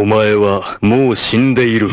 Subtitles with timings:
[0.00, 1.89] お前はもう死んでいる。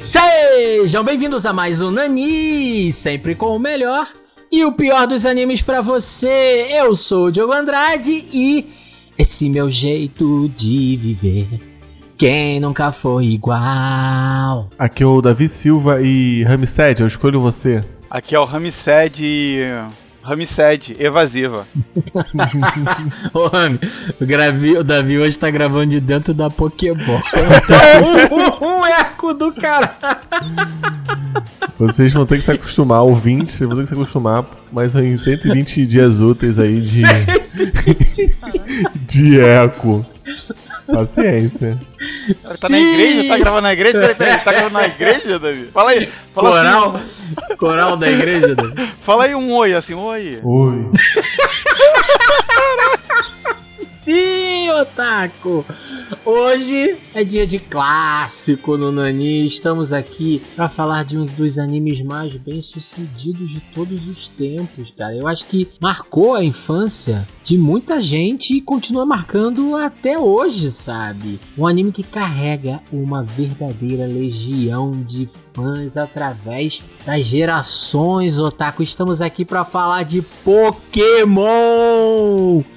[0.00, 4.06] Sejam bem-vindos a mais um Nani, sempre com o melhor
[4.52, 6.68] e o pior dos animes pra você.
[6.70, 8.66] Eu sou o Diogo Andrade e
[9.18, 11.48] esse meu jeito de viver,
[12.16, 14.70] quem nunca foi igual?
[14.78, 17.82] Aqui é o Davi Silva e Ramsed, eu escolho você.
[18.08, 19.20] Aqui é o Ramsed.
[20.26, 21.68] Ramsed, evasiva.
[23.32, 23.78] Ô, Rami,
[24.20, 27.20] o, gravi, o Davi hoje tá gravando de dentro da Pokéball.
[28.60, 29.96] um, um eco do cara.
[31.78, 35.16] Vocês vão ter que se acostumar, ouvintes, vocês vão ter que se acostumar, mas em
[35.16, 37.04] 120 dias úteis aí de,
[39.06, 40.04] de eco.
[40.86, 41.78] Paciência.
[42.60, 43.28] Tá na igreja?
[43.28, 43.98] Tá gravando na igreja?
[44.00, 45.68] Peraí, peraí, tá gravando na igreja, Davi?
[45.72, 46.08] Fala aí.
[46.34, 48.92] Fala Coral, assim, coral da igreja, Davi.
[49.02, 50.38] fala aí um oi, assim, um oi.
[50.42, 50.90] Oi.
[54.06, 55.64] Sim, Otaku!
[56.24, 59.44] Hoje é dia de clássico no Nani.
[59.44, 64.92] Estamos aqui para falar de um dos animes mais bem sucedidos de todos os tempos,
[64.96, 65.16] cara.
[65.16, 71.40] Eu acho que marcou a infância de muita gente e continua marcando até hoje, sabe?
[71.58, 78.84] Um anime que carrega uma verdadeira legião de fãs através das gerações, Otaku.
[78.84, 81.46] Estamos aqui para falar de Pokémon!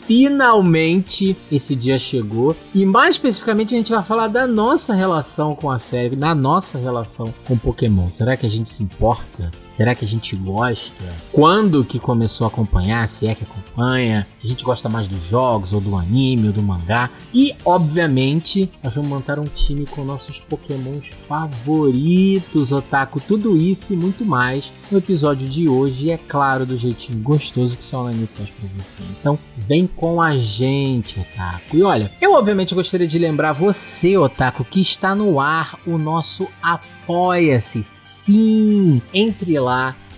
[0.07, 1.18] Finalmente
[1.51, 5.77] esse dia chegou e mais especificamente a gente vai falar da nossa relação com a
[5.77, 8.09] série, da nossa relação com Pokémon.
[8.09, 9.51] Será que a gente se importa?
[9.79, 11.01] Será que a gente gosta?
[11.31, 13.07] Quando que começou a acompanhar?
[13.07, 14.27] Se é que acompanha?
[14.35, 17.09] Se a gente gosta mais dos jogos ou do anime ou do mangá?
[17.33, 23.21] E obviamente nós vamos montar um time com nossos Pokémons favoritos, Otaku.
[23.21, 26.07] Tudo isso e muito mais no episódio de hoje.
[26.07, 29.01] E é claro, do jeitinho gostoso que só o Anime traz pra você.
[29.17, 31.77] Então vem com a gente, Otaku.
[31.77, 36.49] E olha, eu obviamente gostaria de lembrar você, Otaku, que está no ar o nosso
[36.61, 37.81] Apoia-se.
[37.81, 39.01] Sim!
[39.13, 39.68] Entre lá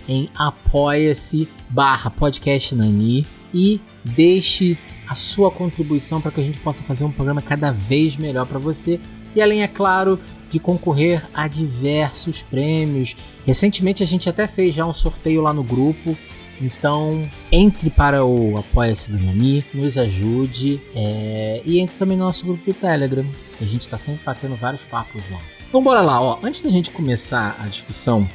[0.08, 4.76] em apoia-se barra podcast Nani e deixe
[5.08, 8.58] a sua contribuição para que a gente possa fazer um programa cada vez melhor para
[8.58, 8.98] você.
[9.34, 10.18] E além, é claro,
[10.50, 13.16] de concorrer a diversos prêmios.
[13.46, 16.16] Recentemente a gente até fez já um sorteio lá no grupo.
[16.60, 22.46] Então, entre para o Apoia-se do Nani, nos ajude é, e entre também no nosso
[22.46, 23.24] grupo do Telegram.
[23.60, 25.40] A gente está sempre batendo vários papos lá.
[25.68, 26.20] Então, bora lá.
[26.20, 26.38] Ó.
[26.42, 28.28] Antes da gente começar a discussão,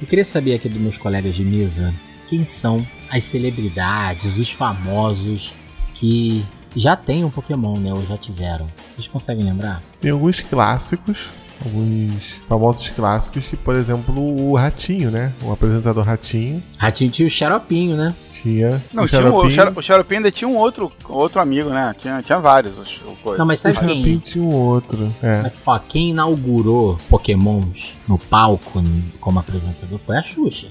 [0.00, 1.94] eu queria saber aqui dos meus colegas de mesa
[2.28, 5.52] quem são as celebridades, os famosos
[5.94, 6.44] que
[6.76, 7.92] já têm um Pokémon, né?
[7.92, 8.70] Ou já tiveram.
[8.94, 9.82] Vocês conseguem lembrar?
[10.00, 11.30] Tem alguns clássicos,
[11.64, 14.14] alguns famosos clássicos, que, por exemplo,
[14.50, 15.32] o Ratinho, né?
[15.42, 18.14] O apresentador Ratinho Ratinho tinha o Xaropinho, né?
[18.30, 18.82] tinha.
[18.92, 19.54] Não, o tinha um, o, Xaropinho.
[19.54, 21.94] Xaro- o Xaropim ainda tinha um outro, outro amigo, né?
[21.98, 22.78] Tinha, tinha vários.
[22.78, 23.38] Os, o coisa.
[23.38, 24.18] Não, mas O sabe Xaropinho quem?
[24.18, 25.14] tinha um outro.
[25.22, 25.40] É.
[25.42, 28.82] Mas, ó, quem inaugurou Pokémons no palco
[29.20, 30.68] como apresentador foi a Xuxa.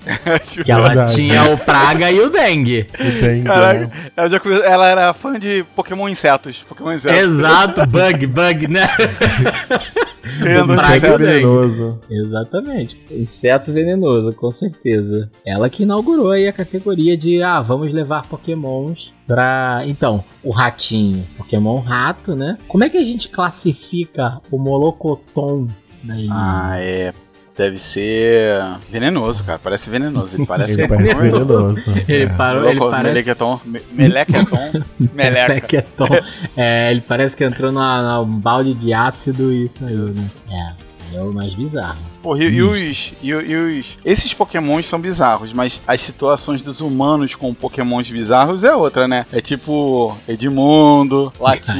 [0.64, 1.14] Que ela Verdade.
[1.16, 2.88] tinha o Praga e o Dengue.
[3.00, 3.92] E tem, Caraca, né?
[4.18, 4.30] ela,
[4.66, 6.66] ela era fã de Pokémon insetos.
[6.68, 7.20] Pokémon insetos.
[7.20, 8.88] Exato, bug, bug, né?
[10.38, 12.00] Praga Inseto venenoso.
[12.10, 13.02] Exatamente.
[13.12, 15.30] Inseto venenoso, com certeza.
[15.46, 19.82] Ela que inaugurou aí a categoria de, ah, vamos levar pokémons pra...
[19.86, 22.58] Então, o ratinho, pokémon rato, né?
[22.68, 25.68] Como é que a gente classifica o Molocoton
[26.04, 26.28] daí?
[26.32, 27.14] Ah, é.
[27.60, 29.60] Deve ser venenoso, cara.
[29.62, 30.38] Parece venenoso.
[30.38, 31.94] Ele parece Ele parece venenoso.
[32.08, 32.28] Ele É.
[32.30, 33.04] parou, ele parece...
[33.16, 33.60] Melequeton.
[33.66, 34.72] Me- Melequeton.
[35.14, 35.48] Meleca.
[35.50, 36.08] Melequeton.
[36.56, 40.26] É, ele parece que entrou num balde de ácido e saiu, né?
[41.12, 42.00] É, é o mais bizarro.
[42.22, 42.82] Porra, e, e os,
[43.22, 43.98] e, e os.
[44.04, 49.26] Esses pokémons são bizarros, mas as situações dos humanos com pokémons bizarros é outra, né?
[49.32, 51.80] É tipo Edmundo, Latino.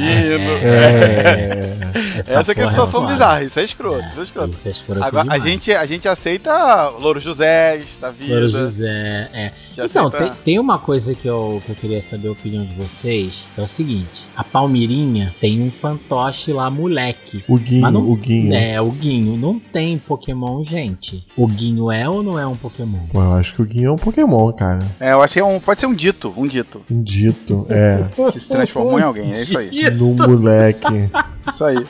[0.62, 1.80] É.
[2.20, 3.12] Essa, é que é a porra situação foda.
[3.12, 4.50] bizarra, isso é escroto, isso é escroto.
[4.54, 8.34] Isso é escroto Agora, a gente, a gente aceita Louro José da vida.
[8.34, 9.52] Louro José, é.
[9.72, 12.74] Então, aceita- tem, tem uma coisa que eu, que eu queria saber a opinião de
[12.74, 14.26] vocês, é o seguinte.
[14.36, 17.42] A Palmirinha tem um fantoche lá, moleque.
[17.48, 18.54] O Guinho, não- o Guinho.
[18.54, 19.36] É, o Guinho.
[19.36, 20.29] Não tem Pokémon,
[20.64, 21.26] gente.
[21.36, 22.98] O Guinho é ou não é um Pokémon?
[23.12, 24.80] Pô, eu acho que o Guinho é um Pokémon, cara.
[24.98, 25.58] É, eu achei um.
[25.60, 26.82] Pode ser um dito, um dito.
[26.90, 28.08] Um dito, é.
[28.32, 29.90] Que se transformou em alguém, é isso aí.
[29.90, 31.10] No moleque.
[31.50, 31.86] Isso aí.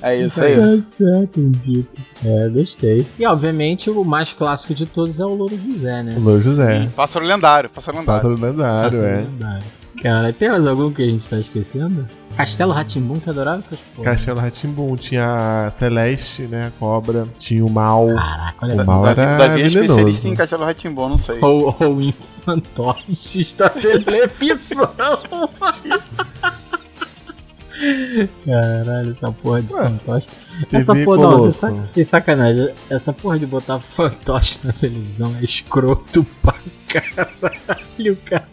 [0.00, 0.90] É isso, é Tá isso.
[0.90, 1.84] certo, entendi.
[2.24, 3.06] É, gostei.
[3.18, 6.14] E obviamente o mais clássico de todos é o Louro José, né?
[6.16, 6.88] O Lô José.
[6.94, 8.22] Pássaro lendário, pássaro lendário.
[8.22, 9.16] Pássaro lendário, Pássaro é.
[9.22, 9.64] lendário.
[10.00, 12.08] Cara, tem mais algum que a gente tá esquecendo?
[12.36, 14.10] Castelo Ratimbum que adorava essas porra.
[14.10, 14.96] Castelo Ratimbum.
[14.96, 16.68] Tinha a Celeste, né?
[16.68, 17.28] A cobra.
[17.38, 18.06] Tinha o mal.
[18.06, 21.38] Caraca, olha O mal Davi, era Davi é especialista em Castelo Ratimbom, não sei.
[21.42, 22.12] Ou, ou em
[22.44, 24.90] fantoches da televisão.
[28.46, 30.28] Caralho, essa porra de Ué, fantoche.
[30.72, 32.72] Essa porra, não, você saca- sacanagem.
[32.88, 36.54] Essa porra de botar fantoche na televisão é escroto pra
[36.88, 38.48] caralho, cara.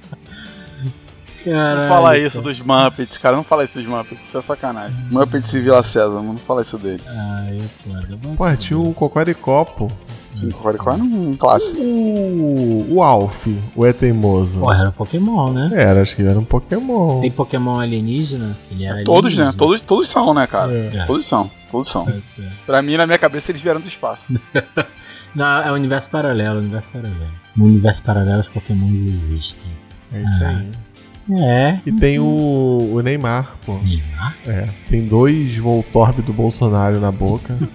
[1.44, 1.81] Caralho.
[1.81, 2.53] Não fala isso cara.
[2.53, 3.36] dos Muppets, cara.
[3.36, 4.95] Não fala isso dos Muppets, isso é sacanagem.
[5.09, 7.01] Muppets e Vila César, não fala isso dele.
[7.07, 8.18] Ah, é foda.
[8.38, 9.91] Pô, tinha o Cocoricopo.
[10.36, 10.68] Isso.
[10.69, 11.81] Agora é um clássico.
[11.81, 14.59] O, o Alf, o É Teimoso.
[14.59, 15.69] Porra, era Pokémon, né?
[15.74, 17.19] Era, acho que ele era um Pokémon.
[17.19, 18.56] Tem Pokémon alienígena?
[18.71, 19.44] Ele era Todos, né?
[19.44, 19.53] alienígena.
[19.57, 20.71] Todos, todos são, né, cara?
[20.71, 21.03] É.
[21.06, 22.06] Todos são, todos são.
[22.06, 22.51] Certo.
[22.65, 24.33] Pra mim, na minha cabeça, eles vieram do espaço.
[25.36, 27.31] Não, é o universo paralelo, universo paralelo.
[27.56, 29.68] No universo paralelo os Pokémons existem.
[30.13, 30.71] É isso aí.
[31.31, 31.79] É.
[31.85, 33.73] E tem o, o Neymar, pô.
[33.83, 34.35] Neymar?
[34.47, 34.67] É.
[34.89, 37.55] Tem dois Voltorb do Bolsonaro na boca.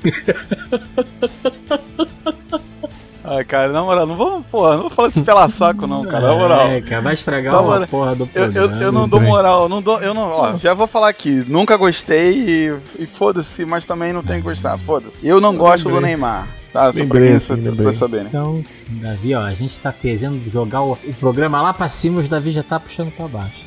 [3.26, 6.28] Ai, cara, na moral, não vou, porra, não vou falar isso pela saco, não, cara,
[6.28, 6.60] na moral.
[6.66, 8.76] É, cara, vai estragar Na uma porra do Eu, programa.
[8.76, 11.74] eu, eu não dou moral, não dou, eu não, ó, já vou falar aqui, nunca
[11.78, 15.16] gostei e, e foda-se, mas também não tenho que gostar, foda-se.
[15.26, 16.00] Eu não Eu gosto do.
[16.02, 16.86] Neymar, tá?
[16.86, 17.74] Só pra Lembrei, quem assim, sa- lembrei.
[17.76, 18.26] pra saberem.
[18.26, 22.28] Então, Davi, ó, a gente tá querendo jogar o, o programa lá pra cima, os
[22.28, 23.64] Davi já tá puxando pra baixo.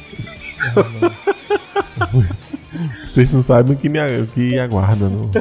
[3.04, 5.07] Vocês não sabem o que, me, o que aguarda.
[5.07, 5.31] No...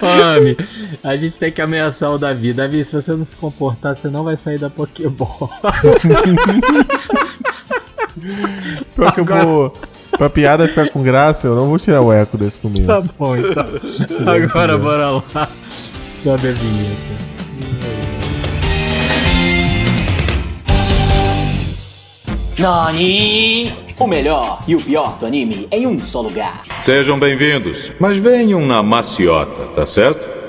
[0.00, 0.56] Homem,
[1.02, 2.52] a gente tem que ameaçar o Davi.
[2.52, 5.50] Davi, se você não se comportar, você não vai sair da Pokéball.
[8.94, 9.74] Pior que eu vou.
[10.16, 13.18] Pra piada ficar com graça, eu não vou tirar o eco desse Tá começo.
[13.18, 13.64] bom, então.
[14.26, 15.48] Agora bora lá.
[15.70, 17.20] Sobe a vinheta.
[22.58, 23.72] Nani!
[23.98, 26.62] O melhor e o pior do anime em um só lugar.
[26.80, 30.39] Sejam bem-vindos, mas venham na maciota, tá certo?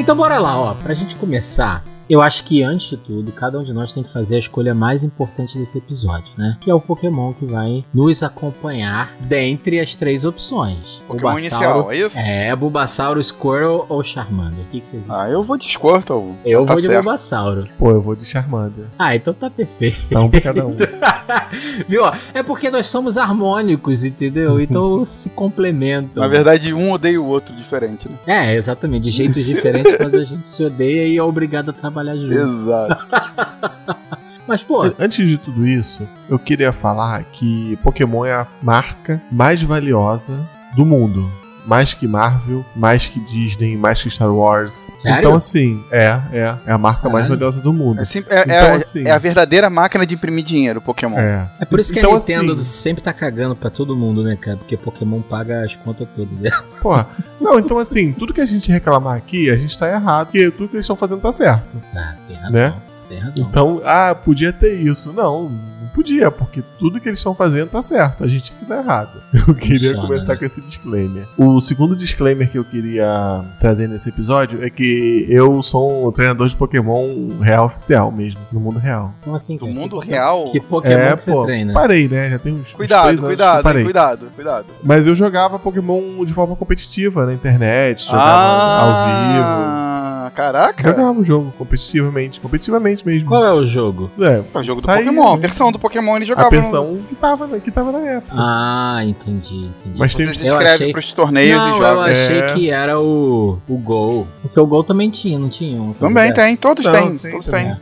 [0.00, 0.74] Então bora lá, ó.
[0.74, 4.12] Pra gente começar, eu acho que antes de tudo, cada um de nós tem que
[4.12, 6.56] fazer a escolha mais importante desse episódio, né?
[6.60, 11.00] Que é o Pokémon que vai nos acompanhar dentre as três opções.
[11.06, 12.18] Pokémon inicial, é isso?
[12.18, 14.58] É, Bulbasauro, Squirtle ou Charmander.
[14.58, 15.22] O que, que vocês acham?
[15.22, 16.34] Ah, eu vou de Squirtle.
[16.44, 17.04] eu tá vou de certo.
[17.04, 17.68] Bulbasauro.
[17.78, 18.86] Pô, eu vou de Charmander.
[18.98, 20.08] Ah, então tá perfeito.
[20.10, 20.74] Tá um pra cada um.
[21.86, 22.02] Viu?
[22.34, 24.60] É porque nós somos harmônicos, entendeu?
[24.60, 26.20] Então se complementam.
[26.20, 28.48] Na verdade, um odeia o outro diferente, né?
[28.50, 29.04] É, exatamente.
[29.04, 32.32] De jeitos diferentes, mas a gente se odeia e é obrigado a trabalhar junto.
[32.32, 33.06] Exato.
[34.46, 39.62] Mas, pô, Antes de tudo isso, eu queria falar que Pokémon é a marca mais
[39.62, 40.36] valiosa
[40.74, 41.30] do mundo.
[41.66, 44.90] Mais que Marvel, mais que Disney, mais que Star Wars.
[44.96, 45.18] Sério?
[45.18, 47.28] Então, assim, é, é, é a marca mais Caralho.
[47.28, 48.00] valiosa do mundo.
[48.00, 51.18] É, é- Então, é- assim- é a verdadeira máquina de imprimir dinheiro, Pokémon.
[51.18, 51.46] É.
[51.60, 54.36] é por isso que Então, a Nintendo assim- sempre tá cagando pra todo mundo, né,
[54.40, 54.56] cara?
[54.56, 56.64] Porque Pokémon paga as contas todas dela.
[56.80, 57.06] Porra.
[57.40, 60.68] Não, então assim, tudo que a gente reclamar aqui, a gente tá errado, porque tudo
[60.68, 61.80] que eles estão fazendo tá certo.
[61.94, 62.52] Ah, tem razão.
[62.52, 62.74] Né?
[63.08, 63.34] Tem razão.
[63.48, 65.12] Então, ah, podia ter isso.
[65.12, 68.24] Não, não podia, porque tudo que eles estão fazendo tá certo.
[68.24, 69.20] A gente que tá errado.
[69.48, 70.38] Eu queria Funciona, começar né?
[70.38, 71.26] com esse disclaimer.
[71.36, 76.48] O segundo disclaimer que eu queria trazer nesse episódio é que eu sou um treinador
[76.48, 79.12] de Pokémon real oficial mesmo, no mundo real.
[79.22, 79.72] Como assim, cara?
[79.72, 80.50] mundo que, real.
[80.50, 81.72] Que Pokémon é, que você pô, treina?
[81.72, 82.30] parei, né?
[82.30, 83.84] Já tem uns, uns Cuidado, três anos que eu cuidado, parei.
[83.84, 84.66] cuidado, cuidado.
[84.82, 90.19] Mas eu jogava Pokémon de forma competitiva na internet, jogava ao vivo.
[90.26, 90.82] Ah, caraca.
[90.82, 93.28] Jogava o jogo competitivamente, competitivamente mesmo.
[93.28, 94.10] Qual é o jogo?
[94.20, 96.48] É, É o jogo do saiu, Pokémon, a versão do Pokémon ele jogava.
[96.48, 98.34] A versão que tava, que tava na época.
[98.36, 99.98] Ah, entendi, entendi.
[99.98, 100.18] Mas No...
[100.18, 102.10] tem Você Eu escreve achei- pros torneios não, e eu joga.
[102.10, 102.52] achei É.
[102.54, 104.26] que era o, o Gol.
[104.42, 105.80] Porque o Gol também tinha, não tinha?
[105.80, 107.76] um Também tem, todos têm, tem todos têm.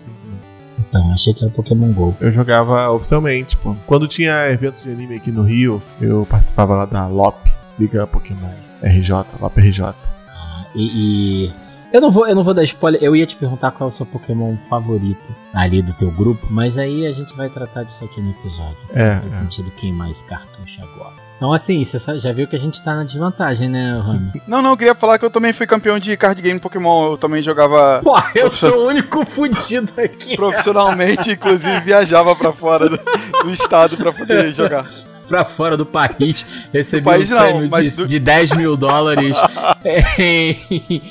[0.88, 2.16] Então, achei que era Pokémon Gol.
[2.21, 3.75] Eu jogava oficialmente, pô.
[3.87, 7.37] Quando tinha eventos de anime aqui no Rio, eu participava lá da LOP,
[7.78, 8.49] Liga Pokémon
[8.83, 9.85] RJ, LOP RJ.
[9.85, 11.52] Ah, e, e-
[11.90, 13.95] Eu não, vou, eu não vou dar spoiler, eu ia te perguntar qual é o
[13.95, 18.21] seu Pokémon favorito ali do teu grupo, mas aí a gente vai tratar disso aqui
[18.21, 18.76] no episódio.
[18.90, 19.30] É, Faz é.
[19.30, 21.14] sentido queimar esse cartucho agora.
[21.38, 24.42] Então, assim, você já viu que a gente tá na desvantagem, né, Rami?
[24.47, 27.12] Não, não, eu queria falar que eu também fui campeão de card game Pokémon.
[27.12, 30.35] Eu também jogava Pô, eu sou o único fudido aqui.
[30.37, 32.99] profissionalmente, inclusive viajava pra fora do,
[33.45, 34.88] do estado pra poder jogar.
[35.28, 38.76] Pra fora do país, Do país um não, prêmio mas de, do- de 10 mil
[38.76, 39.40] dólares
[40.18, 41.02] em,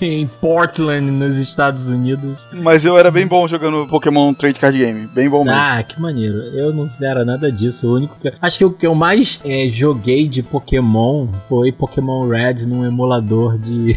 [0.00, 2.46] em Portland, nos Estados Unidos.
[2.52, 5.06] Mas eu era bem bom jogando Pokémon Trade Card Game.
[5.06, 5.58] Bem bom mesmo.
[5.58, 6.38] Ah, que maneiro.
[6.38, 7.88] Eu não fizeram nada disso.
[7.88, 8.32] O único que.
[8.40, 13.58] Acho que o que eu mais é, joguei de Pokémon foi Pokémon Red num emulador
[13.58, 13.96] de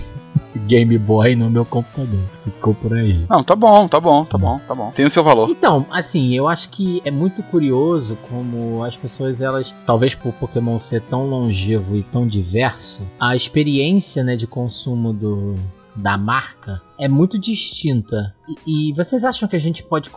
[0.59, 2.19] Game Boy no meu computador.
[2.43, 3.25] Ficou por aí.
[3.29, 4.91] Não, tá bom, tá bom, tá bom, tá bom.
[4.95, 5.50] Tem o seu valor.
[5.50, 10.77] Então, assim, eu acho que é muito curioso como as pessoas, elas, talvez por Pokémon
[10.79, 15.55] ser tão longevo e tão diverso, a experiência, né, de consumo do,
[15.95, 18.34] da marca é muito distinta.
[18.66, 20.10] E, e, vocês acham que a gente pode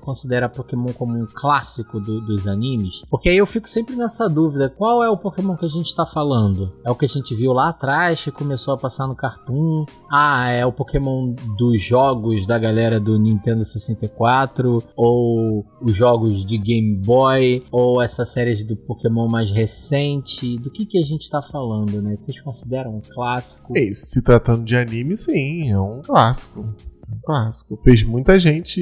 [0.00, 3.02] considerar Pokémon como um clássico do, dos animes?
[3.10, 6.06] Porque aí eu fico sempre nessa dúvida: qual é o Pokémon que a gente está
[6.06, 6.72] falando?
[6.84, 9.84] É o que a gente viu lá atrás, que começou a passar no Cartoon?
[10.10, 14.82] Ah, é o Pokémon dos jogos da galera do Nintendo 64?
[14.96, 17.62] Ou os jogos de Game Boy?
[17.70, 20.56] Ou essa série do Pokémon mais recente?
[20.58, 22.16] Do que, que a gente está falando, né?
[22.16, 23.76] Vocês consideram um clássico?
[23.76, 26.00] É, se tratando de anime, sim, é um.
[27.12, 27.76] Um clássico.
[27.84, 28.80] Fez muita gente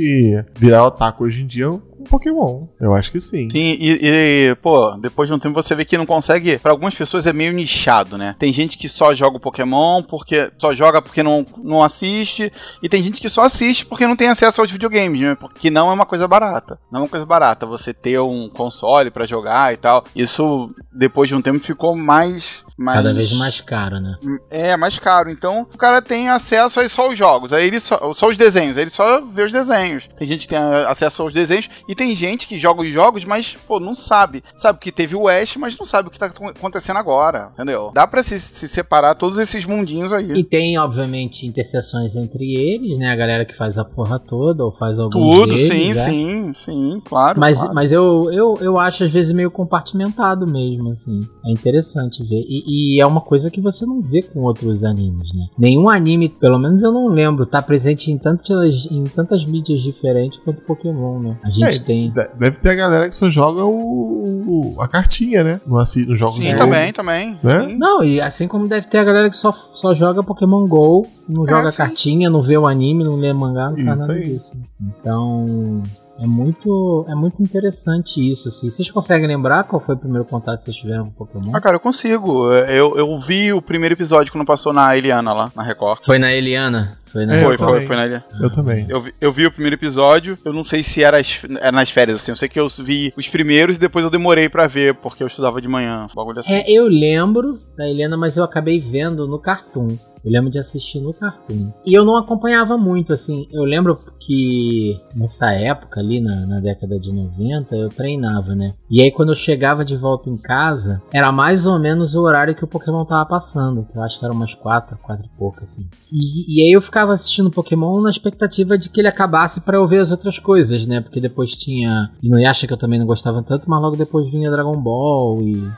[0.56, 1.68] virar otaku hoje em dia
[2.04, 2.66] Pokémon.
[2.80, 3.48] Eu acho que sim.
[3.50, 6.58] Sim, e, e, pô, depois de um tempo você vê que não consegue.
[6.58, 8.34] Para algumas pessoas é meio nichado, né?
[8.38, 12.88] Tem gente que só joga o Pokémon porque só joga porque não, não assiste, e
[12.88, 15.34] tem gente que só assiste porque não tem acesso aos videogames, né?
[15.34, 16.78] Porque não é uma coisa barata.
[16.90, 20.04] Não é uma coisa barata você ter um console para jogar e tal.
[20.14, 22.96] Isso depois de um tempo ficou mais mas...
[22.96, 24.16] Cada vez mais caro, né?
[24.50, 25.30] É, mais caro.
[25.30, 28.76] Então o cara tem acesso aí só aos jogos, aí ele só, só os desenhos,
[28.76, 30.08] aí ele só vê os desenhos.
[30.18, 33.56] Tem gente que tem acesso aos desenhos e tem gente que joga os jogos, mas,
[33.66, 34.42] pô, não sabe.
[34.56, 37.90] Sabe que teve o Ash, mas não sabe o que tá acontecendo agora, entendeu?
[37.94, 40.32] Dá pra se, se separar todos esses mundinhos aí.
[40.32, 43.10] E tem, obviamente, interseções entre eles, né?
[43.10, 46.04] A galera que faz a porra toda ou faz alguns Tudo, deles, sim, né?
[46.04, 47.38] sim, sim, claro.
[47.38, 47.74] Mas, claro.
[47.74, 51.20] mas eu, eu, eu acho às vezes meio compartimentado mesmo, assim.
[51.44, 52.44] É interessante ver.
[52.48, 55.46] E, e é uma coisa que você não vê com outros animes, né?
[55.58, 60.38] Nenhum anime, pelo menos eu não lembro, tá presente em tantas, em tantas mídias diferentes
[60.38, 61.38] quanto Pokémon, né?
[61.42, 62.12] A gente É, tem.
[62.38, 65.60] Deve ter a galera que só joga o, o- a cartinha, né?
[65.66, 66.58] No, assi- no jogo Sim, de jogo.
[66.58, 67.38] também, também.
[67.42, 67.66] Né?
[67.66, 67.76] sim.
[67.76, 71.44] Não, e assim como deve ter a galera que só, só joga Pokémon GO, não
[71.46, 71.76] É, joga sim.
[71.76, 74.24] cartinha, não vê o anime, não lê mangá, não faz nada aí.
[74.24, 74.56] disso.
[74.80, 75.82] Então.
[76.16, 78.46] É muito, é muito interessante isso.
[78.46, 78.70] Assim.
[78.70, 81.50] Vocês conseguem lembrar qual foi o primeiro contato que vocês tiveram com Pokémon?
[81.52, 82.52] Ah, cara, eu consigo.
[82.52, 85.98] Eu, eu vi o primeiro episódio quando passou na Eliana lá, na Record.
[86.04, 86.96] Foi na Eliana?
[87.14, 88.24] Foi na É, eu foi, foi, foi na Eliana.
[88.40, 88.86] Eu também.
[88.88, 91.88] Eu vi, eu vi o primeiro episódio, eu não sei se era, as- era nas
[91.88, 92.32] férias, assim.
[92.32, 95.28] Eu sei que eu vi os primeiros e depois eu demorei pra ver, porque eu
[95.28, 96.08] estudava de manhã.
[96.14, 96.52] Bagulho assim.
[96.52, 99.96] É, eu lembro da Helena, mas eu acabei vendo no Cartoon.
[100.24, 101.70] Eu lembro de assistir no Cartoon.
[101.84, 103.46] E eu não acompanhava muito, assim.
[103.52, 108.72] Eu lembro que nessa época, ali na, na década de 90, eu treinava, né?
[108.90, 112.54] E aí quando eu chegava de volta em casa, era mais ou menos o horário
[112.54, 113.84] que o Pokémon tava passando.
[113.84, 115.82] Que eu acho que era umas quatro, quatro e pouco, assim.
[116.10, 119.86] E, e aí eu ficava assistindo Pokémon na expectativa de que ele acabasse pra eu
[119.86, 121.00] ver as outras coisas, né?
[121.00, 124.76] Porque depois tinha Inuyasha, que eu também não gostava tanto, mas logo depois vinha Dragon
[124.80, 125.70] Ball e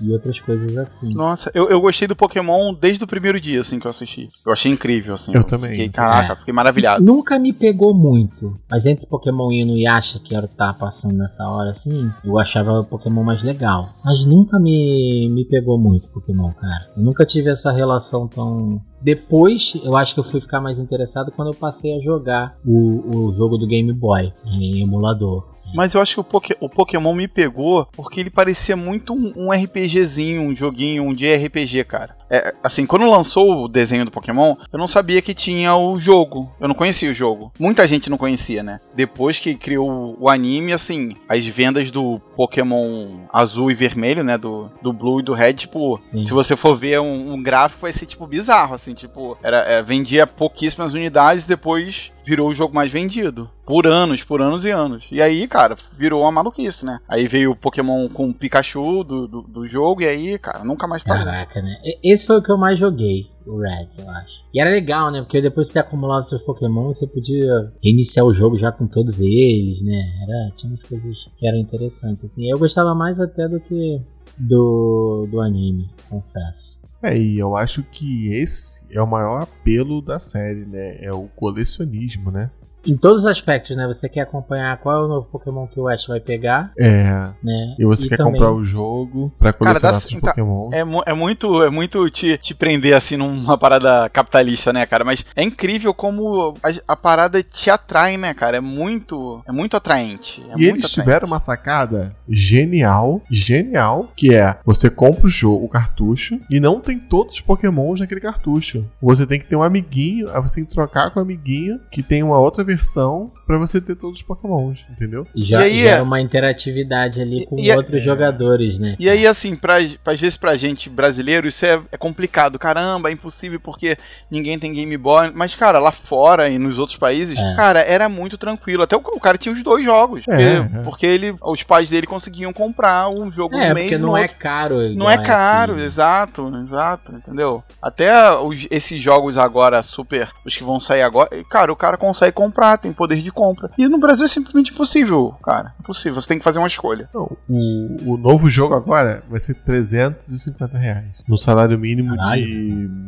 [0.00, 1.12] e outras coisas assim.
[1.12, 4.28] Nossa, eu, eu gostei do Pokémon desde o primeiro dia, assim, que eu assisti.
[4.46, 5.32] Eu achei incrível, assim.
[5.34, 5.70] Eu também.
[5.72, 6.36] Fiquei, caraca, É.
[6.36, 7.04] fiquei maravilhado.
[7.04, 11.16] Nunca me pegou muito, mas entre Pokémon e Inuyasha, que era o que tava passando
[11.16, 13.90] nessa hora, assim, eu achava o Pokémon mais legal.
[14.04, 16.90] Mas nunca me, me pegou muito Pokémon, cara.
[16.96, 18.80] Eu nunca tive essa relação tão...
[19.00, 23.26] Depois, eu acho que eu fui ficar mais interessado quando eu passei a jogar o,
[23.28, 25.46] o jogo do Game Boy em emulador.
[25.74, 29.32] Mas eu acho que o, Poké- o Pokémon me pegou porque ele parecia muito um,
[29.36, 32.16] um RPGzinho, um joguinho, um de RPG, cara.
[32.30, 36.52] É, assim, quando lançou o desenho do Pokémon, eu não sabia que tinha o jogo.
[36.60, 37.52] Eu não conhecia o jogo.
[37.58, 38.78] Muita gente não conhecia, né?
[38.94, 44.36] Depois que criou o anime, assim, as vendas do Pokémon azul e vermelho, né?
[44.36, 46.22] Do, do Blue e do Red, tipo, Sim.
[46.24, 49.82] se você for ver um, um gráfico, vai ser, tipo, bizarro, assim, tipo, era, é,
[49.82, 53.50] vendia pouquíssimas unidades e depois virou o jogo mais vendido.
[53.64, 55.06] Por anos, por anos e anos.
[55.10, 57.00] E aí, cara, virou uma maluquice, né?
[57.08, 60.86] Aí veio o Pokémon com o Pikachu do, do, do jogo, e aí, cara, nunca
[60.86, 61.24] mais parou.
[61.24, 61.76] Caraca, né?
[61.82, 64.42] E- Esse foi o que eu mais joguei, o Red, eu acho.
[64.52, 65.20] E era legal, né?
[65.22, 69.20] Porque depois que você acumulava seus Pokémon, você podia reiniciar o jogo já com todos
[69.20, 70.02] eles, né?
[70.24, 72.50] Era, tinha umas coisas que eram interessantes, assim.
[72.50, 74.02] Eu gostava mais até do que
[74.36, 76.82] do, do anime, confesso.
[77.00, 80.98] É, e eu acho que esse é o maior apelo da série, né?
[81.00, 82.50] É o colecionismo, né?
[82.86, 83.86] Em todos os aspectos, né?
[83.86, 87.02] Você quer acompanhar qual é o novo Pokémon que o Ash vai pegar, É.
[87.42, 87.74] né?
[87.78, 90.70] E você quer também- comprar o jogo pra Cara, colecionar dá- seus tá- Pokémon.
[90.72, 95.04] É, mu- é muito, é muito te, te prender assim numa parada capitalista, né, cara?
[95.04, 98.56] Mas é incrível como a, a parada te atrai, né, cara?
[98.58, 100.40] É muito, é muito atraente.
[100.42, 100.94] É E muito eles atraente.
[100.94, 106.80] tiveram uma sacada genial, genial, que é você compra o jogo, o cartucho, e não
[106.80, 108.84] tem todos os pokémons naquele cartucho.
[109.02, 112.02] Você tem que ter um amiguinho, aí você tem que trocar com o amiguinho, que
[112.02, 115.26] tem uma outra versão, pra você ter todos os pokémons, entendeu?
[115.34, 118.94] E já E aí gera é- uma interatividade ali com e é- outros jogadores, né?
[118.98, 122.58] E aí, assim, pra, pra- às vezes pra gente brasileiro, isso é, é complicado.
[122.58, 123.96] Caramba, é impossível porque
[124.30, 125.30] ninguém tem Game Boy.
[125.34, 127.54] Mas, cara, lá fora e nos outros países, É.
[127.56, 128.82] cara, era muito tranquilo.
[128.82, 130.24] Até o, o cara tinha os dois jogos.
[130.28, 130.82] É, porque, é.
[130.82, 134.28] porque ele, os pais dele conseguiam comprar um jogo É, no mês porque não é
[134.28, 134.76] caro.
[134.94, 135.82] Não é caro, aqui.
[135.82, 137.62] exato, exato, entendeu?
[137.80, 142.32] Até os- esses jogos agora, super, os que vão sair agora, cara, o cara consegue
[142.32, 143.70] comprar, tem poder de compra.
[143.78, 145.74] E no Brasil é simplesmente impossível, cara.
[145.80, 147.08] Impossível, você tem que fazer uma escolha.
[147.14, 151.22] Não, o, o novo jogo agora vai ser 350 reais.
[151.28, 152.42] No salário mínimo Caralho.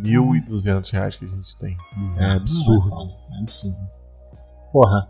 [0.02, 1.76] de 1.200 reais que a gente tem.
[2.20, 2.90] É absurdo.
[3.32, 3.76] É é absurdo.
[4.72, 5.08] Porra,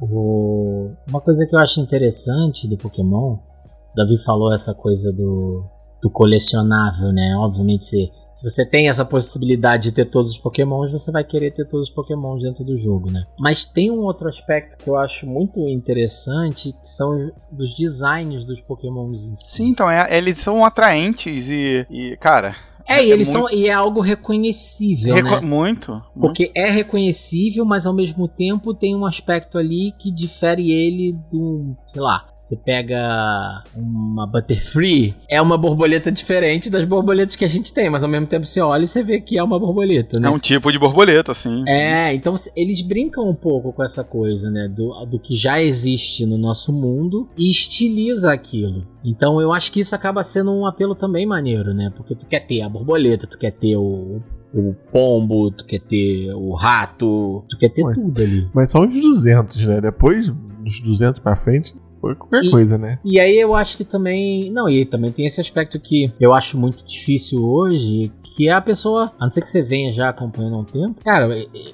[0.00, 5.64] o- uma coisa que eu acho interessante do Pokémon, o Davi falou essa coisa do,
[6.02, 7.34] do colecionável, né?
[7.38, 11.50] Obviamente, se, se você tem essa possibilidade de ter todos os Pokémons, você vai querer
[11.50, 13.24] ter todos os Pokémons dentro do jogo, né?
[13.36, 18.60] Mas tem um outro aspecto que eu acho muito interessante, que são dos designs dos
[18.60, 19.56] Pokémons em si.
[19.56, 22.54] Sim, então, é- eles são atraentes e, e, cara.
[22.88, 23.58] É, e eles muito- são.
[23.58, 25.40] E é algo reconhecível, reco- né?
[25.40, 25.92] Muito.
[25.92, 26.02] muito.
[26.18, 31.76] Porque é reconhecível, mas ao mesmo tempo tem um aspecto ali que difere ele do.
[31.86, 37.72] Sei lá, você pega uma Butterfree, é uma borboleta diferente das borboletas que a gente
[37.72, 40.28] tem, mas ao mesmo tempo você olha e você vê que é uma borboleta, né?
[40.28, 41.64] É um tipo de borboleta, assim.
[41.68, 44.68] É, então se- eles brincam um pouco com essa coisa, né?
[44.68, 48.86] Do, do que já existe no nosso mundo e estiliza aquilo.
[49.04, 51.90] Então eu acho que isso acaba sendo um apelo também maneiro, né?
[51.96, 54.20] Porque tu quer ter a borboleta, tu quer ter o,
[54.54, 57.94] o pombo, tu quer ter o rato, tu quer ter Ué.
[57.94, 58.48] tudo ali.
[58.54, 59.80] Mas só uns 200, né?
[59.80, 62.98] Depois, dos 200 pra frente, foi qualquer E- coisa, né?
[63.04, 64.50] E aí eu acho que também.
[64.52, 68.60] Não, e também tem esse aspecto que eu acho muito difícil hoje, que é a
[68.60, 71.00] pessoa, a não ser que você venha já acompanhando há um tempo.
[71.04, 71.28] Cara,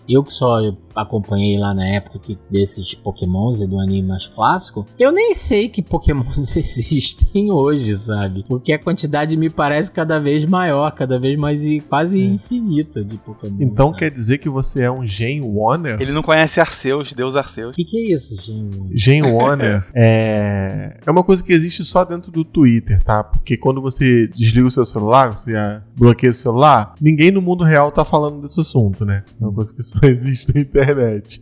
[0.09, 0.61] eu que só
[0.95, 5.69] acompanhei lá na época que, desses Pokémons e do anime mais clássico, eu nem sei
[5.69, 8.45] que Pokémons existem hoje, sabe?
[8.49, 12.25] Porque a quantidade me parece cada vez maior, cada vez mais e quase É.
[12.25, 13.57] infinita de Pokémon.
[13.61, 13.99] Então sabe?
[13.99, 16.01] quer dizer que você é um Gen Warner?
[16.01, 17.73] Ele não conhece Arceus, Deus Arceus.
[17.73, 18.81] O que, que é isso, gente?
[18.95, 20.99] Gen Warner é...
[21.05, 23.25] é uma coisa que existe só dentro do Twitter, tá?
[23.25, 27.65] Porque quando você desliga o seu celular, você ah, bloqueia o celular, ninguém no mundo
[27.65, 29.25] real tá falando desse assunto, né?
[29.41, 30.84] É uma coisa que só existe na internet.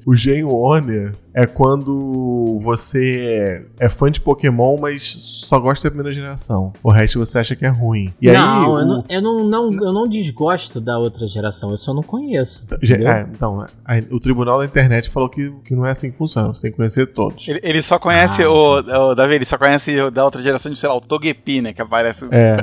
[0.06, 6.12] O Gen Warner é quando você é fã de Pokémon, mas só gosta da primeira
[6.14, 6.72] geração.
[6.82, 8.12] O resto você acha que é ruim.
[8.20, 11.70] E não, aí, eu, o- não, eu, não, não, eu não desgosto da outra geração,
[11.70, 12.66] eu só não conheço.
[12.82, 16.48] É, então, a- o tribunal da internet falou que, que não é assim que funciona.
[16.48, 17.48] Você tem que conhecer todos.
[17.48, 18.78] Ele, ele só conhece Ah, o,
[19.10, 19.14] o.
[19.14, 21.72] Davi, ele só conhece o da outra geração de, sei lá, o Togepi, né?
[21.72, 22.24] Que aparece.
[22.30, 22.56] É.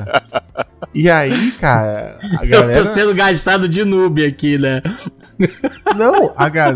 [0.94, 2.94] E aí, cara, a Eu tô galera.
[2.94, 4.82] sendo gastado de noob aqui, né?
[5.96, 6.69] Não, a galera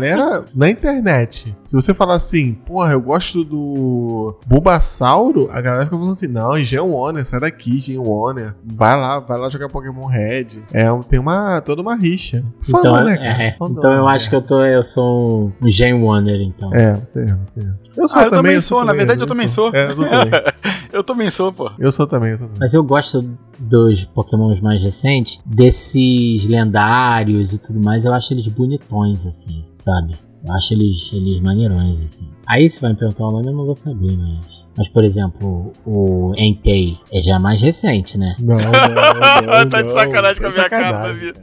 [0.53, 1.55] na internet.
[1.63, 6.57] Se você falar assim, porra, eu gosto do Bulbasauro, a galera fica falando assim, não,
[6.59, 8.53] Gen Warner, sai daqui, Gen Warner.
[8.63, 10.47] Vai lá, vai lá jogar Pokémon Red.
[10.73, 12.43] É, tem uma toda uma rixa.
[12.61, 13.55] Fandom, Então, né, é, é.
[13.55, 14.11] Então eu né?
[14.11, 14.63] acho que eu tô.
[14.63, 16.73] Eu sou um Gen Wonder, então.
[16.73, 17.63] É, você é, você é.
[17.97, 19.73] Eu Ah, eu também sou, na verdade eu também sou.
[19.73, 20.31] É, eu sou também.
[20.95, 21.69] Eu também sou, pô.
[21.77, 22.59] Eu sou também, eu sou também.
[22.61, 23.21] Mas eu gosto
[23.59, 30.17] dos Pokémons mais recentes, desses lendários e tudo mais, eu acho eles bonitões, assim, sabe?
[30.43, 32.29] Eu acho eles, eles maneirões, assim.
[32.47, 34.65] Aí se vai me perguntar o nome, eu não vou saber, mas.
[34.77, 38.35] Mas, por exemplo, o Entei é já mais recente, né?
[38.39, 38.71] Não, não,
[39.63, 41.33] não, Tá de não, sacanagem com a minha cara, Davi.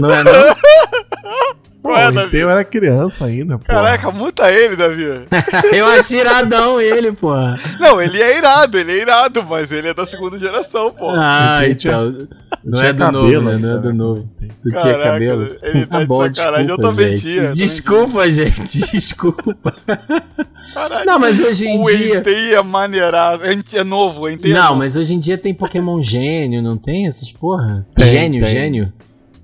[0.00, 0.32] Não é não?
[1.84, 2.38] Pô, Qual é, o Davi?
[2.38, 3.66] Eu era criança ainda, pô.
[3.66, 5.04] Caraca, muta ele, Davi.
[5.76, 7.60] eu acho iradão ele, porra.
[7.78, 11.10] Não, ele é irado, ele é irado, mas ele é da segunda geração, pô.
[11.10, 12.26] Ah, tinha- então.
[12.64, 13.56] Não tinha é do novo, cabelo né?
[13.58, 13.92] Não é do né?
[13.94, 14.28] novo.
[14.34, 14.48] Entei.
[14.62, 15.56] Tu tinha Caraca, cabelo?
[15.62, 17.30] ele tá de bom, sacanagem, eu desculpa, também gente.
[17.30, 18.80] tinha, Desculpa, gente.
[18.92, 19.74] Desculpa.
[20.72, 21.04] Caralho.
[21.04, 22.18] Não, mas hoje em o dia.
[22.20, 23.42] Entei é maneiraço.
[23.44, 24.76] É é novo, o é Não, novo.
[24.76, 27.86] mas hoje em dia tem Pokémon gênio, não tem essas porra?
[27.94, 28.50] Tem, gênio, tem.
[28.54, 28.92] gênio.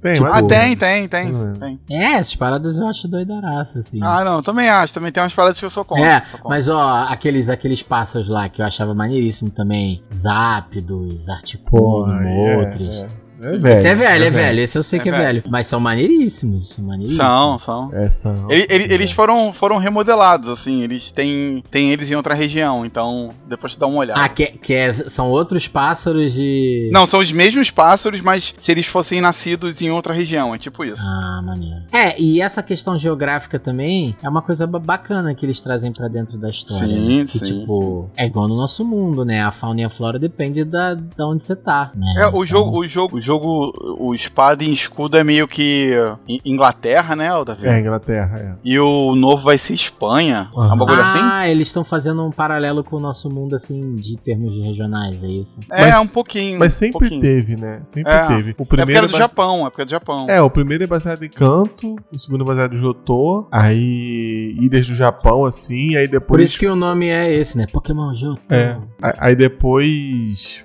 [0.00, 1.58] Tem, Tipo, Ah, tem, tem, tem, é.
[1.58, 1.80] tem.
[1.90, 3.98] É, essas paradas eu acho doidaraça, assim.
[4.02, 4.94] Ah, não, também acho.
[4.94, 6.06] Também tem umas paradas que eu sou contra.
[6.06, 6.48] é, sou contra.
[6.48, 10.02] mas ó, aqueles, aqueles pássaros lá que eu achava maneiríssimo também.
[10.14, 13.02] Zapdos, Articuno, é, outros.
[13.02, 13.06] é.
[13.06, 13.68] É velho.
[13.68, 14.60] Esse é velho, é, velho.
[14.60, 15.24] Esse eu sei É que é velho.
[15.24, 15.42] velho.
[15.48, 16.68] Mas são maneiríssimos.
[16.70, 17.24] São maneiríssimos.
[17.26, 17.90] São, são.
[17.94, 18.50] É, são.
[18.50, 23.30] Ele- ele- eles foram, foram remodelados, assim, eles têm, têm eles em outra região, então
[23.48, 24.20] depois dá uma olhada.
[24.20, 26.90] Ah, que, que é- são outros pássaros de.
[26.92, 30.84] Não, são os mesmos pássaros, mas se eles fossem nascidos em outra região, é tipo
[30.84, 31.02] isso.
[31.02, 31.80] Ah, maneiro.
[31.92, 36.08] É, e essa questão geográfica também é uma coisa ba- bacana que eles trazem pra
[36.08, 36.86] dentro da história.
[36.86, 37.24] Sim, né?
[37.26, 39.42] Que, sim, tipo, é igual no nosso mundo, né?
[39.42, 41.90] A fauna e a flora depende da, da onde você tá.
[41.94, 42.06] Né?
[42.18, 45.92] É, o Então, jogo, o jogo, o jogo, o espada em escudo é meio que
[46.28, 47.66] In- Inglaterra, né, o Davi?
[47.66, 48.54] É, Inglaterra, é.
[48.64, 50.50] E o novo vai ser Espanha.
[50.54, 50.74] É Aham.
[50.74, 51.18] um bagulho assim?
[51.20, 55.28] Ah, eles estão fazendo um paralelo com o nosso mundo, assim, de termos regionais, é
[55.28, 55.60] isso?
[55.70, 56.58] É, Mas- um pouquinho.
[56.58, 57.20] Mas um sempre pouquinho.
[57.20, 57.80] teve, né?
[57.84, 58.26] Sempre É.
[58.26, 58.50] teve.
[58.50, 60.26] O É porque primeiro era do base- Japão, é porque é do Japão.
[60.28, 64.88] É, o primeiro é baseado em Kanto, o segundo é baseado em Jotô, aí Ilhas
[64.88, 66.28] do Japão, assim, aí depois...
[66.38, 67.66] Por isso que o nome é esse, né?
[67.72, 68.40] Pokémon Johto.
[68.50, 68.76] É,
[69.18, 70.64] aí depois...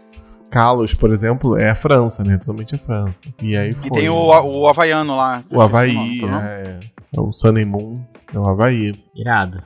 [0.50, 2.38] Kalos, por exemplo, é a França, né?
[2.38, 3.28] Totalmente a França.
[3.42, 3.88] E aí foi.
[3.88, 5.44] E tem o, o Havaiano lá.
[5.52, 6.80] o Havaí, o nome, é,
[7.16, 8.00] é o Sun and Moon,
[8.34, 8.94] é o Havaí.
[9.16, 9.62] Irado.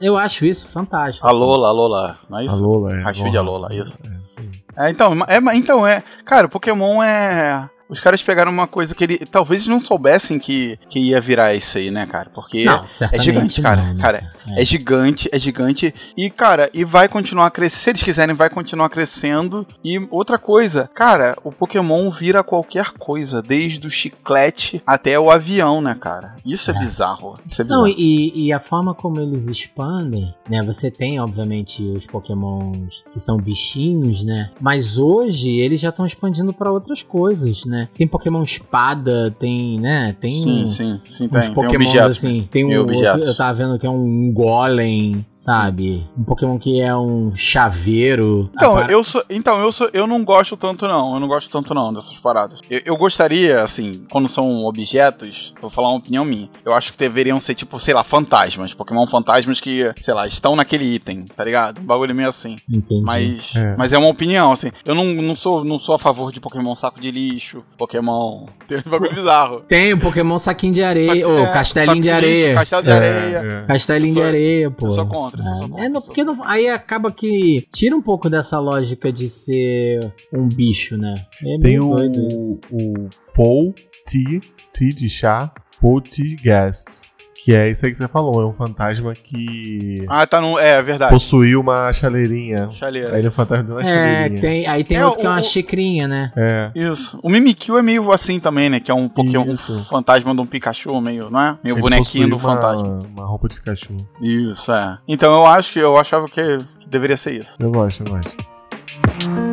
[0.00, 1.26] Eu acho isso fantástico.
[1.26, 1.38] A assim.
[1.40, 2.54] Lola, a Lola, não é isso?
[2.54, 3.02] A Lola, é.
[3.02, 3.38] Rashid Lola.
[3.38, 3.98] Alola, isso.
[4.04, 4.50] É, isso aí.
[4.76, 6.02] É, então, é, então, é.
[6.24, 7.68] Cara, o Pokémon é.
[7.88, 9.18] Os caras pegaram uma coisa que ele.
[9.18, 12.30] Talvez não soubessem que, que ia virar isso aí, né, cara?
[12.34, 14.30] Porque Não, certamente gigante, cara, não, né, cara.
[14.46, 14.62] É.
[14.62, 15.94] é gigante, é gigante.
[16.16, 17.74] E, cara, e vai continuar crescendo.
[17.84, 19.66] Se eles quiserem, vai continuar crescendo.
[19.84, 25.80] E outra coisa, cara, o Pokémon vira qualquer coisa, desde o chiclete até o avião,
[25.80, 26.36] né, cara?
[26.44, 26.78] Isso é, É.
[26.78, 27.34] bizarro.
[27.46, 27.82] Isso é bizarro.
[27.82, 30.62] Não, e, e a forma como eles expandem, né?
[30.64, 34.50] Você tem, obviamente, os pokémons que são bichinhos, né?
[34.60, 37.83] Mas hoje eles já estão expandindo pra outras coisas, né?
[37.96, 40.16] Tem Pokémon espada, tem, né?
[40.20, 41.38] Tem sim, sim, sim, tem.
[41.38, 42.10] uns tem Pokémons objetos.
[42.18, 42.48] assim.
[42.50, 43.26] Tem Tem um outro, objetos.
[43.26, 46.06] eu tava vendo que é um Golem, sabe?
[46.18, 48.50] Um Pokémon que é um chaveiro.
[48.54, 51.50] Então, par- eu sou, então eu sou, eu não gosto tanto não, eu não gosto
[51.50, 52.60] tanto não dessas paradas.
[52.70, 56.48] Eu, eu gostaria, assim, quando são objetos, vou falar uma opinião minha.
[56.64, 60.54] Eu acho que deveriam ser tipo, sei lá, fantasmas, Pokémon fantasmas que, sei lá, estão
[60.54, 61.80] naquele item, tá ligado?
[61.80, 62.58] Um bagulho meio assim.
[62.70, 63.02] Entendi.
[63.02, 63.74] Mas É.
[63.76, 64.70] mas é uma opinião, assim.
[64.84, 68.78] Eu não, não sou não sou a favor de Pokémon saco de lixo, Pokémon, tem
[68.78, 69.60] um bagulho bizarro.
[69.62, 72.54] Tem o Pokémon saquinho de areia, ou é, castelinho de areia.
[72.54, 73.38] Castelo de É, areia.
[73.62, 73.66] é.
[73.66, 74.86] Castelinho Eu de sou- areia, pô.
[74.86, 77.66] eu sou contra, eu É, sou contra, é, não, sou porque não- aí acaba que
[77.74, 81.26] tira um pouco dessa lógica de ser um bicho, né?
[81.44, 82.60] É Tem o, isso.
[82.70, 83.74] o Paul
[84.06, 84.40] T,
[84.72, 87.12] T de chá, Paul T Guest.
[87.44, 90.70] Que é isso aí que você falou, é um fantasma que Ah, tá no, é,
[90.78, 91.12] é verdade.
[91.12, 92.70] possuiu uma chaleirinha.
[92.70, 93.12] Chaleira.
[93.12, 94.40] Aí ele é um fantasma de uma É, chaleirinha.
[94.40, 96.32] tem, aí tem É, outro que é o- uma o- xicrinha, né?
[96.34, 96.70] É.
[96.74, 97.18] Isso.
[97.22, 98.80] O Mimikyu é meio assim também, né?
[98.80, 101.58] Que é um Pokémon um fantasma de um Pikachu, meio, não é?
[101.62, 102.98] Meio Ele bonequinho do uma- fantasma.
[103.14, 103.94] Uma roupa de Pikachu.
[104.22, 104.96] Isso, é.
[105.06, 106.40] Então eu acho que eu achava que,
[106.80, 107.56] que deveria ser isso.
[107.60, 109.43] Eu gosto, eu gosto.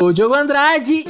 [0.00, 1.04] O Diogo Andrade.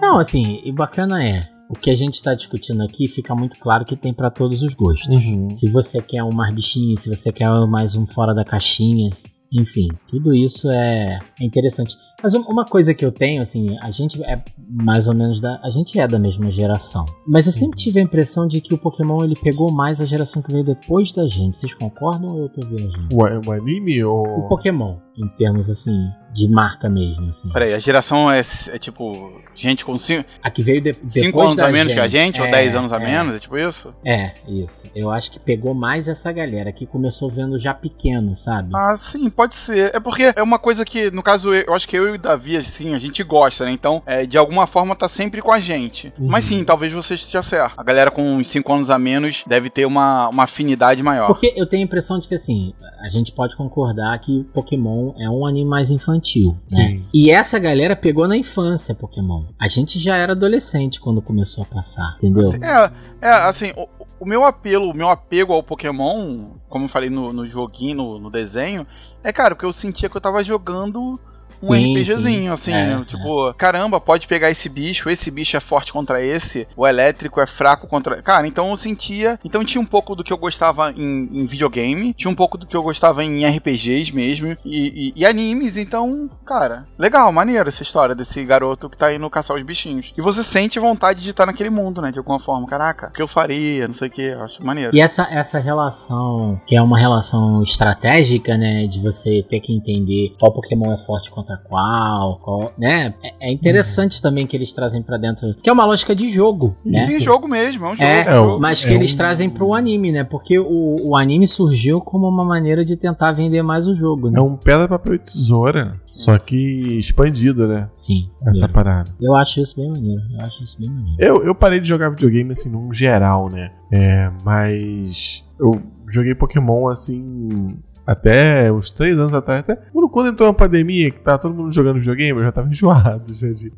[0.00, 3.84] Não, assim, e bacana é, o que a gente tá discutindo aqui fica muito claro
[3.84, 5.14] que tem pra todos os gostos.
[5.14, 5.48] Uhum.
[5.48, 9.08] Se você quer um mais bichinho, se você quer mais um fora da caixinha,
[9.52, 11.96] enfim, tudo isso é, é interessante.
[12.22, 15.58] Mas um- uma coisa que eu tenho, assim, a gente é mais ou menos da.
[15.62, 17.04] A gente é da mesma geração.
[17.26, 20.40] Mas eu sempre tive a impressão de que o Pokémon ele pegou mais a geração
[20.42, 21.56] que veio depois da gente.
[21.56, 23.08] Vocês concordam ou eu tô viajando?
[23.12, 24.22] O, o anime ou.
[24.22, 27.50] O Pokémon, em termos assim, de marca mesmo, assim.
[27.50, 29.40] Peraí, a geração é, é tipo.
[29.54, 32.46] Gente com 5 A que veio de, depois anos a menos que a gente, ou
[32.46, 33.04] É, 10 anos a é.
[33.04, 33.94] menos, é tipo isso?
[34.02, 34.88] É, isso.
[34.96, 38.70] Eu acho que pegou mais essa galera que começou vendo já pequeno, sabe?
[38.74, 39.94] Ah, sim, pode ser.
[39.94, 42.56] É porque é uma coisa que, no caso, eu, acho que eu e o Davi,
[42.56, 43.72] assim, a gente gosta, né?
[43.72, 46.12] Então, é, de alguma forma, tá sempre com a gente.
[46.18, 46.28] Uhum.
[46.28, 47.78] Mas sim, talvez você esteja certo.
[47.78, 51.26] A galera com uns 5 anos a menos deve ter uma, uma afinidade maior.
[51.26, 52.72] Porque eu tenho a impressão de que, assim,
[53.02, 56.88] a gente pode concordar que Pokémon é um anime mais infantil, né?
[56.88, 57.06] Sim.
[57.12, 59.44] E essa galera pegou na infância Pokémon.
[59.58, 62.52] A gente já era adolescente quando começou a passar, entendeu?
[62.62, 63.88] É, é assim, o,
[64.20, 68.18] o meu apelo, o meu apego ao Pokémon, como eu falei no, no joguinho, no,
[68.18, 68.86] no desenho,
[69.24, 71.18] é, cara, porque eu sentia que eu tava jogando
[71.64, 72.48] um Sim, RPGzinho, sim.
[72.48, 73.04] assim, É, né?
[73.06, 77.46] Tipo, caramba, pode pegar esse bicho, esse bicho é forte contra esse, o elétrico é
[77.46, 78.20] fraco contra.
[78.22, 79.38] Cara, então eu sentia.
[79.44, 82.66] Então tinha um pouco do que eu gostava em, em videogame, tinha um pouco do
[82.66, 87.82] que eu gostava em RPGs mesmo, e, e- e animes, então, cara, legal, maneiro essa
[87.82, 90.12] história desse garoto que tá indo caçar os bichinhos.
[90.16, 92.10] E você sente vontade de estar naquele mundo, né?
[92.12, 92.66] De alguma forma.
[92.66, 94.94] Caraca, o que eu faria, não sei o que, eu acho maneiro.
[94.94, 98.86] E essa, essa relação, que é uma relação estratégica, né?
[98.86, 103.14] De você ter que entender qual Pokémon é forte contra qual, qual né?
[103.22, 106.76] É, é interessante também que eles trazem pra dentro, que é uma lógica de jogo,
[106.84, 107.06] né?
[107.08, 108.02] Sim, jogo mesmo, é um jogo.
[108.04, 110.24] É, É, o- mas que é eles um- trazem pro anime, né?
[110.24, 114.38] Porque o, o anime surgiu como uma maneira de tentar vender mais o jogo, né?
[114.38, 117.88] É um pedra, papel e tesoura, só que expandido, né?
[117.96, 118.30] Sim.
[118.46, 119.10] Essa eu, parada.
[119.20, 120.20] eu acho isso bem maneiro.
[120.38, 121.16] Eu acho isso bem maneiro.
[121.18, 123.70] Eu, eu parei de jogar videogame, assim, num geral, né?
[123.92, 129.60] É, mas eu joguei Pokémon, assim, até uns três anos atrás.
[129.60, 129.76] Até
[130.10, 133.48] quando, entrou a pandemia, que tava todo mundo jogando videogame, eu já tava enjoado já
[133.48, 133.72] de,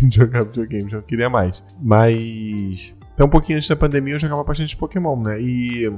[0.00, 1.64] de jogar videogame, já queria mais.
[1.80, 5.40] Mas até um pouquinho antes da pandemia eu jogava bastante Pokémon, né?
[5.40, 5.90] E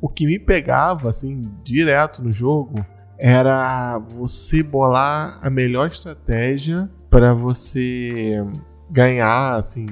[0.00, 2.74] o que me pegava, assim, direto no jogo
[3.18, 8.44] era você bolar a melhor estratégia para você
[8.90, 9.86] ganhar, assim,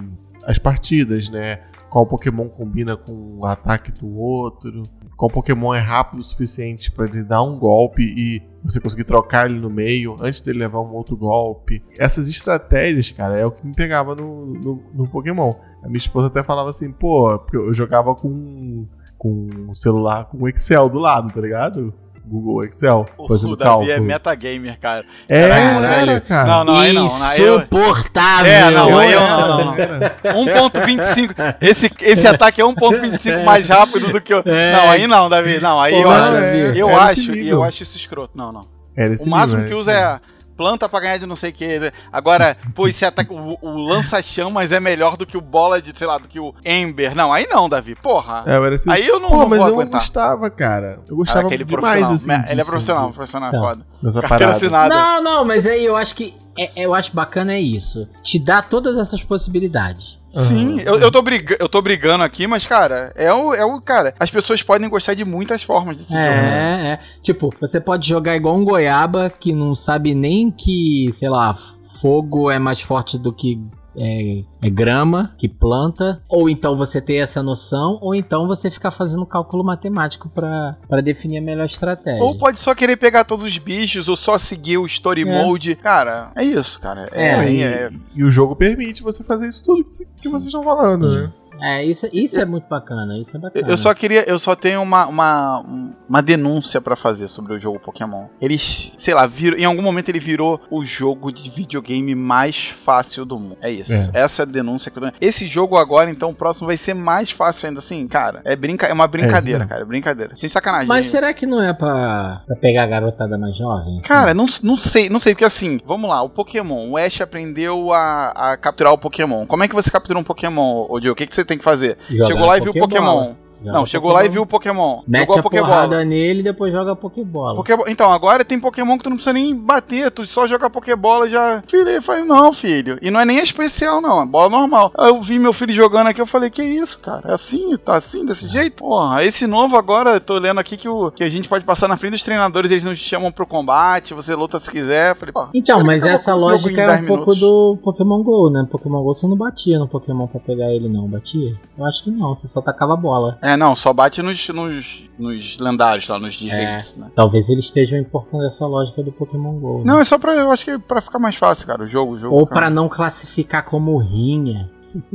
[0.44, 1.60] as partidas, né?
[1.90, 4.82] Qual Pokémon combina com o ataque do outro,
[5.16, 9.48] qual Pokémon é rápido o suficiente para ele dar um golpe e você conseguir trocar
[9.48, 11.82] ele no meio antes dele levar um outro golpe.
[11.98, 15.52] Essas estratégias, cara, é o que me pegava no, no, no Pokémon.
[15.82, 20.48] A minha esposa até falava assim, pô, porque eu jogava com, com um celular com
[20.48, 21.94] Excel do lado, tá ligado?
[22.26, 23.90] Google Excel, O, fazendo o Davi cálculo.
[23.92, 25.04] é metagamer, cara.
[25.28, 26.48] É, era, cara.
[26.48, 27.02] Não, não, aí não.
[27.38, 28.52] Eu- Insuportável!
[28.52, 29.74] É, não, aí eu não, não, não.
[29.74, 30.16] era.
[30.24, 31.56] 1.25.
[31.60, 34.42] Esse, esse ataque é 1.25 mais rápido do que o.
[34.44, 34.72] É.
[34.72, 35.60] Não, aí não, Davi.
[35.60, 36.34] Não, aí Pô, eu não, acho.
[36.34, 38.36] é, eu acho, e eu acho isso escroto.
[38.36, 38.62] Não, não.
[38.96, 40.20] Era esse O máximo nível, que usa é
[40.56, 41.92] planta pra ganhar de não sei o que.
[42.12, 46.06] Agora, pô, esse ataque, o, o lança-chamas é melhor do que o bola de, sei
[46.06, 47.14] lá, do que o Ember.
[47.14, 47.94] Não, aí não, Davi.
[47.94, 48.44] Porra.
[48.46, 48.90] É, esse...
[48.90, 50.00] Aí eu não, Pô, não mas vou eu aguentar.
[50.00, 50.86] gostava, cara.
[50.86, 52.30] Eu Cara, gostava aquele demais, assim.
[52.48, 53.58] Ele é profissional, disso, profissional é Tá.
[53.58, 53.86] foda.
[54.28, 54.52] Parada.
[54.52, 54.94] assinada.
[54.94, 56.34] Não, não, mas aí eu acho que.
[56.58, 58.08] é- eu acho bacana é isso.
[58.22, 60.15] Te dá todas essas possibilidades.
[60.28, 63.80] Sim, eu, eu, tô briga- eu tô brigando aqui, mas, cara, é o, é o.
[63.80, 66.22] Cara, as pessoas podem gostar de muitas formas desse jogo.
[66.24, 66.82] né?
[66.82, 66.98] É, é.
[67.22, 71.54] Tipo, você pode jogar igual um goiaba que não sabe nem que, sei lá,
[72.00, 73.58] fogo é mais forte do que
[73.96, 76.22] é, é grama, que planta.
[76.28, 81.00] Ou então você ter essa noção, ou então você ficar fazendo cálculo matemático pra pra
[81.00, 82.22] definir a melhor estratégia.
[82.22, 85.24] Ou pode só querer pegar todos os bichos, ou só seguir o story É.
[85.24, 85.74] mode.
[85.76, 87.08] Cara, é isso, cara.
[87.12, 90.46] É, É, E, é- e o jogo permite você fazer isso tudo que, que vocês
[90.46, 91.14] estão falando, Sim.
[91.22, 91.32] né?
[91.60, 93.68] É, isso, isso é muito bacana, isso é bacana.
[93.68, 95.64] Eu só queria, eu só tenho uma, uma,
[96.08, 98.26] uma denúncia pra fazer sobre o jogo Pokémon.
[98.40, 103.24] Eles, sei lá, virou, em algum momento ele virou o jogo de videogame mais fácil
[103.24, 103.56] do mundo.
[103.60, 103.92] É isso.
[103.92, 104.10] É.
[104.14, 105.14] Essa é a denúncia que eu tenho.
[105.20, 107.78] Esse jogo agora, então, o próximo vai ser mais fácil ainda.
[107.78, 109.68] Assim, cara, é, brinca, é uma brincadeira, mesmo.
[109.68, 109.82] cara.
[109.82, 110.36] É brincadeira.
[110.36, 110.88] Sem sacanagem.
[110.88, 113.98] Mas será que não é pra, pra pegar a garotada mais jovem?
[113.98, 114.08] assim?
[114.08, 117.92] Cara, não, não sei, não sei, porque assim, vamos lá, o Pokémon, o Ash aprendeu
[117.92, 119.46] a, a capturar o Pokémon.
[119.46, 121.12] Como é que você captura um Pokémon, Odil?
[121.12, 121.96] O que, que você tem que fazer?
[122.10, 122.78] Jogar chegou lá e viu o.
[122.78, 123.34] Pokémon.
[123.64, 125.00] Joga Não, chegou lá e viu o Pokémon.
[125.06, 127.54] Mete jogou a a porrada nele e depois joga a Pokébola.
[127.56, 131.26] Pokébo- Então, agora tem Pokémon que tu não precisa nem bater, tu só joga Pokébola
[131.26, 131.62] e já.
[131.66, 132.98] Filho, ele falei, não, filho.
[133.00, 134.92] E não é nem especial, não, é bola normal.
[134.96, 137.22] Aí eu vi meu filho jogando aqui, eu falei, que isso, cara?
[137.30, 138.76] É assim, tá assim, desse jeito?
[138.76, 141.88] Porra, esse novo agora, eu tô lendo aqui que, o, que a gente pode passar
[141.88, 145.12] na frente dos treinadores, eles nos chamam pro combate, você luta se quiser.
[145.12, 147.38] Eu falei, pô, Então, mas essa lógica é 10 um pouco minutos.
[147.40, 148.66] do Pokémon GO, né?
[148.70, 151.06] Pokémon GO você não batia no Pokémon pra pegar ele, não.
[151.08, 151.54] Batia?
[151.78, 153.38] Eu acho que não, você só tacava a bola.
[153.46, 157.12] É, não, só bate nos, nos, nos lendários lá, nos desregidos, né?
[157.14, 159.78] Talvez eles estejam importando essa lógica do Pokémon GO.
[159.78, 159.84] né?
[159.84, 162.14] Não, é só pra, eu acho que é pra ficar mais fácil, cara, o jogo.
[162.14, 164.68] O jogo Ou pra não classificar como rinha.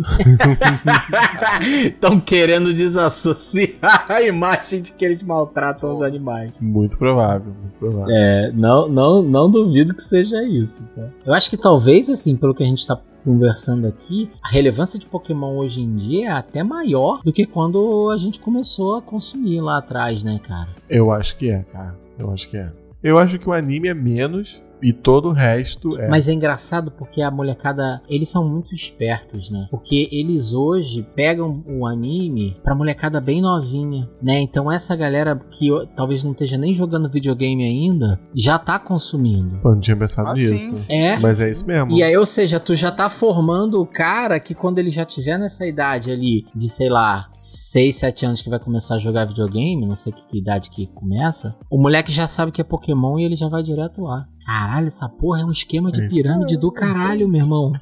[1.83, 6.57] Estão querendo desassociar a imagem de que eles maltratam os animais.
[6.61, 8.15] Muito provável, muito provável.
[8.15, 11.09] É, não, não, não duvido que seja isso, tá?
[11.25, 15.05] Eu acho que talvez, assim, pelo que a gente tá conversando aqui, a relevância de
[15.05, 19.61] Pokémon hoje em dia é até maior do que quando a gente começou a consumir
[19.61, 20.69] lá atrás, né, cara?
[20.89, 21.97] Eu acho que é, cara.
[22.17, 22.71] Eu acho que é.
[23.03, 26.07] Eu acho que o anime é menos e todo o resto é.
[26.07, 29.67] Mas é engraçado porque a molecada, eles são muito espertos, né?
[29.69, 34.39] Porque eles hoje pegam o anime pra molecada bem novinha, né?
[34.41, 39.59] Então essa galera que talvez não esteja nem jogando videogame ainda, já tá consumindo.
[39.59, 40.77] Pô, não tinha pensado Ah, nisso.
[40.77, 40.91] sim.
[40.93, 41.17] É.
[41.19, 41.91] Mas é isso mesmo.
[41.91, 45.37] E aí, ou seja, tu já tá formando o cara que quando ele já tiver
[45.37, 49.85] nessa idade ali de, sei lá, 6, 7 anos que vai começar a jogar videogame,
[49.85, 53.23] não sei que, que idade que começa, o moleque já sabe que é Pokémon e
[53.25, 54.25] ele já vai direto lá.
[54.45, 57.73] Caralho, essa porra é um esquema de É pirâmide do é caralho, meu irmão.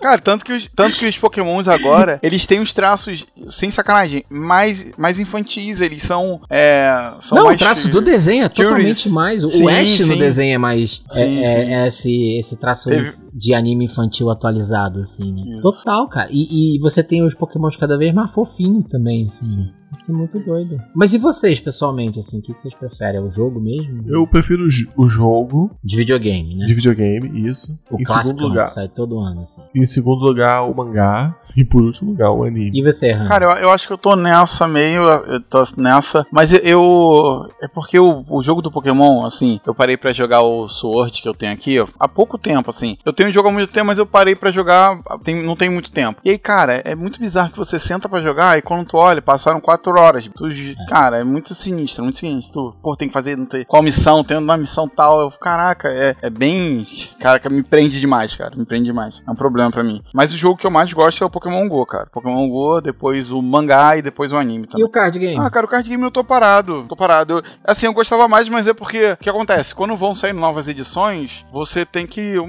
[0.00, 4.24] Cara, tanto que, os, tanto que os pokémons agora, eles têm os traços, sem sacanagem,
[4.30, 9.42] mais, mais infantis, eles são, é, são não, o traço do desenho é totalmente mais.
[9.42, 10.18] O Sim, Ash no sim.
[10.18, 11.02] desenho é mais.
[11.10, 15.42] é- Sim, é, é esse, esse traço Teve- de anime infantil atualizado, assim, né?
[15.52, 15.60] Isso.
[15.60, 16.28] Total, cara.
[16.32, 19.70] E, e você tem os pokémons cada vez mais fofinhos também, assim, né?
[19.96, 20.76] Isso é muito doido.
[20.94, 23.16] Mas e vocês, pessoalmente, assim, o que que vocês preferem?
[23.20, 24.02] É o jogo mesmo?
[24.06, 26.66] Eu prefiro o jo- o jogo De videogame, né?
[26.66, 27.72] de videogame, isso.
[27.90, 28.66] O em clássico segundo lugar.
[28.66, 29.62] sai todo ano, assim.
[29.74, 31.34] Em segundo lugar, o mangá.
[31.56, 32.70] E por último lugar, o anime.
[32.78, 33.28] E você, Han?
[33.28, 35.02] Cara, eu, eu acho que eu tô nessa meio.
[35.04, 36.26] Eu tô nessa.
[36.30, 37.46] Mas eu.
[37.62, 41.28] É porque o, o jogo do Pokémon, assim, eu parei pra jogar o Sword que
[41.28, 42.98] eu tenho aqui ó, há pouco tempo, assim.
[43.06, 44.98] Eu tenho jogo há muito tempo, mas eu parei pra jogar.
[45.24, 46.20] Tem, não tem muito tempo.
[46.24, 49.20] E aí, cara, é muito bizarro que você senta pra jogar e quando tu olha,
[49.22, 50.26] passaram quatro horas.
[50.28, 50.44] Tu,
[50.88, 52.52] cara, é muito sinistro, muito sinistro.
[52.72, 53.36] Tu, pô, tem que fazer.
[53.36, 54.22] Não tem, qual missão?
[54.24, 55.20] Tem uma missão tal.
[55.20, 56.86] Eu, caraca, é, é bem.
[57.20, 58.54] Caraca, me prende demais, cara.
[58.56, 59.20] Me prende demais.
[59.26, 60.02] É um problema pra mim.
[60.14, 62.06] Mas o jogo que eu mais gosto é o Pokémon Go, cara.
[62.12, 64.86] Pokémon Go, depois o mangá e depois o anime E também.
[64.86, 65.38] o card game?
[65.38, 66.84] Ah, cara, o card game eu tô parado.
[66.88, 67.34] Tô parado.
[67.38, 69.12] Eu- assim, eu gostava mais, mas é porque.
[69.12, 69.74] O que acontece?
[69.74, 72.38] Quando vão saindo novas edições, você tem que.
[72.38, 72.46] O,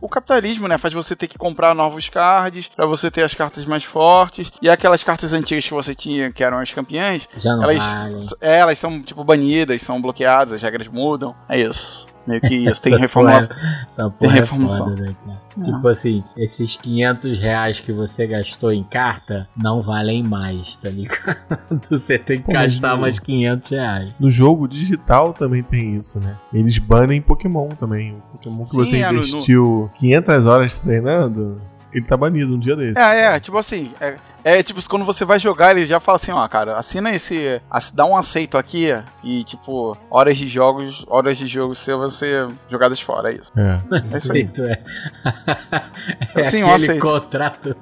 [0.00, 0.76] o o capitalismo, né?
[0.78, 4.50] Faz você ter que comprar novos cards pra você ter as cartas mais fortes.
[4.60, 7.28] E aquelas cartas antigas que você tinha, que eram as campeãs,
[7.62, 8.16] elas, vale.
[8.40, 11.36] é, elas são, tipo, banidas, são bloqueadas, as regras mudam.
[11.48, 12.07] É isso.
[12.28, 12.82] Meio que isso.
[12.82, 13.56] Tem reformulação.
[13.88, 14.90] Essa Tem é reformulação.
[14.90, 15.16] foda, né?
[15.64, 21.18] Tipo assim, esses 500 reais que você gastou em carta não valem mais, tá ligado?
[21.82, 24.14] Você tem que Pô, gastar mais 500 reais.
[24.20, 26.36] No jogo digital também tem isso, né?
[26.52, 28.12] Eles banem Pokémon também.
[28.12, 31.60] O Pokémon que Sim, você é, no- no- investiu 500 horas treinando,
[31.92, 33.00] ele tá banido um dia desse.
[33.00, 36.30] É, é, tipo assim, é, é tipo, quando você vai jogar, ele já fala assim,
[36.32, 37.60] ó, cara, assina esse.
[37.70, 38.88] ass- dá um aceito aqui
[39.24, 43.52] e, tipo, horas de jogos, horas de jogo seu vão ser jogadas fora, é isso.
[43.56, 43.70] É.
[43.92, 44.00] aí.
[44.02, 44.82] Aceito, é.
[46.34, 47.00] É Sim, aquele aceito.
[47.00, 47.76] contrato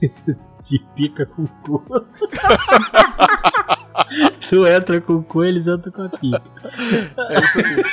[0.68, 1.82] de pica com cu.
[4.48, 6.42] tu entra com o cu, eles entram com a pica.
[7.18, 7.84] É isso aí.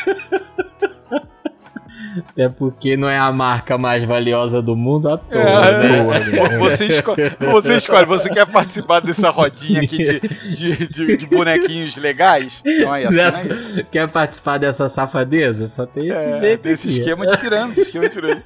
[2.17, 6.03] Até porque não é a marca mais valiosa do mundo à toa, É, né?
[6.59, 10.19] Você, esco- você escolhe, você quer participar dessa rodinha aqui de,
[10.55, 12.61] de, de- de bonequinhos legais?
[12.65, 13.85] É Dessa- né?
[13.91, 15.67] Quer participar dessa safadeza?
[15.67, 16.99] Só tem esse É, jeito desse aqui.
[16.99, 18.43] esquema de pirâmide, esquema de pirâmide.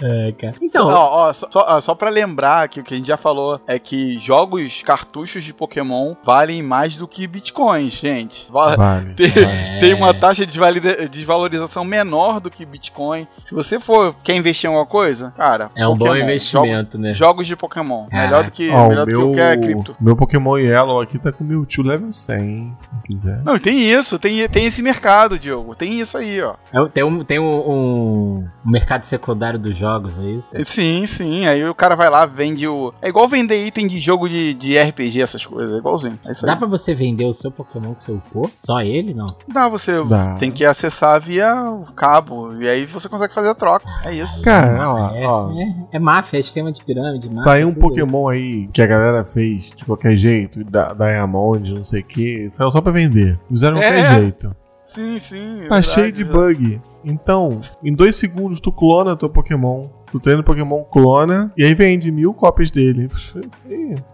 [0.00, 0.52] É, cara.
[0.52, 3.06] Só, Então, ó, ó, só, só, ó, só pra lembrar que o que a gente
[3.06, 8.50] já falou é que jogos, cartuchos de Pokémon valem mais do que bitcoins, gente.
[8.50, 9.14] Va- Vale.
[9.18, 9.78] Tem, É.
[9.80, 10.58] tem uma taxa de
[11.10, 13.26] desvalorização menor do que Bitcoin.
[13.42, 17.14] Se você for quer investir em alguma coisa, cara, é um bom investimento, né?
[17.14, 18.06] jogo- Jogos de Pokémon.
[18.08, 18.26] Caraca.
[18.28, 19.96] Melhor do que, Ó, melhor o do que meu, qualquer cripto.
[20.00, 22.76] meu Pokémon Yellow aqui tá com Mewtwo level 100, hein?
[22.80, 23.42] Se quiser.
[23.44, 25.74] Não, tem isso, tem, tem esse mercado, Diogo.
[25.74, 26.54] Tem isso aí, ó.
[26.72, 30.56] É, Tem, um, tem um- um mercado secundário dos jogos, é isso?
[30.64, 31.46] Sim, sim.
[31.46, 32.92] Aí o cara vai lá, vende o.
[33.02, 35.74] É igual vender item de jogo de, de RPG, essas coisas.
[35.74, 36.18] É igualzinho.
[36.26, 36.50] É isso aí.
[36.52, 38.50] Dá pra você vender o seu Pokémon que você upou?
[38.58, 39.26] Só ele, não?
[39.48, 40.34] Dá, você Dá.
[40.36, 42.54] tem que acessar via o cabo.
[42.60, 43.86] E aí você consegue fazer a troca.
[44.04, 44.42] É isso.
[44.42, 45.50] Cara, ó, é, ó.
[45.52, 47.28] é, é máfia, é esquema de pirâmide.
[47.28, 47.74] máfia, Saiu um.
[47.74, 52.48] Pokémon aí que a galera fez de qualquer jeito, da Diamond, não sei o que,
[52.50, 53.38] saiu só pra vender.
[53.48, 54.20] Fizeram de qualquer É.
[54.20, 54.54] jeito.
[54.88, 55.56] Sim, sim.
[55.68, 56.54] Tá verdade, cheio de verdade.
[56.54, 56.82] bug.
[57.04, 59.88] Então, em dois segundos tu clona teu Pokémon.
[60.10, 63.08] Tu treina o Pokémon, clona, e aí vende mil cópias dele.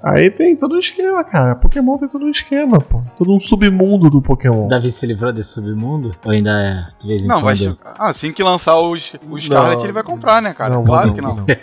[0.02, 1.54] Aí tem todo um esquema, cara.
[1.56, 3.02] Pokémon tem todo um esquema, pô.
[3.16, 4.66] Todo um submundo do Pokémon.
[4.66, 6.14] O Davi se livrou desse submundo?
[6.24, 7.56] Ou ainda é de vez em Não, vai.
[7.56, 7.78] quando?
[7.84, 9.84] Ah, assim que lançar os, os Scarlet, Não.
[9.84, 10.74] ele vai comprar, né, cara?
[10.74, 11.36] Não, claro vou que não.
[11.36, 11.46] não.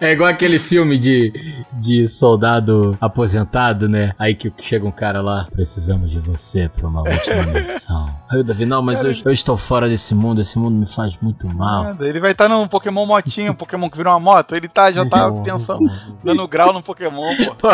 [0.00, 1.32] é igual aquele filme de,
[1.72, 4.12] de soldado aposentado, né?
[4.18, 8.14] Aí que chega um cara lá, precisamos de você pra uma última missão.
[8.30, 11.16] Aí o Davi, não, mas eu, eu estou fora desse mundo, esse mundo me faz
[11.20, 11.84] muito mal.
[11.84, 14.54] Nada, Ele vai estar num Pokémon motinho, um Pokémon que virou uma moto.
[14.56, 16.16] Ele tá, já tá Vou, pensando, vou, vou.
[16.24, 17.54] dando grau no Pokémon, pô.
[17.54, 17.68] Pô,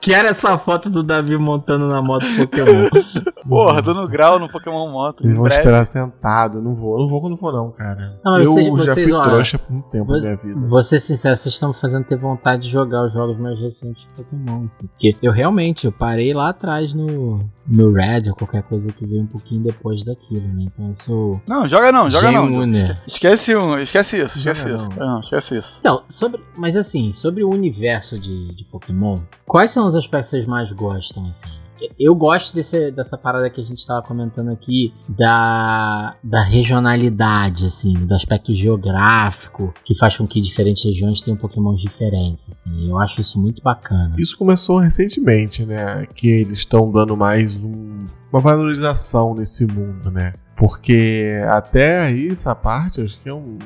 [0.00, 2.88] que era essa foto do Davi montando na moto Pokémon.
[3.48, 5.14] Porra, dando grau no Pokémon moto.
[5.16, 5.56] Vocês vão breve.
[5.60, 6.60] esperar sentado.
[6.62, 6.98] Não vou.
[6.98, 8.18] Não vou quando for, não, cara.
[8.24, 10.66] Não, mas eu vocês- já vocês, fui ó, trouxa por muito tempo Você, minha vida.
[10.68, 14.04] vou ser sincero, vocês estão me fazendo ter vontade de jogar os jogos mais recentes
[14.04, 14.86] de Pokémon, assim.
[14.86, 19.22] Porque eu realmente, eu parei lá atrás no, no Red ou qualquer coisa que veio
[19.22, 20.64] um pouquinho depois daquilo, né?
[20.66, 22.44] Então eu sou Não, joga não, joga não.
[22.46, 23.02] Genuiner.
[23.06, 24.88] Esquece, um, esquece isso, esquece Joga isso.
[24.98, 25.06] não.
[25.06, 25.80] Não, esquece isso.
[25.84, 30.36] Não, sobre, mas assim, sobre o universo de, de Pokémon, quais são os aspectos que
[30.36, 31.50] vocês mais gostam, assim?
[31.98, 37.94] Eu gosto desse, dessa parada que a gente estava comentando aqui, da, da regionalidade, assim,
[37.94, 42.88] do aspecto geográfico, que faz com que diferentes regiões tenham Pokémons diferentes, assim.
[42.88, 44.14] Eu acho isso muito bacana.
[44.18, 46.06] Isso começou recentemente, né?
[46.14, 50.34] Que eles estão dando mais um- uma valorização nesse mundo, né?
[50.56, 53.58] Porque até aí, essa parte, acho que é um,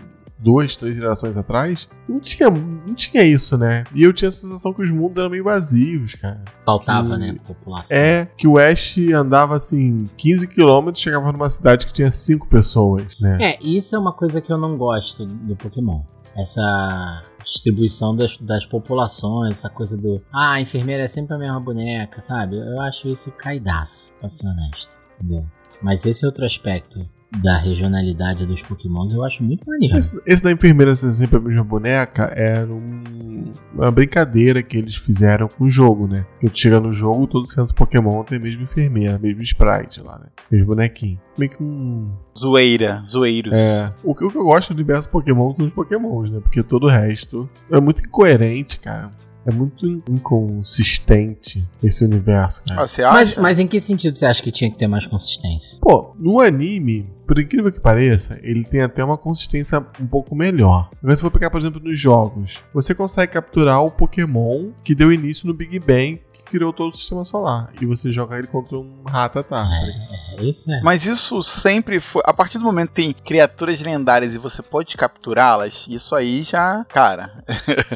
[0.42, 3.84] duas, três gerações atrás, não tinha, não tinha isso, né?
[3.94, 6.42] E eu tinha a sensação que os mundos eram meio vazios, cara.
[6.64, 7.18] Faltava, Hum.
[7.18, 7.96] né, população.
[7.96, 13.20] É que o Ash andava assim, 15 km, chegava numa cidade que tinha cinco pessoas,
[13.20, 13.38] né?
[13.40, 16.00] É, isso é uma coisa que eu não gosto do Pokémon.
[16.34, 20.22] Essa distribuição das, das populações, essa coisa do.
[20.32, 22.56] Ah, a enfermeira é sempre a mesma boneca, sabe?
[22.56, 24.90] Eu acho isso caidaço, pra ser honesto.
[25.18, 25.44] Entendeu?
[25.82, 27.06] Mas esse outro aspecto
[27.42, 29.96] da regionalidade dos Pokémons eu acho muito maneiro.
[29.98, 34.96] Esse, esse da enfermeira ser sempre a mesma boneca era um- uma brincadeira que eles
[34.96, 36.26] fizeram com o jogo, né?
[36.40, 40.18] Que tu chega no jogo, todo centro Pokémon tem a mesma enfermeira, mesmo sprite lá,
[40.18, 40.26] né?
[40.50, 41.20] Mesmo bonequinho.
[41.38, 42.10] Meio que um.
[42.36, 43.52] Zoeira, zoeiros.
[43.54, 43.92] É.
[44.02, 46.40] O, que- o que eu gosto do universo Pokémon são os Pokémons, né?
[46.40, 49.12] Porque todo o resto é muito incoerente, cara.
[49.46, 52.82] É muito in- inconsistente esse universo, cara.
[52.82, 53.40] Ah, você Mas, acha?
[53.40, 55.78] mas em que sentido você acha que tinha que ter mais consistência?
[55.80, 60.90] Pô, no anime, por incrível que pareça, ele tem até uma consistência um pouco melhor.
[61.02, 65.12] Mas se for pegar, por exemplo, nos jogos, você consegue capturar o Pokémon que deu
[65.12, 67.72] início no Big Bang, que criou todo o sistema solar.
[67.80, 69.68] E você joga ele contra um Rattata.
[70.38, 70.80] É, isso é.
[70.82, 72.22] Mas isso sempre foi.
[72.24, 76.84] A partir do momento que tem criaturas lendárias e você pode capturá-las, isso aí já.
[76.88, 77.44] Cara.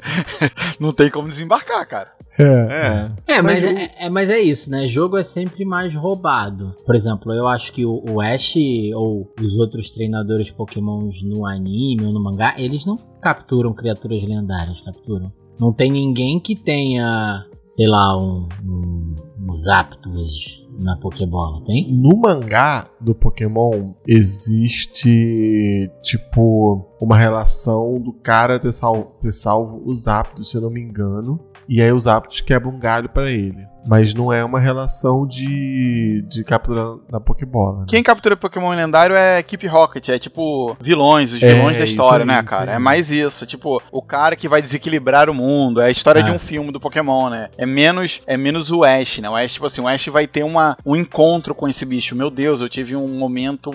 [0.78, 2.12] não tem como desembarcar, cara.
[2.36, 3.10] É.
[3.36, 4.88] É, mas, Mas é, é- mas é isso, né?
[4.88, 6.74] Jogo é sempre mais roubado.
[6.84, 8.54] Por exemplo, eu acho que o, o Ash
[8.94, 14.80] ou os outros treinadores Pokémons no anime ou no mangá, eles não capturam criaturas lendárias,
[14.80, 15.32] capturam.
[15.60, 19.14] Não tem ninguém que tenha, sei lá, um, um,
[19.48, 21.92] um Zapdos na Pokébola, tem?
[21.92, 30.02] No mangá do Pokémon existe, tipo, uma relação do cara ter, sal- ter salvo os
[30.02, 31.38] Zapdos, se eu não me engano.
[31.68, 33.64] E aí os Zapdos quebram um galho pra ele.
[33.86, 37.80] Mas não é uma relação de, de captura na Pokébola.
[37.80, 37.84] né?
[37.88, 41.92] Quem captura Pokémon lendário é equipe Rocket, é tipo vilões, os É, vilões da isso
[41.92, 42.72] história, né, cara?
[42.72, 42.76] aí.
[42.76, 46.30] É mais isso, tipo, o cara que vai desequilibrar o mundo, é a história de
[46.30, 46.34] Ah.
[46.34, 47.48] um filme do Pokémon, né?
[47.58, 49.28] É menos, é menos o Ash, né?
[49.28, 52.16] O Ash, tipo assim, o Ash vai ter uma, um encontro com esse bicho.
[52.16, 53.70] Meu Deus, eu tive um momento.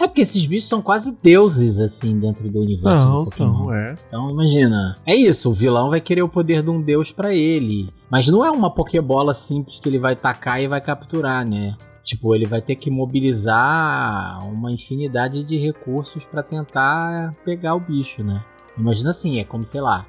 [0.00, 3.54] É porque esses bichos são quase deuses, assim, dentro do universo São, do Pokémon.
[3.66, 3.94] são, é.
[4.08, 7.90] Então imagina, é isso, o vilão vai querer o poder de um deus pra ele.
[8.10, 11.76] Mas não é uma Pokébola simples que ele vai tacar e vai capturar, né?
[12.02, 18.24] Tipo, ele vai ter que mobilizar uma infinidade de recursos pra tentar pegar o bicho,
[18.24, 18.44] né?
[18.76, 20.06] Imagina assim, é como, sei lá,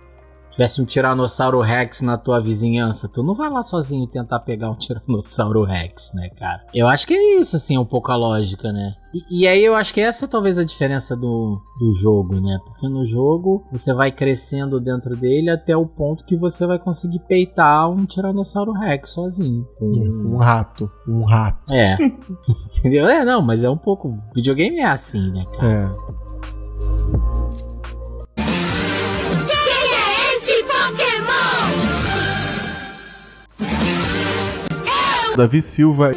[0.54, 4.76] tivesse um Tiranossauro Rex na tua vizinhança, tu não vai lá sozinho tentar pegar um
[4.78, 6.64] Tiranossauro Rex, né, cara?
[6.74, 8.94] Eu acho que é isso, assim, um pouco a lógica, né?
[9.14, 12.60] E, e aí eu acho que essa é talvez a diferença do, do jogo, né?
[12.66, 17.20] Porque no jogo você vai crescendo dentro dele até o ponto que você vai conseguir
[17.20, 19.68] peitar um Tiranossauro Rex sozinho.
[19.82, 20.90] Um rato.
[21.08, 21.72] Um rato.
[21.72, 21.96] É.
[22.80, 23.06] Entendeu?
[23.06, 24.18] É, não, mas é um pouco.
[24.34, 25.96] Videogame é assim, né, cara?
[26.20, 26.23] É.
[35.36, 36.12] Davi Silva.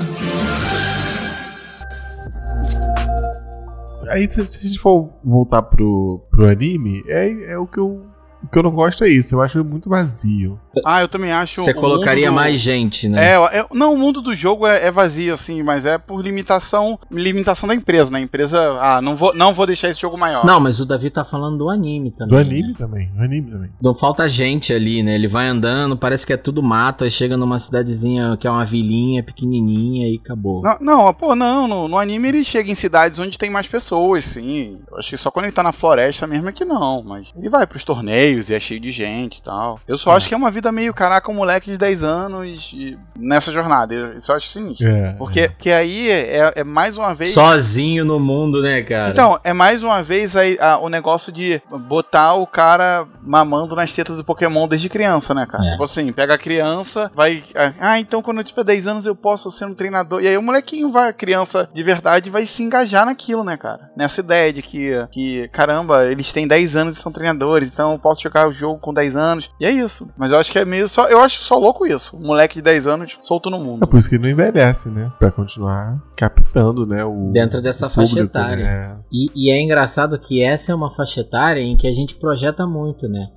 [4.09, 8.05] Aí, se, se a gente for voltar pro, pro anime, é, é o que eu.
[8.47, 9.35] O que eu não gosto é isso.
[9.35, 10.59] Eu acho muito vazio.
[10.85, 11.63] Ah, eu também acho.
[11.63, 13.33] Você colocaria mundo do- mais gente, né?
[13.33, 16.99] É, é- não, o mundo do jogo é, é vazio, assim, mas é por limitação
[17.11, 18.19] limitação da empresa, né?
[18.19, 20.45] A empresa, ah, não vou, não vou deixar esse jogo maior.
[20.45, 22.29] Não, mas o Davi tá falando do anime também.
[22.31, 22.75] Do anime né?
[22.79, 23.09] também.
[23.09, 23.71] Do anime também.
[23.83, 25.15] Não falta gente ali, né?
[25.15, 28.65] Ele vai andando, parece que é tudo mato, aí chega numa cidadezinha que é uma
[28.65, 30.63] vilinha pequenininha e acabou.
[30.63, 34.25] Não, não, pô, não, no, no anime ele chega em cidades onde tem mais pessoas,
[34.25, 34.79] sim.
[34.91, 37.49] Eu acho que só quando ele tá na floresta mesmo é que não, mas ele
[37.49, 39.81] vai pros torneios e é cheio de gente e tal.
[39.87, 42.99] Eu só acho que é uma vida meio, caraca, um moleque de 10 anos e-
[43.17, 43.95] nessa jornada.
[43.95, 44.89] Eu só acho sinistro.
[44.89, 45.13] É.
[45.13, 47.31] Porque, porque aí é, é mais uma vez.
[47.31, 49.11] Sozinho no mundo, né, cara?
[49.11, 53.93] Então, é mais uma vez aí, a- o negócio de botar o cara mamando nas
[53.93, 55.65] tetas do Pokémon desde criança, né, cara?
[55.67, 55.71] É.
[55.71, 57.43] Tipo assim, pega a criança, vai.
[57.81, 60.23] Ah, então quando eu tiver 10 anos eu posso ser um treinador.
[60.23, 63.91] E aí o molequinho vai, a criança de verdade, vai se engajar naquilo, né, cara?
[63.97, 67.99] Nessa ideia de que, que caramba, eles têm 10 anos e são treinadores, então eu
[67.99, 69.51] posso jogar o jogo com 10 anos.
[69.61, 70.09] E é isso.
[70.17, 71.07] Mas eu acho que é meio só.
[71.09, 72.17] Eu acho só louco isso.
[72.17, 73.87] Um moleque de 10 anos solto no É mundo.
[73.87, 75.13] por isso que ele não envelhece, né?
[75.19, 77.05] Pra continuar captando, né?
[77.05, 78.65] O, Dentro dessa público, faixa etária.
[78.65, 78.97] né?
[79.13, 82.67] E, e é engraçado que essa é uma faixa etária em que a gente projeta
[82.67, 83.29] muito, né?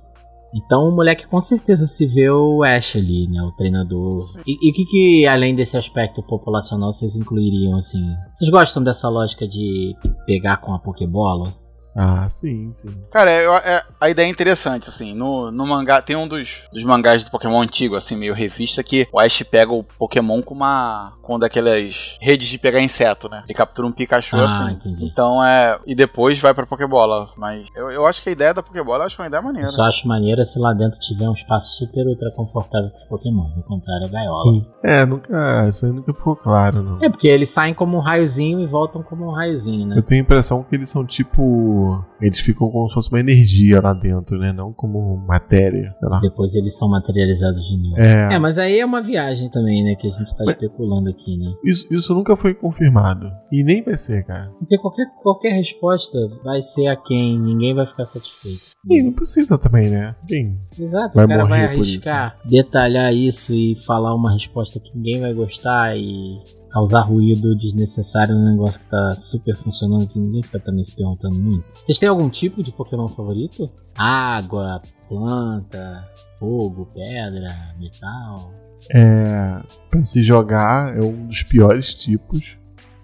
[0.52, 3.40] Então o moleque com certeza se vê o Ash ali, né?
[3.40, 4.18] O treinador.
[4.44, 8.02] E e o que, que, além desse aspecto populacional, vocês incluiriam, assim?
[8.36, 9.94] Vocês gostam dessa lógica de
[10.26, 11.54] pegar com a Pokébola?
[11.94, 12.94] Ah, sim, sim.
[13.10, 15.14] Cara, eu- é- a ideia é interessante, assim.
[15.14, 19.08] No, no mangá, tem um dos, dos mangás do Pokémon antigo, assim, meio revista, que
[19.12, 21.12] o Ash pega o Pokémon com uma.
[21.22, 23.42] com uma daquelas redes de pegar inseto, né?
[23.44, 24.72] Ele captura um Pikachu Ah, assim.
[24.74, 25.04] entendi.
[25.04, 25.78] Então é.
[25.86, 27.30] E depois vai pra Pokébola.
[27.36, 29.66] Mas eu, eu acho que a ideia da Pokébola eu acho uma ideia maneira.
[29.68, 33.48] Eu só acho maneiro se lá dentro tiver um espaço super ultra confortável pros Pokémon.
[33.56, 34.50] No contrário, é gaiola.
[34.52, 34.64] Hum.
[34.84, 35.68] É, nunca.
[35.68, 36.98] Isso aí nunca ficou claro, não.
[37.02, 39.96] É porque eles saem como um raiozinho e voltam como um raiozinho, né?
[39.98, 41.79] Eu tenho a impressão que eles são tipo.
[42.20, 44.52] Eles ficam como se fosse uma energia lá dentro, né?
[44.52, 45.94] Não como matéria.
[45.98, 46.20] Sei lá.
[46.20, 47.98] Depois eles são materializados de novo.
[47.98, 48.34] É.
[48.34, 49.94] É, mas aí é uma viagem também, né?
[49.94, 51.52] Que a gente tá especulando aqui, né?
[51.64, 53.30] Isso, isso nunca foi confirmado.
[53.50, 54.50] E nem vai ser, cara.
[54.58, 58.70] Porque qualquer, qualquer resposta vai ser a quem, ninguém vai ficar satisfeito.
[58.88, 60.14] E não precisa também, né?
[60.28, 64.80] Bem, Exato, Vai o cara vai morrer por arriscar detalhar isso e falar uma resposta
[64.80, 66.38] que ninguém vai gostar e
[66.70, 71.34] causar ruído desnecessário num negócio que tá super funcionando que ninguém fica também se perguntando
[71.34, 71.64] muito.
[71.74, 73.70] Vocês têm algum tipo de Pokémon favorito?
[73.96, 76.08] Água, planta,
[76.38, 78.52] fogo, pedra, metal?
[78.92, 79.60] é.
[79.90, 82.58] Pra se jogar é um dos piores tipos.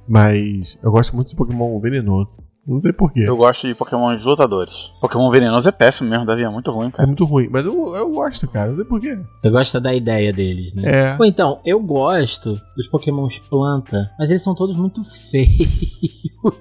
[0.09, 2.46] Mas eu gosto muito de Pokémon venenoso.
[2.67, 3.25] Não sei porquê.
[3.27, 4.91] Eu gosto de Pokémon lutadores.
[5.01, 6.43] Pokémon venenoso é péssimo mesmo, Davi.
[6.43, 7.07] É muito ruim, É cara.
[7.07, 7.49] muito ruim.
[7.51, 8.69] Mas eu, eu gosto, cara.
[8.71, 9.19] Não sei porquê.
[9.37, 10.83] Você gosta da ideia deles, né?
[10.85, 11.17] É.
[11.17, 16.01] Pô, então, eu gosto dos pokémons planta, mas eles são todos muito feios.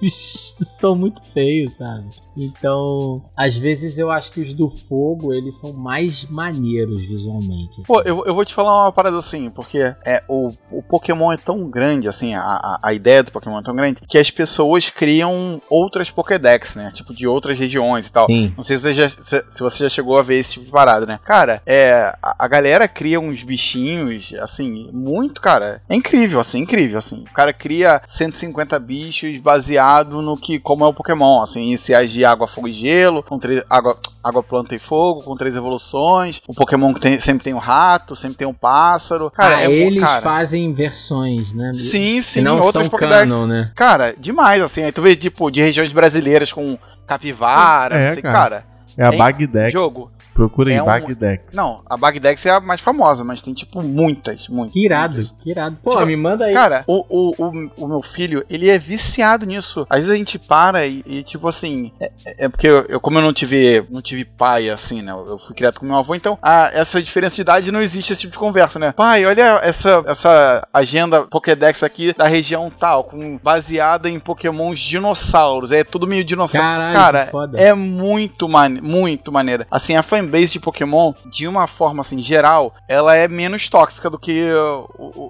[0.78, 2.08] são muito feios, sabe?
[2.36, 7.80] Então, às vezes eu acho que os do fogo, eles são mais maneiros visualmente.
[7.80, 7.86] assim.
[7.86, 11.36] Pô, eu, eu vou te falar uma parada assim, porque é, o, o Pokémon é
[11.36, 14.90] tão grande, assim, a, a, a ideia do Pokémon é tão grande, que as pessoas
[14.90, 15.60] criam
[15.96, 16.90] outras Pokédex, né?
[16.92, 18.26] Tipo, de outras regiões e tal.
[18.26, 18.52] Sim.
[18.56, 20.70] Não sei se você, já, se, se você já chegou a ver esse tipo de
[20.70, 21.18] parada, né?
[21.24, 25.80] Cara, é, a, a galera cria uns bichinhos, assim, muito, cara.
[25.88, 27.24] É incrível, assim, incrível, assim.
[27.30, 32.24] O cara cria 150 bichos baseado no que, como é o Pokémon, assim, iniciais de
[32.24, 36.40] água, fogo e gelo, com três, água, água, planta e fogo, com três evoluções.
[36.46, 39.30] O Pokémon que tem- sempre tem um rato, sempre tem um pássaro.
[39.30, 41.72] Cara, ah, é eles cara, fazem versões, né?
[41.72, 43.30] Sim, sim, E não são Pokédex.
[43.32, 43.70] canon, né?
[43.74, 44.82] Cara, demais, assim.
[44.82, 48.38] Aí tu vê, tipo, de regiões brasileiras com capivara, É, não sei, cara.
[48.38, 48.64] cara.
[48.98, 49.72] É a Bagdex.
[49.72, 50.10] Jogo.
[50.36, 51.54] Procura aí, É um- Bagdex.
[51.54, 54.72] Não, a Bagdex é a mais famosa, mas tem, tipo, muitas, muitas.
[54.72, 55.76] Que irado, que irado.
[55.82, 56.52] Pô, Tipo, me manda aí.
[56.52, 59.86] Cara, o, o, o, o meu filho, ele é viciado nisso.
[59.88, 61.90] Às vezes a gente para e, e, tipo assim.
[61.98, 62.10] É,
[62.44, 65.12] é porque eu, eu- como eu não tive, não tive pai assim, né?
[65.12, 68.20] Eu fui criado com meu avô, então a, essa diferença de idade não existe esse
[68.22, 68.92] tipo de conversa, né?
[68.92, 75.72] Pai, olha essa, essa agenda Pokédex aqui da região tal, com, baseada em Pokémons dinossauros.
[75.72, 76.66] É tudo meio dinossauro.
[76.66, 77.58] Caralho, Cara, que foda.
[77.60, 79.66] é muito, mane muito maneira.
[79.70, 84.18] Assim, a fanbase de Pokémon, de uma forma assim, geral, ela é menos tóxica do
[84.18, 84.48] que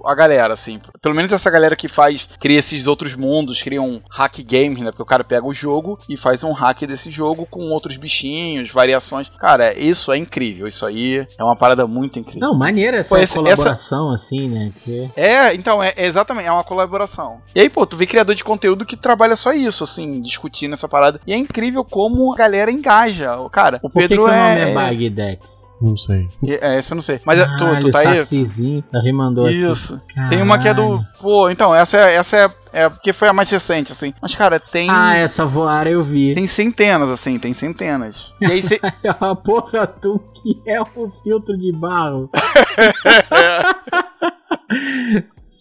[0.05, 0.81] a galera, assim.
[1.01, 4.91] Pelo menos essa galera que faz, cria esses outros mundos, cria um hack game, né?
[4.91, 8.71] Porque o cara pega o jogo e faz um hack desse jogo com outros bichinhos,
[8.71, 9.31] variações.
[9.39, 10.67] Cara, isso é incrível.
[10.67, 12.41] Isso aí é uma parada muito incrível.
[12.49, 14.73] Não, maneira essa Pô, esse- colaboração, assim, né?
[14.85, 15.11] Que...
[15.17, 17.41] É, então, é, é exatamente, é uma colaboração.
[17.55, 20.89] E aí, pô, tu vê criador de conteúdo que trabalha só isso, assim, discutindo essa
[20.89, 21.21] parada.
[21.27, 23.37] E é incrível como a galera engaja.
[23.51, 24.73] Cara, o Por que, que Pedro o nome é.
[24.87, 25.73] É Bagdex?
[25.81, 26.29] Não sei.
[26.45, 27.21] É, essa eu não sei.
[27.25, 28.17] Mas é, tu, Caralho, tu tá aí.
[28.17, 29.57] Sacizinho, tá remandou aqui.
[29.61, 30.01] Isso.
[30.29, 30.83] Tem uma que é do.
[30.83, 31.07] Caralho.
[31.21, 34.13] Pô, então, essa é, essa é, é porque foi a mais recente, assim.
[34.21, 34.89] Mas, cara, tem.
[34.91, 36.35] Ah, essa voara eu vi.
[36.35, 38.33] Tem centenas, assim, tem centenas.
[38.41, 38.81] E aí você.
[39.21, 42.31] A porra tu que é um filtro de barro.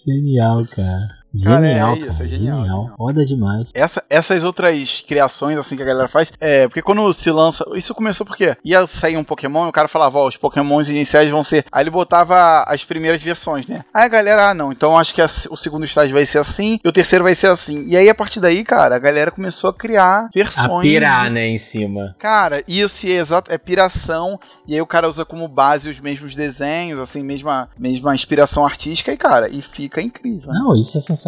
[0.05, 1.24] Genial, cara.
[1.43, 2.91] Cara, é Genial, isso, é genial, genial.
[2.97, 3.67] Foda demais.
[3.73, 7.93] Essa, essas outras criações assim que a galera faz, é, porque quando se lança, isso
[7.93, 11.43] começou porque ia sair um Pokémon e o cara falava, ó, os Pokémons iniciais vão
[11.43, 13.83] ser, aí ele botava as primeiras versões, né?
[13.93, 16.79] Aí a galera, ah, não, então acho que a- o segundo estágio vai ser assim
[16.83, 17.85] e o terceiro vai ser assim.
[17.87, 20.65] E aí a partir daí, cara, a galera começou a criar versões.
[20.69, 22.15] A pirar, né, em cima.
[22.19, 26.35] Cara, isso é exato, é piração, e aí o cara usa como base os mesmos
[26.35, 30.51] desenhos, assim, mesma, mesma inspiração artística, e cara, e fica incrível.
[30.51, 30.59] né?
[30.59, 31.24] Não, isso é sensacional.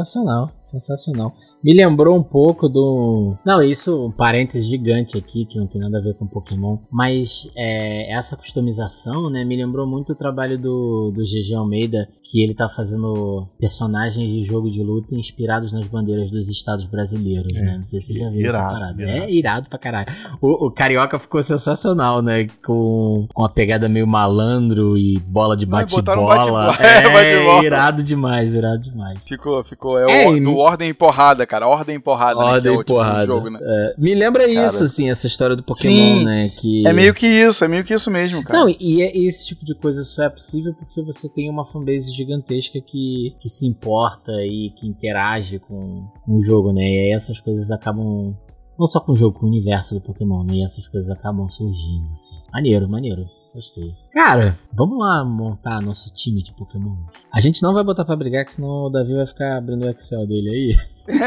[0.60, 1.34] Sensacional.
[1.64, 3.36] Me lembrou um pouco do.
[3.46, 6.78] Não, isso, um parênteses gigante aqui, que não tem nada a ver com Pokémon.
[6.92, 12.42] Mas é, essa customização, né, me lembrou muito o trabalho do, do GG Almeida, que
[12.44, 17.62] ele tá fazendo personagens de jogo de luta inspirados nas bandeiras dos estados brasileiros, É.
[17.62, 17.78] né?
[17.78, 19.02] Não sei se você já viu essa parada.
[19.02, 19.18] irado.
[19.24, 20.08] É irado pra caralho.
[20.42, 22.48] O, o Carioca ficou sensacional, né?
[22.66, 26.28] Com, com uma pegada meio malandro e bola de bate-bola.
[26.28, 26.78] bate-bola.
[26.88, 27.66] É, É, bate-bola.
[27.66, 29.20] irado demais, irado demais.
[29.24, 29.87] Ficou, ficou.
[29.96, 31.68] É, É, o, e- do Ordem e Porrada, cara.
[31.68, 32.40] Ordem e Porrada.
[32.40, 33.26] né, é Ordem o e tipo do porrada.
[33.28, 33.60] jogo, né?
[33.62, 34.66] É, me lembra Cara.
[34.66, 36.26] isso, assim, essa história do Pokémon, Sim.
[36.26, 36.50] né?
[36.58, 36.88] Que...
[36.88, 38.60] É meio que isso, é meio que isso mesmo, cara.
[38.62, 42.12] Não, e é- esse tipo de coisa só é possível porque você tem uma fanbase
[42.16, 46.82] gigantesca que, que se importa e que interage com, com o jogo, né?
[46.82, 48.34] E aí essas coisas acabam
[48.80, 50.54] Não só com o jogo, com o universo do Pokémon, né?
[50.56, 52.36] E essas coisas acabam surgindo, assim.
[52.54, 53.26] Maneiro, maneiro.
[53.58, 53.92] Gostei.
[54.14, 56.96] Cara, vamos lá montar nosso time de Pokémon.
[57.34, 59.90] A gente não vai botar pra brigar, que senão o Davi vai ficar abrindo o
[59.90, 60.76] Excel dele aí.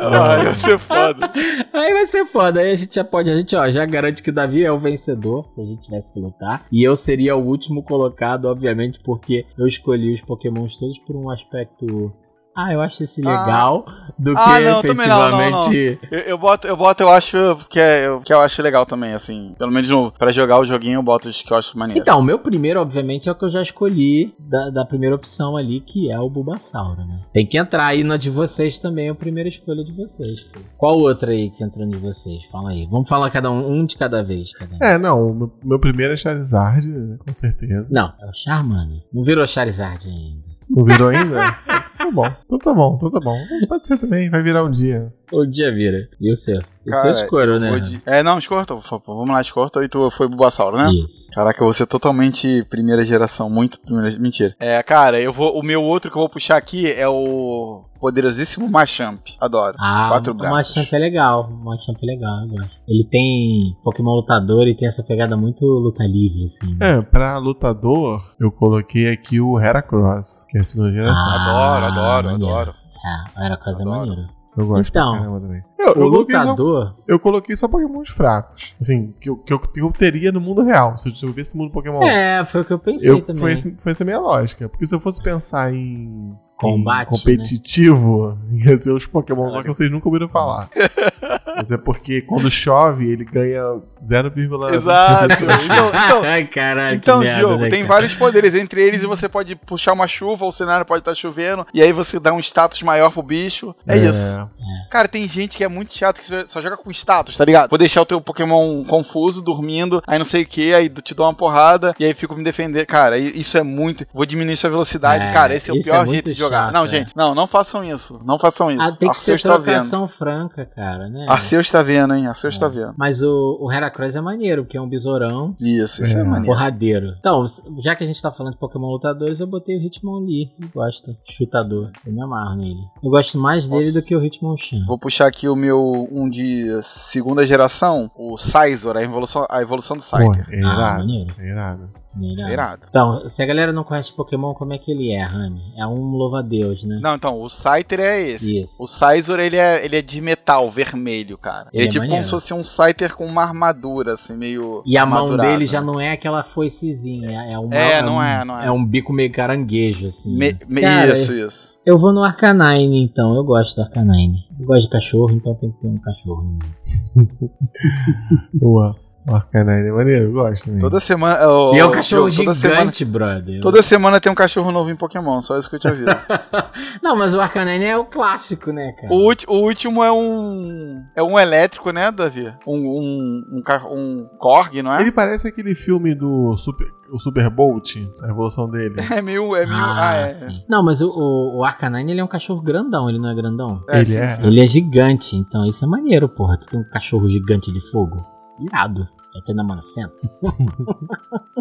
[0.00, 1.32] Ai, vai ser foda.
[1.72, 2.60] Aí vai ser foda.
[2.60, 4.80] Aí a gente já pode, a gente ó, já garante que o Davi é o
[4.80, 6.66] vencedor, se a gente tivesse que lutar.
[6.72, 11.30] E eu seria o último colocado, obviamente, porque eu escolhi os Pokémons todos por um
[11.30, 12.12] aspecto.
[12.60, 13.86] Ah, eu acho esse legal
[14.18, 15.58] do que Ah, não, também não, não, não.
[15.60, 15.98] efetivamente.
[16.10, 19.12] Eu, eu boto, eu boto, eu acho que, é, eu- que eu acho legal também,
[19.14, 19.54] assim.
[19.56, 22.00] Pelo menos no, pra jogar o joguinho, eu boto os que eu acho maneiro.
[22.00, 25.56] Então, o meu primeiro, obviamente, é o que eu já escolhi da, da primeira opção
[25.56, 27.20] ali, que é o Bulbasauro, né?
[27.32, 30.40] Tem que entrar aí na de vocês também, a primeira escolha de vocês.
[30.40, 30.58] pô.
[30.76, 32.44] Qual outra aí que entrou de vocês?
[32.50, 32.88] Fala aí.
[32.90, 34.52] Vamos falar cada um, um de cada vez.
[34.52, 34.78] Cada um.
[34.82, 36.88] É, não, o meu, meu primeiro é Charizard,
[37.24, 37.86] com certeza.
[37.90, 39.00] Não, é o Charmander.
[39.12, 40.47] Não virou Charizard ainda.
[40.70, 41.58] Não virou ainda?
[41.66, 43.36] Então tá bom, então tá bom, então tá bom.
[43.68, 45.12] Pode ser também, vai virar um dia.
[45.32, 46.08] O dia vira.
[46.20, 46.60] E o seu?
[46.86, 47.78] O seu escolho, né?
[47.80, 48.74] De- É, não, escorta.
[49.06, 49.84] Vamos lá, escorta.
[49.84, 50.90] E tu foi Bulbasauro, né?
[51.06, 51.30] Isso.
[51.32, 54.18] Caraca, eu vou ser totalmente primeira geração, muito primeira.
[54.18, 54.56] Mentira.
[54.58, 55.58] É, cara, eu vou.
[55.58, 59.20] O meu outro que eu vou puxar aqui é o poderosíssimo Machamp.
[59.38, 59.76] Adoro.
[59.78, 60.56] Ah, Quatro o braços.
[60.76, 61.50] Machamp é legal.
[61.50, 62.80] O Machamp é legal, eu gosto.
[62.88, 66.74] Ele tem Pokémon lutador e tem essa pegada muito luta livre, assim.
[66.80, 71.28] É, pra lutador, eu coloquei aqui o Heracross, que é a segunda geração.
[71.30, 72.54] Adoro, adoro, Ah, maneiro.
[72.54, 72.74] adoro.
[73.04, 73.98] É, o Heracross é Adoro.
[73.98, 74.37] maneiro.
[74.58, 75.62] Eu gosto Então, pra caramba também.
[75.78, 76.94] Eu, O eu coloquei só, lutador.
[77.06, 78.74] eu coloquei só Pokémons fracos.
[78.80, 80.98] Assim, que eu, que eu, que eu teria no mundo real.
[80.98, 82.02] Se eu, se eu visse no mundo Pokémon.
[82.02, 83.40] É, foi o que eu pensei eu, também.
[83.40, 84.68] foi, esse- foi essa a minha lógica.
[84.68, 86.36] Porque se eu fosse pensar em.
[86.58, 90.68] Combate, em competitivo, ia ser os Pokémon lá que vocês nunca ouviram falar.
[91.58, 93.62] Mas é porque quando chove, ele ganha
[94.02, 94.74] 0,25.
[94.74, 95.28] Exato.
[95.68, 97.94] Então, então, Ai, caralho, Então, merda, Diogo, né, tem cara?
[97.94, 98.54] vários poderes.
[98.54, 102.18] Entre eles, você pode puxar uma chuva, o cenário pode estar chovendo, e aí você
[102.20, 103.74] dá um status maior pro bicho.
[103.86, 104.48] É, isso.
[104.90, 107.68] Cara, tem gente que é muito chato que só- joga com status, tá ligado?
[107.70, 111.26] Vou deixar o teu Pokémon confuso, dormindo, aí não sei o que, aí te dou
[111.26, 112.86] uma porrada, e aí fico me defender.
[112.86, 114.06] Cara, isso é muito.
[114.14, 115.24] Vou diminuir sua velocidade.
[115.24, 116.66] É, cara, esse é o isso é pior muito jeito de jogar.
[116.66, 116.88] chato, não, é.
[116.88, 118.18] gente, não, não façam isso.
[118.24, 118.82] Não façam isso.
[118.82, 119.64] Ah, tem que ser tá vendo.
[119.64, 121.26] trocação franca, cara, né?
[121.48, 122.26] Arceus tá vendo, hein?
[122.26, 122.94] Arceus tá vendo.
[122.96, 126.24] Mas o, o Heracross é maneiro, porque é um besourão Isso, isso é, É.
[126.24, 126.46] maneiro.
[126.46, 127.14] porradeiro.
[127.18, 127.44] Então,
[127.82, 130.50] já que a gente tá falando de Pokémon lutadores, eu botei o Hitmonlee.
[130.60, 131.16] Eu gosto.
[131.24, 131.90] Chutador.
[132.06, 132.80] Eu me amarro nele.
[133.02, 134.84] Eu gosto mais dele do que o Hitmonchan.
[134.86, 136.66] Vou puxar aqui o meu um de
[137.10, 140.46] segunda geração, o Scizor, a evolução, a evolução do Scyther.
[140.50, 140.98] é Ah, irado.
[140.98, 141.34] maneiro.
[141.38, 141.88] É irado.
[142.20, 142.82] É irado.
[142.88, 145.62] Então, se a galera não conhece Pokémon, como é que ele é, Rami?
[145.76, 146.98] É um louva-a-Deus, né?
[147.00, 148.62] Não, então, o Scyther é esse.
[148.62, 148.82] Isso.
[148.82, 151.68] O Scizor, ele é, ele é de metal, vermelho, cara.
[151.72, 152.26] Ele, Ele é é tipo como maneiro.
[152.26, 155.86] se fosse um Scyther com uma armadura, assim, meio E a mão dele já né?
[155.86, 158.66] não é aquela foicezinha, é uma, É, um- não é, não é.
[158.66, 160.36] É um bico meio caranguejo, assim.
[160.36, 161.78] Me- me- Cara, isso, isso.
[161.86, 163.34] Eu vou no Arcanine, então.
[163.34, 164.46] Eu gosto do Arcanine.
[164.60, 166.42] Eu gosto de cachorro, então tem que ter um cachorro.
[166.42, 167.50] no meio.
[168.52, 168.96] Boa.
[169.28, 170.80] O Arcanine é maneiro, eu gosto também.
[170.80, 171.48] Toda semana...
[171.48, 173.60] ô, e é um cachorro toda semana, gigante, brother.
[173.60, 176.06] toda semana tem um cachorro novo em Pokémon, só isso que eu te aviso.
[177.02, 179.12] Não, mas o Arcanine é o clássico, né, cara?
[179.12, 181.02] o, o último é um...
[181.14, 182.50] É um elétrico, né, Davi?
[182.66, 183.62] Um, um, um,
[183.92, 185.02] um Korg, não é?
[185.02, 188.96] Ele parece aquele filme do Super, o Super Bolt, a evolução dele.
[189.18, 189.54] É meio...
[189.54, 190.28] É meio ah, é.
[190.30, 190.62] sim.
[190.68, 193.82] Não, mas o, o, o Arcanine ele é um cachorro grandão, ele não é grandão?
[193.88, 194.28] É, Ele sim, é?
[194.28, 194.46] sim.
[194.46, 196.56] Ele é gigante, então isso é maneiro, porra.
[196.56, 198.24] Tu tem um cachorro gigante de fogo.
[198.60, 199.08] Irado.
[199.38, 200.12] Tá tendo amanecendo.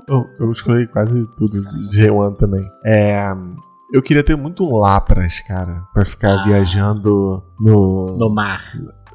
[0.08, 2.66] Eu, eu escolhi quase tudo de G1 também.
[2.86, 3.28] É.
[3.94, 6.44] Eu queria ter muito um Lapras, cara, pra ficar Ah.
[6.46, 8.62] viajando no, No mar.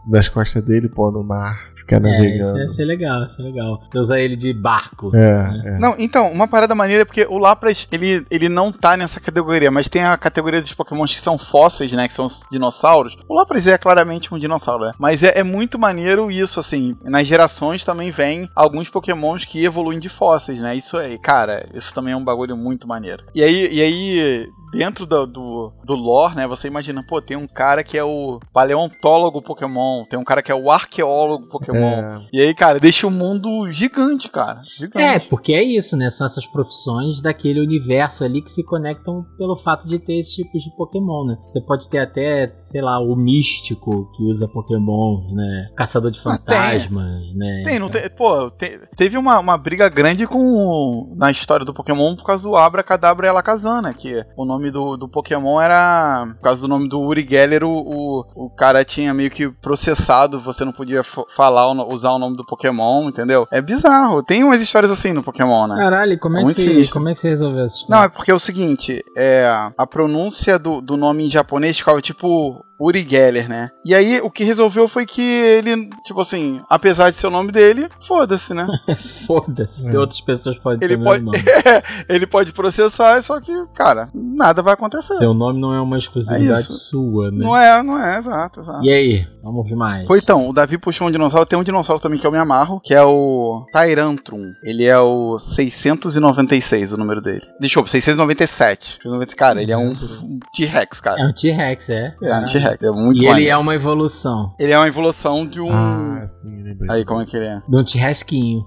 [0.06, 2.40] Nas costas dele, pô, no mar, ficar É, navegando.
[2.40, 3.80] isso ia ser legal, isso é legal.
[3.88, 5.10] Você usa ele de barco.
[5.14, 5.78] É, é.
[5.78, 9.70] Não, então, uma parada maneira é porque o Lapras, ele, ele não tá nessa categoria,
[9.70, 13.16] mas tem a categoria dos pokémons que são fósseis, né, que são os dinossauros.
[13.28, 14.92] O Lapras é claramente um dinossauro, né?
[14.98, 19.98] Mas é, é muito maneiro isso, assim, nas gerações também vem alguns pokémons que evoluem
[20.00, 20.74] de fósseis, né?
[20.76, 23.24] Isso aí, cara, isso também é um bagulho muito maneiro.
[23.34, 27.46] E aí, e aí dentro do, do, do lore, né, você imagina, pô, tem um
[27.46, 31.78] cara que é o paleontólogo Pokémon, tem um cara que é o arqueólogo Pokémon.
[31.78, 32.20] É.
[32.32, 34.60] E aí, cara, deixa o mundo gigante, cara.
[34.62, 35.04] Gigante.
[35.04, 36.08] É, porque é isso, né?
[36.10, 40.62] São essas profissões daquele universo ali que se conectam pelo fato de ter esses tipos
[40.62, 41.36] de Pokémon, né?
[41.46, 45.68] Você pode ter até, sei lá, o místico que usa Pokémon, né?
[45.76, 46.32] Caçador de Ah, tem.
[46.56, 47.62] fantasmas, né?
[47.64, 48.08] Tem, não tem.
[48.10, 52.56] Pô, te- teve uma, uma briga grande com na história do Pokémon por causa do
[52.56, 53.94] Abracadabra e Alakazam, né?
[53.96, 56.26] Que o nome do, do Pokémon era.
[56.36, 60.40] Por causa do nome do Uri Geller, o, o, o cara tinha meio que processado,
[60.40, 63.46] você não podia falar, usar o nome do Pokémon, entendeu?
[63.50, 64.22] É bizarro.
[64.22, 65.76] Tem umas histórias assim no Pokémon, né?
[65.76, 66.94] Caralho, como é, que Muito você, sinistro.
[66.94, 69.46] como é que você resolveu essa Não, é porque é o seguinte, é,
[69.76, 73.70] a pronúncia do, do nome em japonês ficava tipo Uri Geller, né?
[73.84, 77.52] E aí o que resolveu foi que ele, tipo assim, apesar de ser o nome
[77.52, 78.66] dele, foda-se, né?
[79.26, 79.98] Foda-se, É.
[79.98, 81.38] outras pessoas podem ter Ele o meu pode, nome.
[82.08, 85.14] ele pode processar, só que, cara, nada vai acontecer.
[85.14, 87.38] Seu nome não é uma exclusividade É sua, né?
[87.44, 88.84] Não é, não é, exato, exato.
[88.84, 90.06] E aí, vamos ver mais.
[90.06, 92.80] Foi então, o Davi puxou um dinossauro, tem um dinossauro também que eu me amarro,
[92.82, 94.52] que é o Tyrantrum.
[94.62, 97.42] Ele é o 696, o número dele.
[97.60, 98.94] Deixa eu, 697.
[99.02, 101.22] 690, Cara, ele é um um T-Rex, É cara.
[101.26, 102.14] um T-Rex, é.
[102.22, 105.60] É um T-Rex, é muito E ele é uma evolução Ele é uma evolução de
[105.60, 105.70] um.
[105.70, 106.90] Ah, sim, lembrei.
[106.90, 107.62] Aí, como é que ele é?
[107.66, 108.64] de um T-Rexquinho.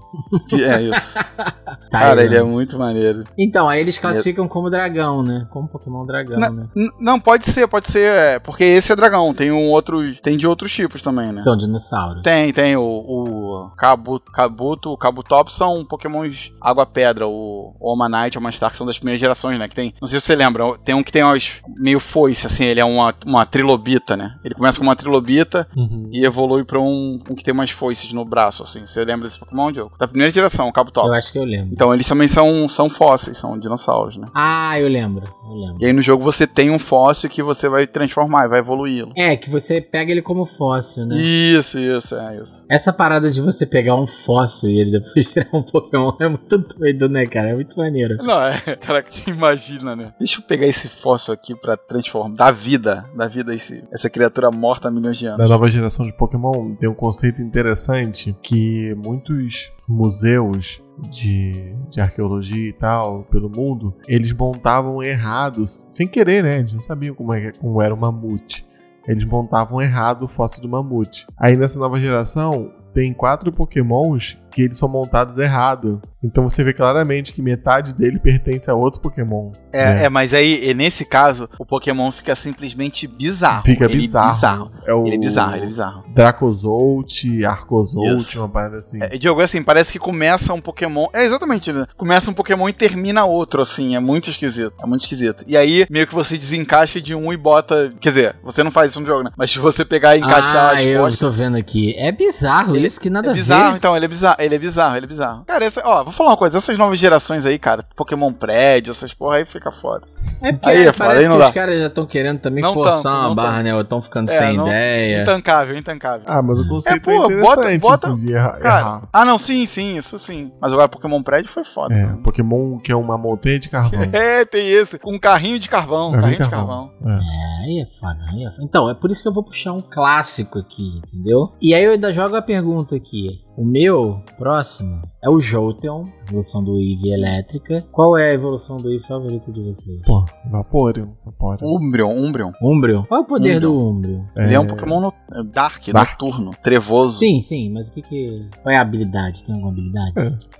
[0.52, 1.14] É isso.
[1.90, 3.24] Cara, ele é muito maneiro.
[3.38, 5.46] Então, aí eles classificam como dragão, né?
[5.50, 6.68] Como Pokémon dragão, né?
[6.74, 8.10] N- não, pode ser, pode ser.
[8.12, 9.32] é, porque esse é dragão.
[9.34, 10.00] Tem um outro.
[10.20, 11.38] Tem de outros tipos também, né?
[11.38, 12.22] São dinossauros.
[12.22, 12.76] Tem, tem.
[12.76, 17.26] O, o Kabuto, Kabuto, o Kabutops são pokémons água-pedra.
[17.26, 19.68] O o Omanite o Omanstar, que são das primeiras gerações, né?
[19.68, 19.94] Que tem.
[20.00, 20.76] Não sei se você lembra.
[20.84, 22.64] Tem um que tem umas meio foice, assim.
[22.64, 23.85] Ele é uma, uma trilobita,
[24.16, 24.34] né?
[24.44, 26.08] Ele começa com uma trilobita Uhum.
[26.12, 28.84] e evolui pra um, um que tem umas foices no braço, assim.
[28.84, 29.92] Você lembra desse Pokémon, Diogo?
[29.98, 31.08] Da primeira geração, o Kabutops.
[31.08, 31.72] Eu acho que eu lembro.
[31.72, 34.26] Então eles também são, são fósseis, são dinossauros, né?
[34.34, 35.26] Ah, eu lembro.
[35.44, 35.76] Eu lembro.
[35.80, 39.12] E aí no jogo você tem um fóssil que você vai transformar, vai evoluí-lo.
[39.16, 41.16] É, que você pega ele como fóssil, né?
[41.16, 42.64] Isso, isso, é isso.
[42.70, 46.58] Essa parada de você pegar um fóssil e ele depois virar um Pokémon é muito
[46.58, 47.50] doido, né, cara?
[47.50, 48.16] É muito maneiro.
[48.22, 50.12] Não, é, cara, imagina, né?
[50.18, 54.10] Deixa eu pegar esse fóssil aqui pra transformar, dar vida, dar vida a esse, essa
[54.10, 55.38] criatura morta há milhões de anos.
[55.38, 62.68] Na nova geração de Pokémon tem um conceito interessante que muitos museus de, de arqueologia
[62.68, 66.58] e tal pelo mundo, eles montavam errados, sem querer, né?
[66.58, 68.66] Eles não sabiam como, é, como era o mamute.
[69.06, 71.26] Eles montavam errado o fóssil do mamute.
[71.38, 76.00] Aí nessa nova geração tem quatro Pokémons que eles são montados errado.
[76.24, 79.52] Então você vê claramente que metade dele pertence a outro Pokémon.
[79.70, 80.04] É, É.
[80.04, 83.64] é, mas aí, nesse caso, o Pokémon fica simplesmente bizarro.
[83.66, 84.32] Fica Ele é bizarro.
[84.34, 84.72] bizarro.
[84.86, 86.04] É o Ele é bizarro, ele é bizarro.
[86.14, 88.38] Dracozolt, Arcozolt, Isso.
[88.38, 88.98] uma parada assim.
[89.02, 91.06] É, Diogo, assim, parece que começa um Pokémon.
[91.12, 91.86] É exatamente, né?
[91.96, 93.94] Começa um Pokémon e termina outro, assim.
[93.94, 94.72] É muito esquisito.
[94.82, 95.44] É muito esquisito.
[95.46, 97.92] E aí, meio que você desencaixa de um e bota.
[98.00, 99.30] Quer dizer, você não faz isso no jogo, né?
[99.36, 101.20] Mas se você pegar e encaixar ah, as eu costas.
[101.20, 101.94] tô vendo aqui.
[101.98, 103.76] É bizarro Ele- isso, que nada É a bizarro, ver.
[103.78, 105.44] então, ele é bizarro, ele é bizarro, ele é bizarro.
[105.44, 109.12] Cara, essa, ó, vou falar uma coisa, essas novas gerações aí, cara, Pokémon prédio, essas
[109.12, 110.06] porra aí fica foda.
[110.42, 111.48] É porque Aí é foda, parece aí que dá.
[111.48, 113.74] os caras já estão querendo também Não forçar tanto, uma barra, né?
[113.74, 115.22] Ou estão ficando É, sem não- ideia.
[115.22, 116.22] Intancável, intancável.
[116.26, 119.08] Ah, mas o conceito É, é, pô, bota- interessante, bota- assim, de erra- Cara, errar.
[119.12, 120.52] ah não, sim, sim, isso sim.
[120.60, 121.94] Mas agora Pokémon prédio foi foda.
[121.94, 122.16] É, cara.
[122.18, 124.00] Pokémon que é uma montanha de carvão.
[124.12, 124.98] É, tem esse.
[125.04, 126.12] Um carrinho de carvão.
[126.12, 126.90] Carrinho carrinho de de carvão.
[127.00, 127.14] carvão.
[127.14, 127.22] É.
[127.22, 128.62] É, aí é foda, aí é foda.
[128.64, 131.52] Então, é por isso que eu vou puxar um clássico aqui, entendeu?
[131.60, 133.40] E aí eu ainda jogo a pergunta aqui.
[133.56, 137.82] O meu próximo é o Jolteon, evolução do Eevee elétrica.
[137.90, 139.98] Qual é a evolução do Eevee favorita de vocês?
[140.04, 141.08] Pô, Vaporeon.
[141.24, 141.66] Vaporeon.
[141.76, 142.52] Umbreon, Umbreon.
[142.62, 143.02] Umbreon.
[143.04, 143.72] Qual é o poder Umbreon.
[143.72, 144.24] do Umbreon?
[144.36, 146.20] Ele é um Pokémon no- é Dark, Dark.
[146.20, 147.16] noturno, trevoso.
[147.16, 148.46] Sim, sim, mas o que que...
[148.62, 149.42] Qual é a habilidade?
[149.42, 150.12] Tem alguma habilidade?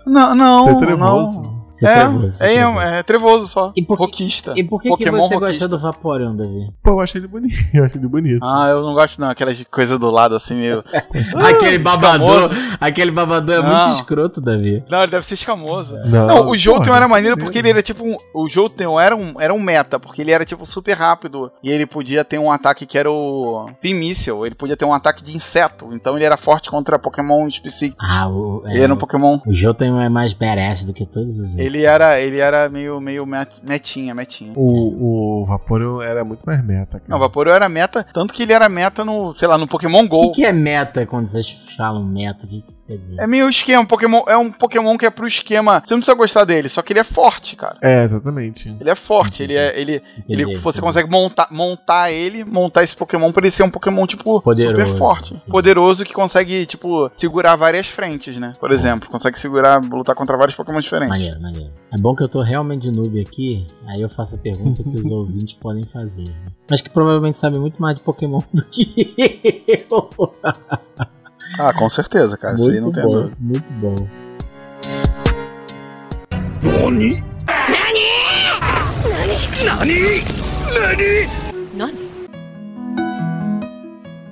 [0.06, 1.42] Não, não, Ser trevoso.
[1.42, 1.65] não.
[1.76, 2.86] Ser É, trevoso, ser é, trevoso.
[2.94, 3.72] é, trevoso só.
[3.76, 4.52] E por que- Roquista.
[4.56, 5.38] E por que, que você roquista.
[5.38, 6.70] gosta do Vaporeon, Davi?
[6.82, 7.54] Pô, eu acho ele bonito.
[7.74, 8.40] Eu acho ele bonito.
[8.42, 10.82] Ah, eu não gosto não, aquelas coisas do lado assim, meio...
[11.48, 12.50] aquele babador,
[12.80, 13.68] aquele babador é Não.
[13.76, 14.82] muito escroto, Davi.
[14.90, 15.96] Não, ele deve ser escamoso.
[16.06, 18.16] Não, Não, o Jolteon era maneiro porque ele era tipo um.
[18.34, 21.50] O Jolteon era um, era um meta, porque ele era tipo super rápido.
[21.62, 24.38] E ele podia ter um ataque que era o Pin Missile.
[24.46, 25.88] Ele podia ter um ataque de inseto.
[25.92, 27.98] Então ele era forte contra Pokémon específico.
[28.00, 29.38] Ah, o, é, Ele era um Pokémon.
[29.46, 31.65] o Jolteon é mais badass do que todos os outros.
[31.66, 34.52] Ele era, ele era meio, meio met- metinha, metinha.
[34.56, 37.04] O, o Vaporeon era muito mais meta, cara.
[37.08, 40.04] Não, o Vaporeon era meta, tanto que ele era meta no, sei lá, no Pokémon
[40.04, 40.30] O GO.
[40.30, 42.44] que, que é meta quando vocês falam meta?
[42.44, 43.20] O que, que quer dizer?
[43.20, 45.82] É meio esquema, Pokémon, é um Pokémon que é pro esquema.
[45.84, 47.76] Você não precisa gostar dele, só que ele é forte, cara.
[47.82, 48.68] É, exatamente.
[48.80, 49.78] Ele é forte, ele é.
[49.78, 50.80] Ele, Entendi, ele, você entendi.
[50.80, 54.76] consegue montar, montar ele, montar esse Pokémon pra ele ser um Pokémon, tipo, Poderoso.
[54.86, 55.34] super forte.
[55.34, 55.50] Entendi.
[55.50, 58.52] Poderoso que consegue, tipo, segurar várias frentes, né?
[58.60, 61.08] Por exemplo, consegue segurar, lutar contra vários Pokémon diferentes.
[61.16, 61.70] Maneiro, maneiro.
[61.92, 64.96] É bom que eu tô realmente de noob aqui, aí eu faço a pergunta que
[64.96, 66.24] os ouvintes podem fazer.
[66.24, 66.46] né?
[66.68, 69.14] Mas que provavelmente sabem muito mais de Pokémon do que
[69.90, 70.10] eu.
[71.58, 72.54] Ah, com certeza, cara.
[72.56, 73.36] Isso aí não muito tem bom, dúvida.
[73.40, 74.08] muito bom.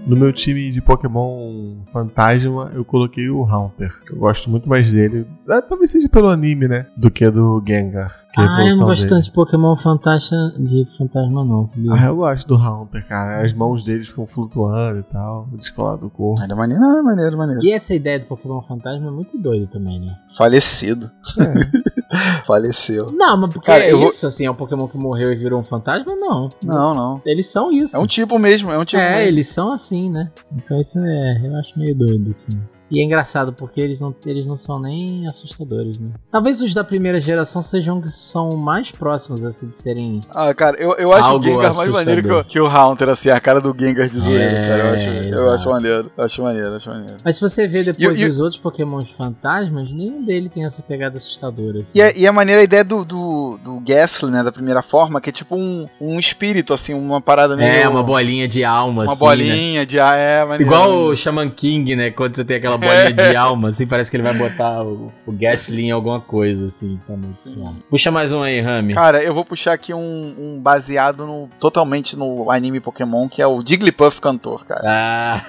[0.07, 3.89] No meu time de Pokémon Fantasma, eu coloquei o Haunter.
[4.11, 5.25] Eu gosto muito mais dele.
[5.49, 6.87] Ah, talvez seja pelo anime, né?
[6.97, 8.11] Do que do Gengar.
[8.33, 9.15] Que é Ah, eu não gosto dele.
[9.15, 11.93] tanto de Pokémon Fantasma, de Fantasma não, sabia?
[11.93, 13.45] Ah, eu gosto do Haunter, cara.
[13.45, 15.49] As mãos deles ficam flutuando e tal.
[15.53, 16.43] O descolar do corpo.
[16.43, 17.61] Ele é maneiro, ah, maneiro, maneiro.
[17.63, 20.17] E essa ideia do Pokémon Fantasma é muito doida também, né?
[20.37, 21.09] Falecido.
[22.47, 23.11] Faleceu.
[23.13, 25.37] Não, mas porque Cara, é eu vou- isso, assim, é um Pokémon que morreu e
[25.37, 26.15] virou um fantasma?
[26.15, 26.49] Não.
[26.65, 27.23] Não, não.
[27.27, 27.97] Eles são isso.
[27.97, 29.29] É um tipo mesmo, é um tipo é, mesmo.
[29.29, 30.31] eles são assim, né?
[30.57, 32.59] Então isso é, eu acho meio doido, assim.
[32.95, 36.11] E é engraçado porque eles não, eles não são nem assustadores, né?
[36.31, 40.21] Talvez os da primeira geração sejam que são mais próximos, assim, de serem.
[40.35, 41.95] Ah, cara, eu, eu acho o Gengar mais assustador.
[42.07, 44.83] maneiro que o, que o Haunter, assim, a cara do Gengar de zoeiro, É, cara.
[44.89, 45.51] Eu acho, eu exato.
[45.51, 47.17] acho maneiro, acho maneiro, acho maneiro.
[47.25, 50.83] Mas se você vê depois E- e- os outros Pokémons fantasmas, nenhum dele tem essa
[50.83, 51.99] pegada assustadora, assim.
[51.99, 55.21] E é, e é maneira a ideia do, do, do Gastly, né, da primeira forma,
[55.21, 57.69] que é tipo um, um espírito, assim, uma parada meio...
[57.69, 59.31] É, uma bolinha de alma, Uma assim, né?
[59.31, 59.99] bolinha de...
[59.99, 60.73] Ah, é, maneiro.
[60.73, 62.11] Igual o Shaman King, né?
[62.11, 65.33] Quando você tem aquela bolinha de alma, assim, parece que ele vai botar o, o
[65.33, 67.83] Gasly em alguma coisa, assim, tá muito suave.
[67.91, 68.95] Puxa mais um aí, Rami.
[68.95, 73.47] Cara, eu vou puxar aqui um, um baseado no, totalmente no anime Pokémon, que é
[73.47, 74.83] o Jigglypuff cantor, cara.
[74.85, 75.43] Ah,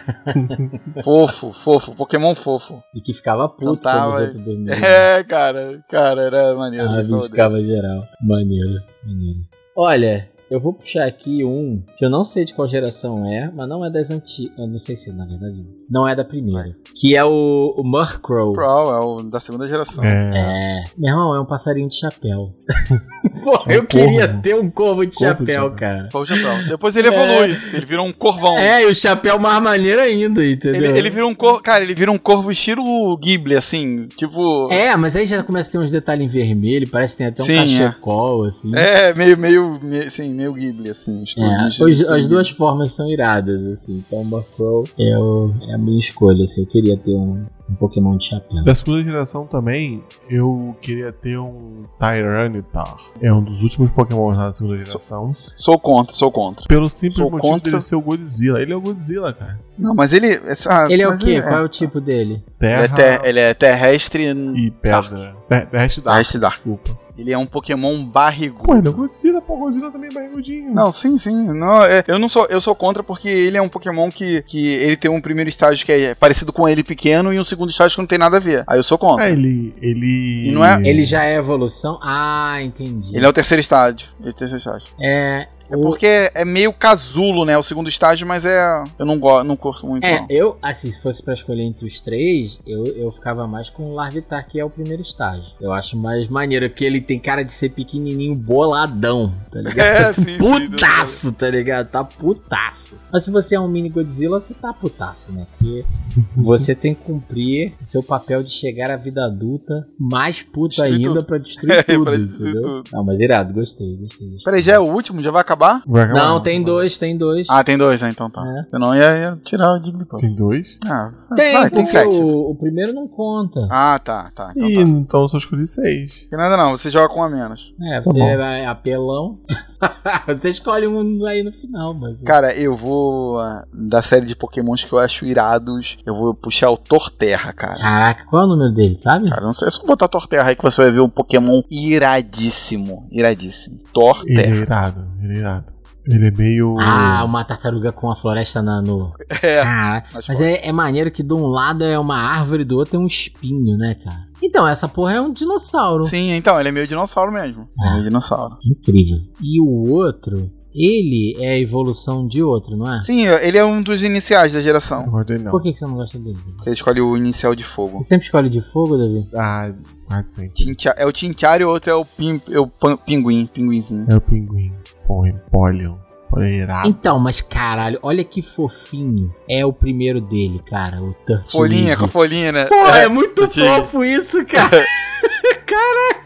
[1.04, 2.82] fofo, fofo, Pokémon fofo.
[2.94, 4.76] e que ficava puto Cantava, quando os outros dormiam.
[4.86, 6.88] É, cara, cara, era maneiro.
[6.88, 8.04] Ah, ficava geral.
[8.22, 9.40] Maneiro, maneiro.
[9.76, 13.68] Olha, eu vou puxar aqui um que eu não sei de qual geração é, mas
[13.68, 14.58] não é das antigas.
[14.58, 16.76] Eu não sei se, na verdade, não é da primeira.
[16.93, 18.54] Que é o, o Murkrow.
[18.54, 20.04] Pro é o da segunda geração.
[20.04, 20.32] É.
[20.36, 20.84] É.
[20.98, 22.54] Meu irmão, é um passarinho de chapéu.
[23.44, 25.72] Pô, É um eu queria ter um corvo de Corvo de chapéu, chapéu.
[25.78, 26.10] cara.
[26.12, 26.68] Foi o chapéu.
[26.68, 28.58] Depois ele evolui, ele vira um corvão.
[28.58, 30.90] É, e o chapéu mais maneiro ainda, entendeu?
[30.92, 31.62] Ele, ele vira um corvo.
[31.62, 34.08] Cara, ele vira um corvo estilo Ghibli, assim.
[34.18, 34.72] Tipo.
[34.72, 37.44] É, mas aí já começa a ter uns detalhes em vermelho, parece que tem até
[37.44, 37.60] um Sim, é.
[37.62, 38.72] cachecol, assim.
[38.76, 41.24] É, meio, meio, meio, assim, meio Ghibli, assim.
[41.38, 44.04] É, os- estilo as duas formas são iradas, assim.
[44.08, 46.62] Então, o Murkrow é, o- é a minha escolha, assim.
[46.62, 48.63] Eu queria ter um, um Pokémon de chapéu.
[48.63, 52.95] Da segunda geração também, eu queria ter um Tyranitar.
[53.22, 55.32] É um dos últimos Pokémon da segunda geração.
[55.34, 56.66] Sou contra, sou contra.
[56.68, 57.72] Pelo simples Sou motivo contra.
[57.72, 58.61] dele ser o Godzilla.
[58.61, 59.59] Ele é o Godzilla, cara.
[59.78, 60.28] Não, mas ele.
[60.45, 61.41] essa- Ele é o quê?
[61.41, 62.43] Qual é o tipo dele?
[62.61, 64.24] Ele é, Terra ter- ele é terrestre.
[64.55, 65.34] e pedra.
[65.49, 66.53] Ter- Terrestre Dark, Dark.
[66.55, 67.05] desculpa.
[67.18, 68.63] Ele é um Pokémon barrigudo.
[68.63, 69.55] Pô, ele é o Godzilla, pô.
[69.57, 70.74] Godzilla também é barrigudinho.
[70.74, 71.34] Não, sim, sim.
[71.47, 74.68] Não, é, eu não sou, eu sou contra porque ele é um Pokémon que, que
[74.68, 77.95] ele tem um primeiro estágio que é parecido com ele pequeno e um segundo estágio
[77.95, 78.63] que não tem nada a ver.
[78.68, 79.28] Aí eu sou contra.
[79.28, 79.74] É, ele.
[79.82, 80.49] Ele.
[80.49, 81.97] E não é- Ele já é evolução?
[82.01, 83.16] Ah, entendi.
[83.16, 84.07] Ele é o terceiro estágio.
[84.20, 84.88] Ele é o terceiro estágio.
[85.01, 85.47] É.
[85.70, 87.57] É porque é meio casulo, né?
[87.57, 88.84] O segundo estágio, mas é.
[88.99, 90.03] Eu não gosto, não curto muito.
[90.03, 90.28] É, não.
[90.30, 93.95] eu, assim, se fosse pra escolher entre os três, eu, eu ficava mais com o
[93.95, 95.53] Larvitar, que é o primeiro estágio.
[95.59, 99.86] Eu acho mais maneiro, porque ele tem cara de ser pequenininho boladão, tá ligado?
[99.86, 101.89] É, sim, sim, putaço, tá ligado?
[101.89, 102.97] Tá putaço.
[103.11, 105.45] Mas se você é um mini Godzilla, você tá putaço, né?
[105.57, 105.86] Porque
[106.36, 110.93] você tem que cumprir o seu papel de chegar à vida adulta mais puto Destruir
[110.93, 111.24] ainda tudo.
[111.26, 112.61] pra destruir É, tudo, pra destruir entendeu?
[112.61, 112.84] tudo.
[112.91, 114.28] Não, mas irado, gostei, gostei.
[114.43, 115.22] Peraí, já é o último?
[115.24, 115.55] Já vai acabar?
[115.58, 116.72] Vai acabar, Não, tem acabar.
[116.74, 117.47] dois, tem dois.
[117.49, 118.10] Ah, tem dois, né?
[118.10, 118.41] Então tá.
[118.45, 118.70] É.
[118.70, 120.22] Senão ia, ia tirar o Jigglypuff.
[120.22, 120.80] Tem dois?
[120.88, 122.18] Ah, Tem, vai, tem sete.
[122.20, 123.68] O, o primeiro não conta.
[123.72, 124.51] Ah, tá, tá.
[124.56, 124.82] Então Ih, tá.
[124.82, 126.28] então eu só escolhi seis.
[126.30, 127.74] Tem nada não, você joga com um a menos.
[127.82, 128.38] É, Tá você bom.
[128.38, 129.39] vai apelão.
[130.28, 132.22] você escolhe um aí no final, mas.
[132.24, 133.40] Cara, eu vou.
[133.40, 137.78] ah, Da série de Pokémons que eu acho irados, eu vou puxar o Torterra, cara.
[137.80, 139.30] Caraca, qual é o número dele, sabe?
[139.30, 143.08] Cara, não sei, é só botar Torterra aí que você vai ver um Pokémon iradíssimo.
[143.12, 143.76] Iradíssimo.
[143.76, 144.56] Ele é Torterra.
[144.56, 145.76] irado, ele é irado.
[146.08, 146.78] Ele é meio.
[146.80, 149.12] Ah, uma tartaruga com a floresta na, no.
[149.42, 149.64] É.
[149.64, 150.08] Caraca.
[150.14, 152.96] Mas Mas é, é maneiro que de um lado é uma árvore e do outro
[152.96, 154.25] é um espinho, né, cara?
[154.44, 156.06] Então, essa porra é um dinossauro.
[156.06, 157.68] Sim, então, ele é meio dinossauro mesmo.
[157.80, 157.88] Ah.
[157.88, 158.58] É meio dinossauro.
[158.64, 159.18] Incrível.
[159.42, 163.02] E o outro, ele é a evolução de outro, não é?
[163.02, 165.04] Sim, ele é um dos iniciais da Não geração.
[165.06, 165.52] gosto dele, não.
[165.52, 166.38] Por que, que você não gosta dele?
[166.66, 167.96] Ele escolhe o inicial de fogo.
[167.98, 169.26] Você sempre escolhe de fogo, Davi?
[169.34, 169.72] Ah,
[170.06, 170.54] quase sempre.
[170.54, 174.06] Tintia- é o Tintiar e o outro é o, pim, é o pan- pinguim, pinguinzinho.
[174.10, 174.74] É o pinguim.
[175.08, 175.96] Pô, Empoleon.
[176.30, 176.88] Pô, é irado.
[176.90, 179.34] Então, mas caralho, olha que fofinho.
[179.50, 181.50] É o primeiro dele, cara, o Turtle.
[181.52, 182.66] Folhinha, com a folhinha, né?
[182.66, 184.86] Porra, é, muito eu tinha- fofo isso, cara.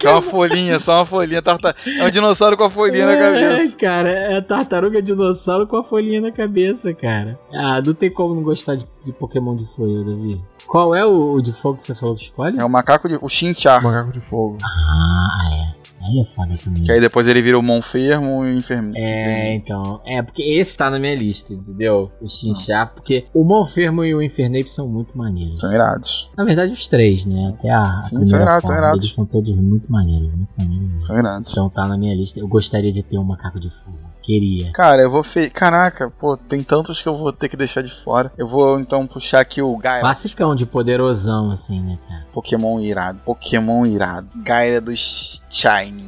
[0.02, 1.42] Só uma folhinha, só uma folhinha.
[1.42, 1.76] Tarta...
[1.86, 3.76] É um dinossauro com a folhinha na É, cabeça.
[3.78, 7.38] cara, é a tartaruga dinossauro com a folhinha na cabeça, cara.
[7.54, 10.42] Ah, não tem como não gostar de, de Pokémon de folha, Davi.
[10.68, 12.60] Qual é o, o de fogo que você falou que escolhe?
[12.60, 13.18] É o macaco de.
[13.22, 13.82] O Chinchar.
[13.84, 14.58] Macaco de fogo.
[14.64, 15.79] Ah, é.
[16.02, 16.84] Aí é foda também.
[16.84, 18.94] Que aí depois ele vira o Monfermo e o Enfermo.
[18.96, 20.02] É, então.
[20.06, 22.12] É, porque esse tá na minha lista, entendeu?
[22.22, 25.60] O Chinchá, porque o Monfermo e o Infernape são muito maneiros.
[25.60, 26.30] São irados.
[26.38, 27.54] Na verdade, os três, né?
[27.54, 29.04] Até a, Sim, são irados, são irados.
[29.04, 31.06] Eles são todos muito maneiros, muito maneiros.
[31.06, 31.52] São irados.
[31.52, 32.40] Então tá na minha lista.
[32.40, 34.09] Eu gostaria de ter um macaco de fogo.
[34.30, 34.72] Queria?
[34.72, 35.50] Cara, eu vou fe...
[35.50, 38.32] Caraca, pô, tem tantos que eu vou ter que deixar de fora.
[38.38, 40.02] Eu vou então puxar aqui o Gaia.
[40.02, 42.28] Classicão de poderosão, assim, né, cara?
[42.32, 43.20] Pokémon irado.
[43.26, 44.28] Pokémon irado.
[44.44, 46.06] Gaia dos Shiny.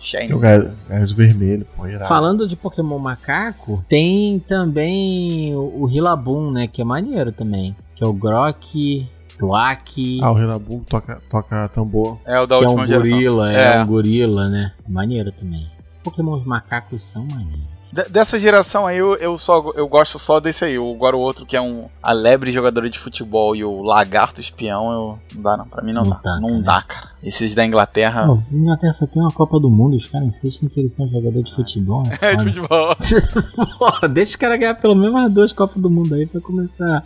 [0.00, 0.32] Shiny.
[0.32, 2.06] O Gaius vermelho, pô, irado.
[2.06, 6.68] Falando de Pokémon macaco, tem também o, o Rillaboom, né?
[6.68, 7.74] Que é maneiro também.
[7.96, 9.08] Que é o Grok,
[9.38, 10.20] Tuak.
[10.22, 12.18] Ah, o Renabu toca, toca tambor.
[12.24, 13.10] É o da que é um última geração.
[13.10, 13.76] gorila, é.
[13.76, 13.82] É.
[13.82, 14.72] um gorila, né?
[14.86, 15.73] Maneiro também.
[16.04, 17.74] Pokémons macacos são maneiros.
[17.92, 20.76] De- dessa geração aí, eu, eu só eu gosto só desse aí.
[20.76, 24.40] O- Agora o outro que é um a lebre jogadora de futebol e o lagarto
[24.40, 25.66] espião, eu, não dá não.
[25.68, 26.16] Pra mim não, Não dá.
[26.16, 26.62] taca, não né?
[26.64, 27.10] dá, cara.
[27.22, 28.26] Esses da Inglaterra.
[28.26, 31.06] Pô, a Inglaterra só tem uma Copa do Mundo, os caras insistem que eles são
[31.08, 32.02] jogadores de futebol.
[32.20, 32.96] É É, de futebol.
[33.78, 37.02] Porra, deixa os caras ganhar pelo menos umas duas Copas do Mundo aí pra começar.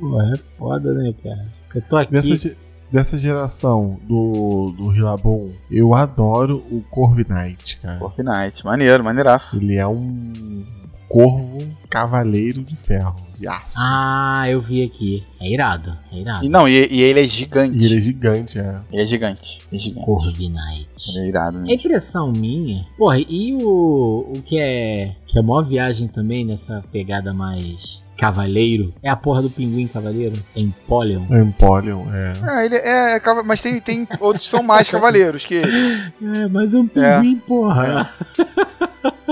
[0.00, 1.44] Pô, é foda, né, cara?
[1.74, 2.12] Eu tô aqui.
[2.12, 2.56] Dessa, ge-
[2.94, 7.98] dessa geração do, do Rillaboom, eu adoro o Corviknight, cara.
[7.98, 9.56] Fortnite, maneiro, maneiraço.
[9.56, 10.64] Ele é um
[11.08, 13.78] corvo cavaleiro de ferro, de aço.
[13.80, 15.24] Ah, eu vi aqui.
[15.40, 16.44] É irado, é irado.
[16.44, 17.76] E não, e, e ele é gigante.
[17.76, 18.80] E ele é gigante, é.
[18.92, 19.60] Ele é gigante.
[19.72, 20.06] Ele é gigante.
[20.06, 20.88] Corviknight.
[21.08, 22.86] Ele é irado É impressão minha.
[22.96, 28.03] Porra, e o, o que é que é a maior viagem também nessa pegada mais
[28.16, 31.24] cavaleiro é a porra do pinguim cavaleiro em Empoleon.
[31.30, 32.32] É Empoleon, é.
[32.60, 36.12] É, ele é, é mas tem, tem outros que são mais cavaleiros que ele.
[36.36, 38.08] É, mas um pinguim, porra.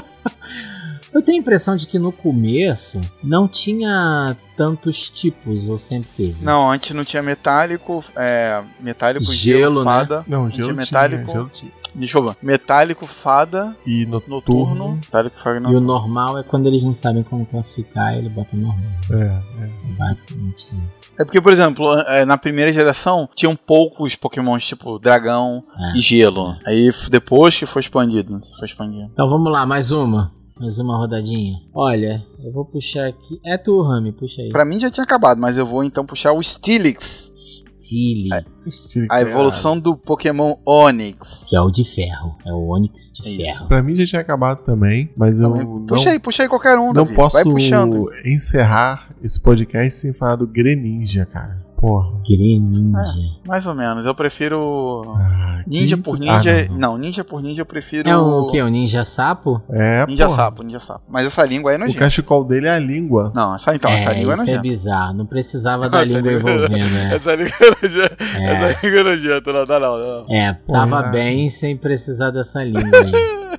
[1.13, 6.43] Eu tenho a impressão de que no começo não tinha tantos tipos, ou sempre teve.
[6.43, 9.85] Não, antes não tinha metálico, é, metálico, Gelo, gelo, né?
[9.85, 10.25] fada.
[10.27, 11.25] Não, tinha gelo metálico.
[11.25, 11.82] tinha, gelo tinha.
[11.95, 14.37] Desculpa, metálico, fada, E noturno.
[14.37, 14.95] noturno.
[14.95, 15.87] Metálico, fada, E o noturno.
[15.87, 18.79] normal é quando eles não sabem como classificar, ele bota normal.
[19.11, 19.71] É, é.
[19.93, 21.11] É basicamente isso.
[21.19, 25.63] É porque, por exemplo, é, na primeira geração tinham poucos pokémons tipo dragão
[25.95, 25.99] É.
[25.99, 26.57] e gelo.
[26.67, 29.11] Aí f- depois que foi expandido, foi expandido.
[29.13, 30.33] Então vamos lá, mais uma.
[30.61, 31.57] Mais uma rodadinha.
[31.75, 33.41] Olha, eu vou puxar aqui.
[33.45, 34.51] É tu, Rami, puxa aí.
[34.51, 37.31] Pra mim já tinha acabado, mas eu vou então puxar o Steelix.
[37.35, 38.29] Steely,
[38.63, 41.47] Steelix A é evolução do Pokémon Onix.
[41.49, 42.37] que é o de ferro.
[42.47, 43.37] É o Onix de Isso.
[43.59, 43.69] ferro.
[43.69, 45.67] Pra mim já tinha acabado também, mas eu Também.
[45.67, 47.15] não, Puxa aí, puxa aí qualquer um, não Davi.
[47.17, 48.09] posso Vai puxando.
[48.25, 51.61] encerrar esse podcast sem falar do Greninja, cara.
[51.83, 52.13] Porra.
[52.25, 53.03] Greninja.
[53.47, 54.07] Mais ou menos.
[54.07, 55.03] Eu prefiro.
[55.19, 56.65] Ah, Ninja por Ah, ninja.
[56.69, 56.99] não, não, não.
[56.99, 58.09] ninja por ninja eu prefiro.
[58.09, 58.63] É o que?
[58.63, 59.61] O ninja sapo?
[59.69, 60.37] É, Ninja porra.
[60.37, 61.03] sapo, ninja sapo.
[61.09, 61.99] Mas essa língua aí é O nojenta.
[61.99, 63.33] cachecol dele é a língua.
[63.35, 65.15] Não, essa, então, essa é, língua é isso é bizarro.
[65.15, 67.11] Não precisava da Essa língua língua- envolvendo, né?
[67.17, 68.17] Essa língua é nojenta.
[68.21, 69.99] É, Essa língua é nojenta, não dá não.
[69.99, 70.25] não.
[70.35, 71.11] é tava irado.
[71.11, 73.13] bem sem precisar dessa língua aí.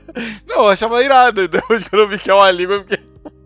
[0.48, 1.48] Não, eu achava irado.
[1.48, 3.00] Depois que eu vi que é uma língua, eu fiquei.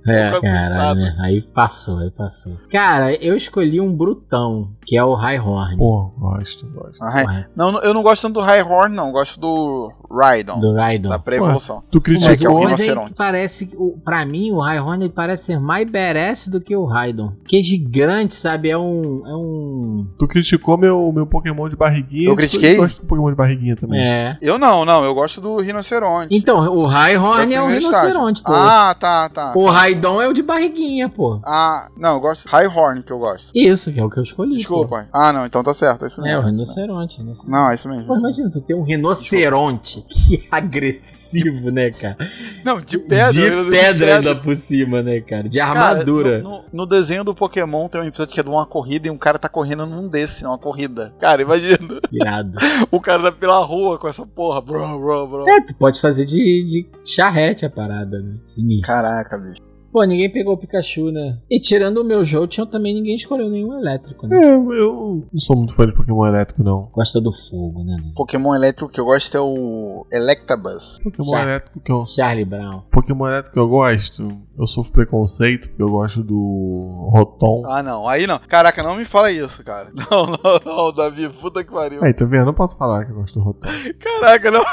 [0.07, 1.15] É, cara, né?
[1.19, 2.57] aí passou, aí passou.
[2.71, 5.77] Cara, eu escolhi um brutão, que é o High Horn.
[5.77, 7.03] Pô, gosto, gosto.
[7.03, 9.07] Ah, Não, eu não gosto tanto do High Horn, não.
[9.07, 10.59] Eu gosto do Rhydon.
[10.61, 11.09] do Raidon.
[11.09, 11.83] Da pré-evolução.
[11.91, 13.13] Tu Mas, Esse é o criticou, mas aí rinoceronte.
[13.13, 17.33] parece, pra mim, o High Horn ele parece ser mais badass do que o Raidon.
[17.45, 18.69] Que é gigante, sabe?
[18.69, 19.23] É um.
[19.25, 20.07] É um.
[20.17, 22.29] tu criticou meu, meu Pokémon de barriguinha.
[22.29, 22.77] Eu critiquei?
[22.77, 23.99] gosto do Pokémon de barriguinha também.
[23.99, 24.37] É.
[24.41, 25.03] Eu não, não.
[25.03, 26.33] Eu gosto do rinoceronte.
[26.33, 28.53] Então, o High Horn é, o rinoceronte, pô.
[28.53, 29.51] Ah, tá, tá.
[29.53, 31.41] o Raidon é o de barriguinha, pô.
[31.43, 32.47] Ah, não, eu gosto.
[32.47, 33.51] High Horn que eu gosto.
[33.53, 34.55] Isso, que é o que eu escolhi.
[34.55, 34.76] Desculpa.
[35.13, 36.03] Ah, não, então tá certo.
[36.03, 36.35] É isso mesmo.
[36.35, 37.17] É, o é rinoceronte.
[37.17, 37.51] rinoceronte.
[37.51, 38.05] Não, é isso mesmo.
[38.05, 42.17] Pô, imagina tu ter um rinoceronte que é agressivo, né, cara?
[42.63, 43.31] Não, de pedra.
[43.31, 45.47] de eu- pedra ainda por cima, né, cara?
[45.49, 46.39] De Cara, armadura.
[46.41, 49.11] no, no- no desenho do Pokémon tem um episódio que é de uma corrida e
[49.11, 51.13] um cara tá correndo num desse, numa corrida.
[51.19, 51.99] Cara, imagina.
[52.11, 52.57] Irado.
[52.91, 54.61] O cara tá pela rua com essa porra.
[54.61, 55.49] Bro, bro, bro.
[55.49, 58.35] É, tu pode fazer de, de charrete a parada, né?
[58.45, 58.87] Sinistro.
[58.87, 59.61] Caraca, bicho.
[59.97, 61.39] Pô, ninguém pegou o Pikachu, né?
[61.49, 64.37] E tirando o meu Jolteon, também ninguém escolheu nenhum elétrico, né?
[64.37, 66.91] É, eu não sou muito fã de Pokémon elétrico, não.
[66.93, 67.95] Gosta do fogo, né?
[67.95, 68.11] né?
[68.15, 70.99] Pokémon elétrico que eu gosto é o Electabuzz.
[71.03, 71.41] Pokémon Já.
[71.41, 72.05] elétrico que eu.
[72.05, 72.83] Charlie Brown.
[72.91, 77.63] Pokémon elétrico que eu gosto, eu sofro preconceito, porque eu gosto do Rotom.
[77.65, 78.07] Ah, não.
[78.07, 78.39] Aí não.
[78.47, 79.89] Caraca, não me fala isso, cara.
[80.09, 81.27] Não, não, não, Davi.
[81.29, 82.03] Puta que pariu.
[82.03, 82.41] Aí, tá vendo?
[82.41, 83.67] Eu não posso falar que eu gosto do Rotom.
[83.99, 84.63] Caraca, não.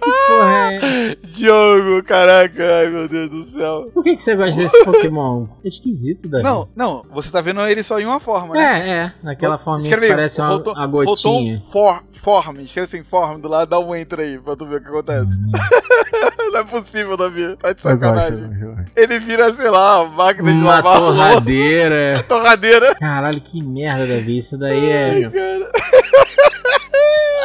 [0.00, 1.16] Porra, é...
[1.26, 2.62] Diogo, caraca.
[2.62, 3.84] Ai, meu Deus do céu.
[3.92, 5.44] Por que, que você gosta desse Pokémon?
[5.64, 6.44] É esquisito, Davi.
[6.44, 7.02] Não, não.
[7.12, 8.60] Você tá vendo ele só em uma forma, né?
[8.62, 9.12] É, é.
[9.22, 11.62] Naquela forminha que Escreve aí, parece uma, Rotom- uma gotinha.
[11.72, 12.60] For, form.
[12.60, 15.28] Escreve assim, form do lado, dá um enter aí pra tu ver o que acontece.
[16.52, 17.56] não é possível, Davi.
[17.56, 18.30] Tá de gosto, eu sacanagem.
[18.48, 18.90] gosto, eu gosto.
[18.96, 22.24] Ele vira, sei lá, uma máquina de Uma lavar louça, torradeira.
[22.28, 22.94] torradeira.
[22.96, 24.36] Caralho, que merda, Davi.
[24.36, 25.30] Isso daí é.
[25.30, 25.70] Cara,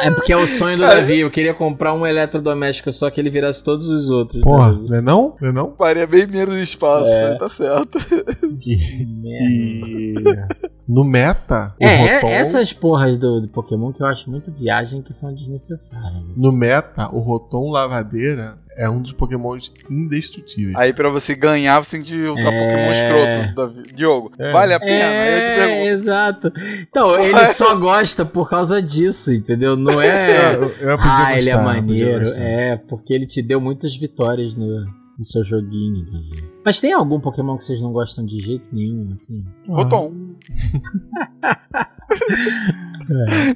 [0.02, 0.94] É porque é o sonho do Cara.
[0.96, 1.20] Davi.
[1.20, 4.40] Eu queria comprar um eletrodoméstico só que ele virasse todos os outros.
[4.40, 4.88] Porra, Davi.
[4.88, 5.36] não é não?
[5.40, 5.74] Não é não?
[5.76, 7.28] Faria bem menos espaço, É.
[7.30, 7.98] mas tá certo.
[8.60, 8.76] Que
[9.06, 10.48] merda.
[10.60, 14.28] E No meta, o É, Rotom, é essas porras do, do Pokémon que eu acho
[14.30, 16.22] muito viagem que são desnecessárias.
[16.30, 16.42] assim.
[16.42, 20.74] no meta, o Rotom Lavadeira é um dos Pokémons indestrutíveis.
[20.76, 23.44] Aí pra você ganhar, você tem que usar É.
[23.50, 23.94] Pokémon escroto.
[23.94, 24.52] Diogo, É.
[24.52, 25.08] vale a pena?
[25.08, 25.88] Aí eu te É, pergunto.
[26.08, 26.52] exato.
[26.88, 29.76] Então, ele só gosta por causa disso, entendeu?
[29.76, 30.54] Não é.
[30.54, 32.24] eu, eu a ah, ele é gostar, aprendi a maneiro.
[32.38, 34.86] É, porque ele te deu muitas vitórias no,
[35.20, 36.06] no seu joguinho.
[36.10, 36.50] Davi.
[36.64, 39.44] Mas tem algum Pokémon que vocês não gostam de jeito nenhum, assim?
[39.68, 40.14] Rotom.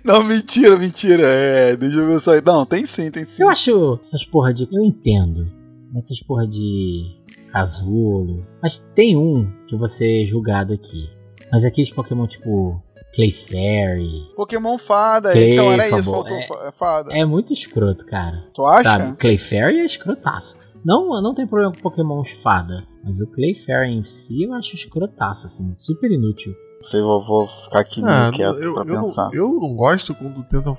[0.04, 1.22] Não, mentira, mentira.
[1.26, 2.32] É, deixa eu ver só.
[2.40, 3.42] Não, tem sim, tem sim.
[3.42, 4.68] Eu acho essas porra de.
[4.70, 5.50] Eu entendo.
[5.96, 7.16] Essas porra de.
[7.50, 8.44] Casulo.
[8.62, 11.08] Mas tem um que você é julgado aqui.
[11.52, 12.80] Mas aqueles Pokémon tipo.
[13.14, 14.28] Clefairy.
[14.34, 15.32] Pokémon fada.
[15.32, 17.12] Que então era isso, favor, faltou é- fa- fada.
[17.16, 18.42] É muito escroto, cara.
[18.52, 18.82] Tu acha?
[18.82, 19.16] Sabe?
[19.16, 20.73] Clefairy é escrotaço.
[20.84, 22.86] Não, não tem problema com Pokémon fada.
[23.02, 25.72] Mas o Clefairy em si eu acho escrotaço, assim.
[25.74, 26.54] Super inútil.
[26.80, 29.30] Sei, vou, vou ficar aqui Ah, meio quieto eu, pra eu, não, pensar.
[29.32, 30.76] eu não gosto quando tentam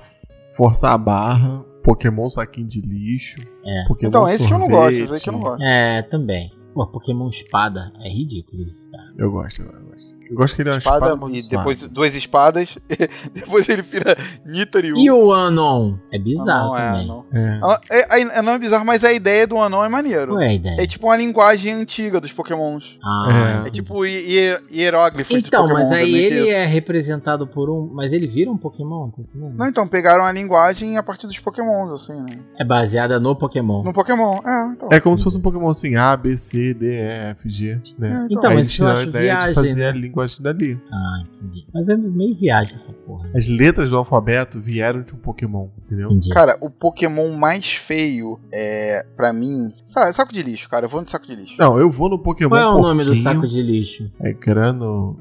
[0.56, 1.64] forçar a barra.
[1.82, 3.36] Pokémon saquinho de lixo.
[3.64, 3.84] É.
[3.88, 5.12] Pokémon Então, esse que eu não gosto, sorvete.
[5.14, 5.62] esse que eu não gosto.
[5.62, 6.52] É, também.
[6.74, 9.12] Pô, Pokémon espada é ridículo isso, cara.
[9.16, 10.18] Eu gosto, eu gosto.
[10.30, 12.78] Eu gosto que ele é uma Espada, espada, e depois duas espadas,
[13.32, 14.96] depois ele vira Nitoriu.
[14.96, 15.94] E o Anon?
[16.12, 17.06] É bizarro não, é, também.
[17.08, 17.24] não.
[17.32, 17.60] É.
[17.62, 20.32] Ah, É, é- não é bizarro, mas a ideia do anão é maneiro.
[20.32, 20.80] Qual é a ideia?
[20.82, 22.98] É tipo uma linguagem antiga dos pokémons.
[23.02, 23.68] Ah, É.
[23.68, 26.50] É tipo hier- hieróglifos de Então, mas aí ele isso.
[26.52, 27.90] é representado por um.
[27.92, 29.54] Mas ele vira um Pokémon, tá entendendo?
[29.56, 32.38] Não, então, pegaram a linguagem a partir dos pokémons, assim, né?
[32.58, 33.82] É baseada no Pokémon.
[33.82, 34.88] No Pokémon, é, então.
[34.90, 38.26] É como se fosse um Pokémon assim, A, B, C, D, E, F, G, né?
[38.30, 39.88] Então, Aí mas isso eu acho ideia de viagem, fazer né?
[39.88, 40.80] a linguagem dali.
[40.90, 41.66] Ah, entendi.
[41.72, 43.28] Mas é meio viagem essa porra.
[43.34, 46.06] As letras do alfabeto vieram de um Pokémon, entendeu?
[46.06, 46.30] Entendi.
[46.30, 49.72] Cara, o Pokémon mais feio é, pra mim.
[49.86, 50.86] Sa- Saco de lixo, cara.
[50.86, 51.56] Eu vou no saco de lixo.
[51.58, 54.10] Não, eu vou no Pokémon Qual é o nome do saco de lixo?
[54.20, 55.16] É Grano...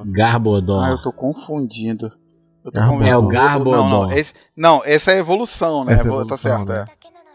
[0.00, 0.12] Assim.
[0.12, 0.82] Garbodor.
[0.84, 2.10] Ah, eu tô confundindo.
[2.64, 3.06] Eu tô Garbodor.
[3.06, 3.88] É o Não, Garbodor.
[3.90, 5.92] não, esse, não, essa é a evolução, né?
[5.92, 6.84] Essa é tá evolução, certo, né?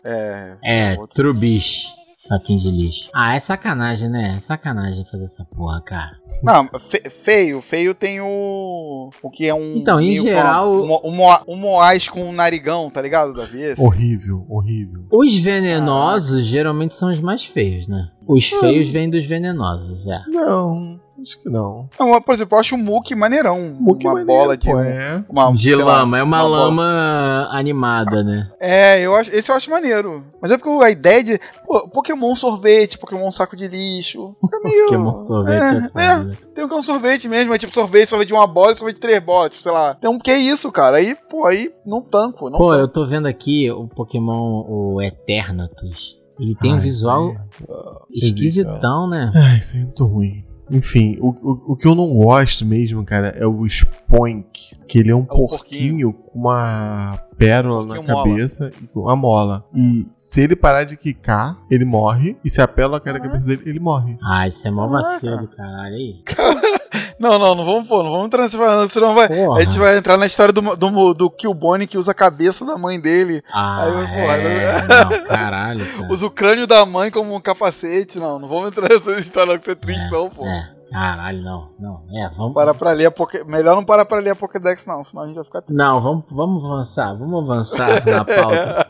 [0.04, 0.58] é.
[0.64, 1.16] É, outro.
[1.16, 2.01] Trubish.
[2.24, 3.10] Saquinho de lixo.
[3.16, 4.36] Ah, é sacanagem, né?
[4.38, 6.12] É sacanagem fazer essa porra, cara.
[6.44, 7.60] Não, fe- feio.
[7.64, 9.10] Feio tem o.
[9.24, 9.78] O que é um.
[9.78, 13.60] Então, em geral- Um, um, Moa- um Moaz com um narigão, tá ligado, Davi?
[13.64, 13.82] Esse?
[13.82, 15.06] Horrível, horrível.
[15.12, 18.08] Os venenosos geralmente são os mais feios, né?
[18.28, 20.22] Os feios vêm dos venenosos, é.
[20.28, 21.88] Não, acho que não.
[22.00, 23.76] Não, por exemplo, eu acho o Mook maneirão.
[23.80, 24.70] Muque uma maneiro, bola de.
[24.70, 25.24] pô, é.
[25.30, 28.50] Uma, De sei lá, lama, é uma, bola- lama animada, né?
[28.60, 30.24] É, eu acho, esse eu acho maneiro.
[30.42, 31.40] Mas é porque a ideia de.
[31.66, 34.36] Pô, Pokémon sorvete, Pokémon saco de lixo.
[34.54, 34.86] É meio.
[34.86, 36.38] Pokémon sorvete é, é, né?
[36.56, 38.76] Tem um que é um sorvete mesmo, é tipo sorvete, sorvete de uma bola e
[38.78, 39.96] sorvete de três bolas, tipo, sei lá.
[39.96, 40.98] Tem um que é isso, cara.
[40.98, 42.50] Aí, pô, aí não tanco.
[42.50, 42.82] Não Pô, tanco.
[42.82, 46.20] eu tô vendo aqui o Pokémon, o Eternatus.
[46.40, 48.32] Ele tem um Ah, visual isso aí.
[48.32, 49.32] esquisitão, né?
[49.36, 50.44] Ai, isso aí é muito ruim.
[50.72, 54.76] Enfim, o, o, o que eu não gosto mesmo, cara, é o Spoink.
[54.88, 58.30] Que ele é um É o porquinho com uma pérola na Porquinho mola.
[58.30, 59.66] cabeça e com uma mola.
[59.74, 62.38] E se ele parar de quicar, ele morre.
[62.44, 64.18] E se a pérola cair na cabeça dele, ele morre.
[64.24, 66.24] Ah, isso é mó vacilo do caralho aí.
[67.22, 69.28] Não, não, não vamos pôr, não vamos falando, senão vai.
[69.28, 69.60] Porra.
[69.60, 72.78] A gente vai entrar na história do, do, do Killbone que usa a cabeça da
[72.78, 76.12] mãe dele, Ah, Aí porra, é, não, caralho, cara.
[76.12, 78.18] usa o crânio da mãe como um capacete.
[78.18, 80.46] Não, não vamos entrar nessa história, que você é triste, não, pô.
[80.46, 82.04] É, caralho, não, não.
[82.14, 82.54] É, vamos.
[82.54, 83.44] Para pra ler a Poké...
[83.44, 85.78] Melhor não parar pra ler a Pokédex, não, senão a gente vai ficar triste.
[85.78, 88.88] Não, vamos, vamos avançar, vamos avançar na pauta.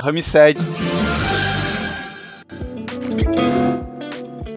[0.00, 0.58] Ramsed.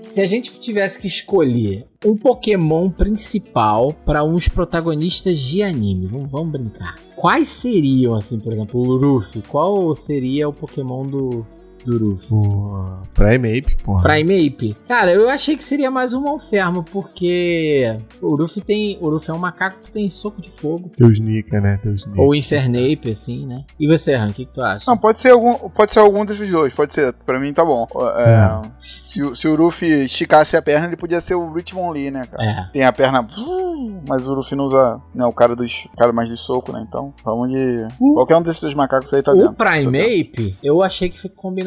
[0.02, 6.30] Se a gente tivesse que escolher um Pokémon principal para uns protagonistas de anime, vamos,
[6.30, 7.00] vamos brincar.
[7.16, 9.42] Quais seriam, assim, por exemplo, o Luffy?
[9.42, 11.46] Qual seria o Pokémon do,
[11.86, 12.28] do Luffy?
[12.32, 14.04] O Primeape, porra.
[14.04, 14.76] Primeape.
[14.88, 18.98] Cara, eu achei que seria mais um Malfermo, porque o Luffy tem.
[19.02, 20.92] O Luffy é um macaco que tem soco de fogo.
[20.98, 21.80] Deus Nika, né?
[21.84, 22.22] Deus Nika.
[22.22, 23.64] Ou Infernape, assim, né?
[23.80, 24.86] E você, Han, o que, que tu acha?
[24.90, 27.14] Não, pode ser algum, pode ser algum desses dois, pode ser.
[27.14, 27.88] Pra mim tá bom.
[28.18, 32.12] É, se, o- se o Ruffy esticasse a perna, ele podia ser o Richmond Lee,
[32.12, 32.44] né, cara?
[32.44, 32.70] É.
[32.74, 33.26] Tem a perna,
[34.08, 36.84] mas o Ruffy não usa, né, o cara dos, o cara mais de soco, né?
[36.88, 39.54] Então, vamos de qualquer um desses dois macacos aí tá O dentro.
[39.56, 41.20] Primeape, eu achei que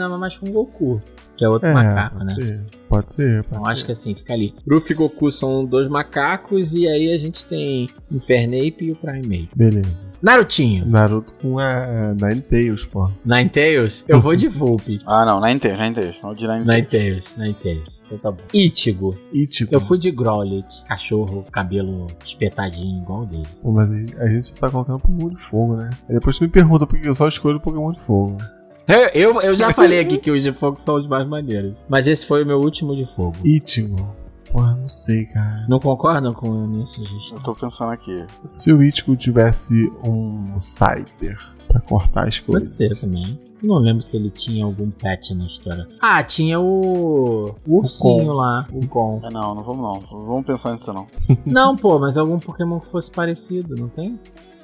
[0.07, 1.03] combinava mais com o Goku,
[1.37, 2.35] que é outro É, macaco, pode né?
[2.35, 2.61] ser.
[2.89, 3.73] Pode ser, pode Então ser.
[3.73, 4.55] acho que assim, fica ali.
[4.67, 9.49] Luffy e Goku são dois macacos e aí a gente tem Infernape e o Primeape.
[9.57, 10.07] Beleza.
[10.23, 10.87] Narutinho.
[10.87, 13.11] Naruto com a Ninetales, pô.
[13.25, 14.05] Ninetales?
[14.09, 15.05] Eu vou de Vulpix.
[15.09, 16.17] Ah, não, Ninetales, Ninetales.
[16.23, 16.67] Não de Ninetales.
[16.67, 18.05] Ninetales, Ninetales.
[18.07, 18.43] Então tá bom.
[18.55, 19.17] Ichigo.
[19.33, 19.75] Ichigo.
[19.75, 20.83] Eu fui de Growlithe.
[20.89, 23.47] Cachorro, cabelo espetadinho igual o dele.
[23.63, 23.89] Pô, mas
[24.21, 25.91] a gente tá colocando Pokémon de fogo, né?
[26.09, 28.39] Aí depois tu me pergunta por que eu só escolho Pokémon de fogo.
[28.87, 31.85] Eu, eu, eu já falei aqui que os de fogo são os mais maneiros.
[31.89, 33.37] Mas esse foi o meu último de fogo.
[33.45, 34.15] Ichigo.
[34.53, 35.67] Porra, não sei, cara.
[35.69, 37.37] Não concordam com esse registro?
[37.37, 38.27] Eu tô pensando aqui.
[38.45, 42.77] Se o Ichigo tivesse um Scyther pra cortar as Pode coisas.
[42.77, 43.39] ser também.
[43.63, 45.89] Não lembro se ele tinha algum pet na história.
[46.01, 47.55] Ah, tinha o.
[47.67, 49.21] O ursinho lá, o Gon.
[49.25, 50.25] É, não, não vamos não.
[50.27, 51.07] Vamos pensar nisso não.
[51.45, 54.21] Não, pô, mas algum Pokémon que fosse parecido, não tem?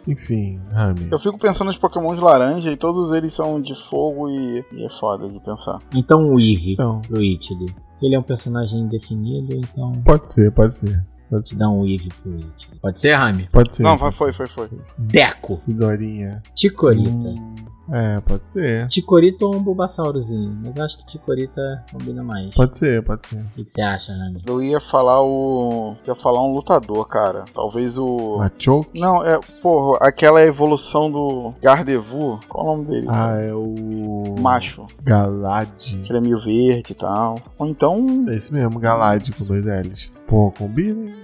[0.07, 1.09] Enfim, Rami.
[1.11, 4.85] Eu fico pensando nos Pokémon de laranja e todos eles são de fogo e, e
[4.85, 5.79] é foda de pensar.
[5.95, 7.67] Então o Eevee Então, pro Ichigo.
[8.03, 11.05] Ele é um personagem indefinido, então pode ser, pode ser.
[11.31, 11.57] Pode ser.
[11.57, 12.77] dá um Eevee pro Ichigo.
[12.83, 13.49] Pode ser, Rami?
[13.53, 13.85] Pode ser.
[13.85, 14.53] não, vai, pode foi, ser.
[14.53, 14.79] foi, foi.
[14.99, 15.61] Deco.
[15.69, 16.43] Dorinha.
[16.55, 17.09] Ticorita.
[17.09, 17.55] Hum,
[17.91, 18.89] é, pode ser.
[18.89, 20.57] Ticorita ou um Bulbasaurozinho.
[20.63, 22.55] Mas eu acho que Ticorita combina mais.
[22.55, 23.41] Pode ser, pode ser.
[23.41, 24.43] O que, você acha, Rami?
[24.47, 25.97] Eu ia falar o.
[26.07, 27.45] ia falar um lutador, cara.
[27.55, 28.39] Talvez o.
[28.39, 29.01] Machoke?
[29.01, 29.39] Não, é.
[29.61, 32.41] Porra, aquela evolução do Gardevu.
[32.49, 33.07] Qual é o nome dele?
[33.09, 34.37] Ah, é o.
[34.39, 34.87] Macho.
[35.03, 35.69] Galad.
[36.05, 37.39] Que ele é meio verde e tal.
[37.59, 38.25] Ou então.
[38.29, 40.13] É esse mesmo, Galad com dois L's.
[40.27, 41.15] Pô, combina, hein?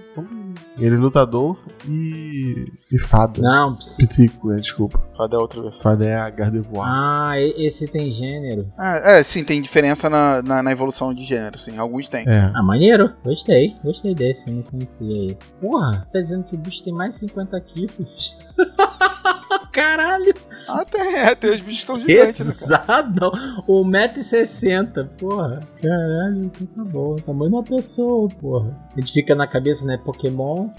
[0.77, 2.71] Ele é lutador e.
[2.91, 3.41] e fada.
[3.41, 4.57] Não, ps- Psico, né?
[4.61, 4.99] Desculpa.
[5.17, 5.81] Cadê a outra versão?
[5.81, 6.89] Fada é a Gardevoir.
[6.93, 8.71] Ah, esse tem gênero.
[8.77, 11.77] Ah, é, sim, tem diferença na, na, na evolução de gênero, sim.
[11.77, 12.23] Alguns tem.
[12.27, 12.51] É.
[12.55, 13.11] Ah, maneiro.
[13.23, 13.75] Gostei.
[13.83, 14.49] Gostei desse.
[14.49, 15.53] Eu não conhecia esse.
[15.55, 18.37] Porra, tá dizendo que o bicho tem mais de 50 quilos.
[19.71, 20.33] Caralho.
[20.67, 23.03] Ah, tem, é, tem os bichos que são gigantes, né, cara?
[23.03, 23.31] Pesado.
[23.67, 25.07] 1,60m.
[25.17, 25.59] Porra.
[25.81, 27.13] Caralho, então tá bom.
[27.15, 28.75] O tamanho de uma pessoa, porra.
[28.95, 29.97] A gente fica na cabeça, né?
[29.97, 30.69] Pokémon.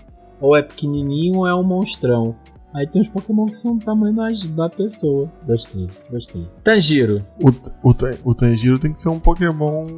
[0.41, 2.35] Ou é pequenininho ou é um monstrão.
[2.73, 5.29] Aí tem uns Pokémon que são do tamanho da, da pessoa.
[5.47, 6.47] Gostei, gostei.
[6.63, 7.25] Tanjiro.
[7.41, 7.51] O,
[7.91, 7.95] o,
[8.25, 9.89] o Tanjiro tem que ser um Pokémon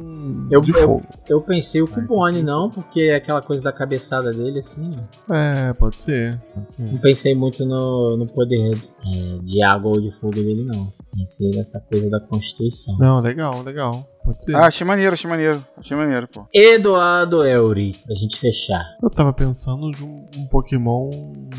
[0.49, 1.03] Eu- de eu- fogo.
[1.29, 4.95] Eu pensei o Mas Cubone, assim- não, porque é aquela coisa da cabeçada dele, assim.
[5.29, 5.33] ó.
[5.35, 6.35] É, pode ser.
[6.53, 6.99] Pode Não ser.
[7.01, 8.75] pensei muito no, no poder
[9.05, 10.91] é, de água ou de fogo dele, não.
[11.15, 12.97] Pensei nessa coisa da constituição.
[12.97, 14.07] Não, legal, legal.
[14.23, 14.55] Pode ser.
[14.55, 15.63] Ah, achei maneiro, achei maneiro.
[15.77, 16.45] Achei maneiro, pô.
[16.53, 18.83] Eduardo Elri, pra gente fechar.
[19.01, 21.09] Eu tava pensando de um, um Pokémon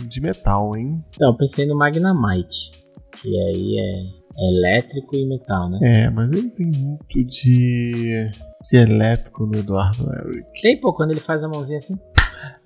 [0.08, 1.04] de metal, hein?
[1.14, 2.70] Então, eu pensei no Magnamite.
[3.20, 5.78] Que aí é elétrico e metal, né?
[5.82, 8.30] É, mas ele tem muito de.
[8.70, 10.62] de elétrico no Eduardo Eric.
[10.62, 11.94] Tem, pô, quando ele faz a mãozinha assim.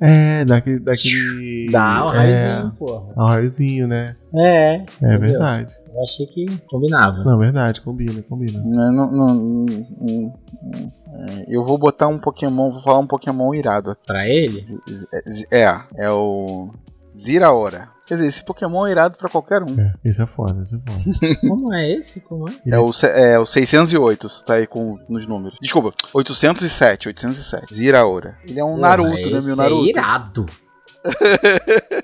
[0.00, 0.78] É, daquele.
[0.80, 3.14] daquele Dá o é, raiozinho, porra.
[3.16, 4.16] um raiozinho, né?
[4.34, 5.20] É, É Entendeu?
[5.20, 5.74] verdade.
[5.94, 7.24] eu achei que combinava.
[7.24, 8.62] Não, verdade, combina, combina.
[8.64, 10.92] Não, não, não, não, não.
[11.28, 14.06] É, eu vou botar um Pokémon, vou falar um Pokémon irado aqui.
[14.06, 14.80] Pra ele, Z-
[15.28, 16.70] z- É, é o
[17.16, 17.88] Ziraora.
[18.08, 19.78] Quer dizer, esse Pokémon é irado pra qualquer um.
[19.78, 21.36] É, esse é foda, esse é foda.
[21.46, 22.22] como é esse?
[22.22, 22.54] Como é?
[22.66, 25.58] É o, é o 608, tá aí com, nos números.
[25.60, 27.74] Desculpa, 807, 807.
[27.74, 28.38] Ziraora.
[28.48, 29.84] Ele é um Naruto, né, meu Naruto?
[29.84, 30.46] É irado.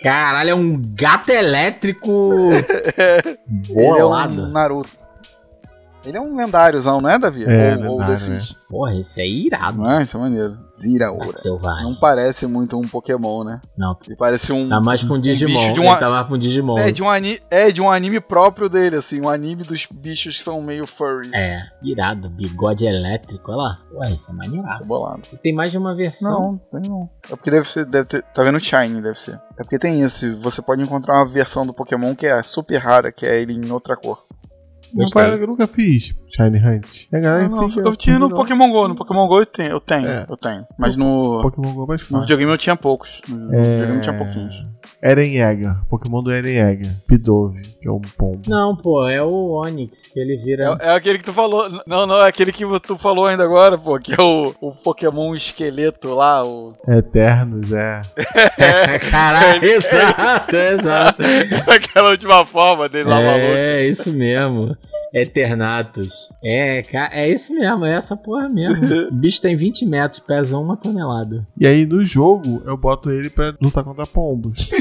[0.03, 2.33] Caralho, é um gato elétrico
[3.71, 4.47] Ele é um bolado.
[4.49, 5.04] Naruto.
[6.07, 7.45] Ele é um lendáriozão, não é, Davi?
[7.45, 8.53] É, ou, ou lendário, desses.
[8.69, 9.79] Porra, esse é irado.
[9.79, 10.03] Não é?
[10.03, 10.59] Isso é maneiro.
[10.77, 11.27] Ziraora.
[11.27, 11.85] Gato selvagem.
[11.85, 13.61] Não parece muito um Pokémon, né?
[13.79, 14.69] Não, Ele parece um.
[14.69, 15.53] tá mais pra um Digimon.
[15.55, 16.79] bicho de Ele uma- tá mais pra um Digimon.
[16.79, 17.39] É de, um ani...
[17.51, 19.21] é, de um anime próprio dele, assim.
[19.25, 21.33] Um anime dos bichos que são meio furries.
[21.33, 22.29] É, irado.
[22.29, 23.79] Bigode elétrico, olha lá.
[23.95, 24.89] Ué, esse é maneiraço.
[24.89, 25.23] Bolado.
[25.33, 26.59] E tem mais de uma versão.
[26.73, 27.09] Não, tem não.
[27.31, 29.41] É porque deve ser, deve ter, tá vendo Shine, deve ser.
[29.57, 33.13] É porque tem isso, você pode encontrar uma versão do Pokémon que é super rara,
[33.13, 34.25] que é ele em outra cor.
[35.03, 35.23] Gostei.
[35.23, 37.07] pai, eu nunca fiz Shine Hunt.
[37.13, 37.81] E a galera Não, fica.
[37.87, 38.37] eu tinha no não.
[38.37, 40.27] Pokémon GO, no Pokémon GO eu tenho, eu tenho, É.
[40.29, 40.67] eu tenho.
[40.79, 42.21] Mas no, Pokémon Go é mais no fácil.
[42.21, 43.21] videogame eu tinha poucos.
[43.29, 43.63] No É...
[43.63, 44.55] videogame eu tinha pouquinhos.
[45.03, 45.75] Eren Yeager.
[45.91, 46.91] Pokémon do Eren Yeager.
[47.07, 48.41] Pidove, que é um pombo.
[48.49, 50.79] Não, pô, é o Onix que ele vira.
[50.81, 51.69] É, é aquele que tu falou.
[51.87, 55.35] Não, não, é aquele que tu falou ainda agora, pô, que é o, o Pokémon
[55.37, 56.75] esqueleto lá, o.
[56.89, 58.01] Eternos, é.
[59.11, 61.23] Caralho, exato, exato.
[61.71, 63.53] Aquela última forma dele lá, maluco.
[63.55, 64.77] É, isso mesmo.
[65.15, 66.29] Eternatus.
[66.45, 66.83] É,
[67.13, 69.09] é isso mesmo, é essa porra mesmo.
[69.09, 71.47] O bicho tem 20 metros, pesa uma tonelada.
[71.59, 74.69] E aí no jogo eu boto ele pra lutar contra pombos.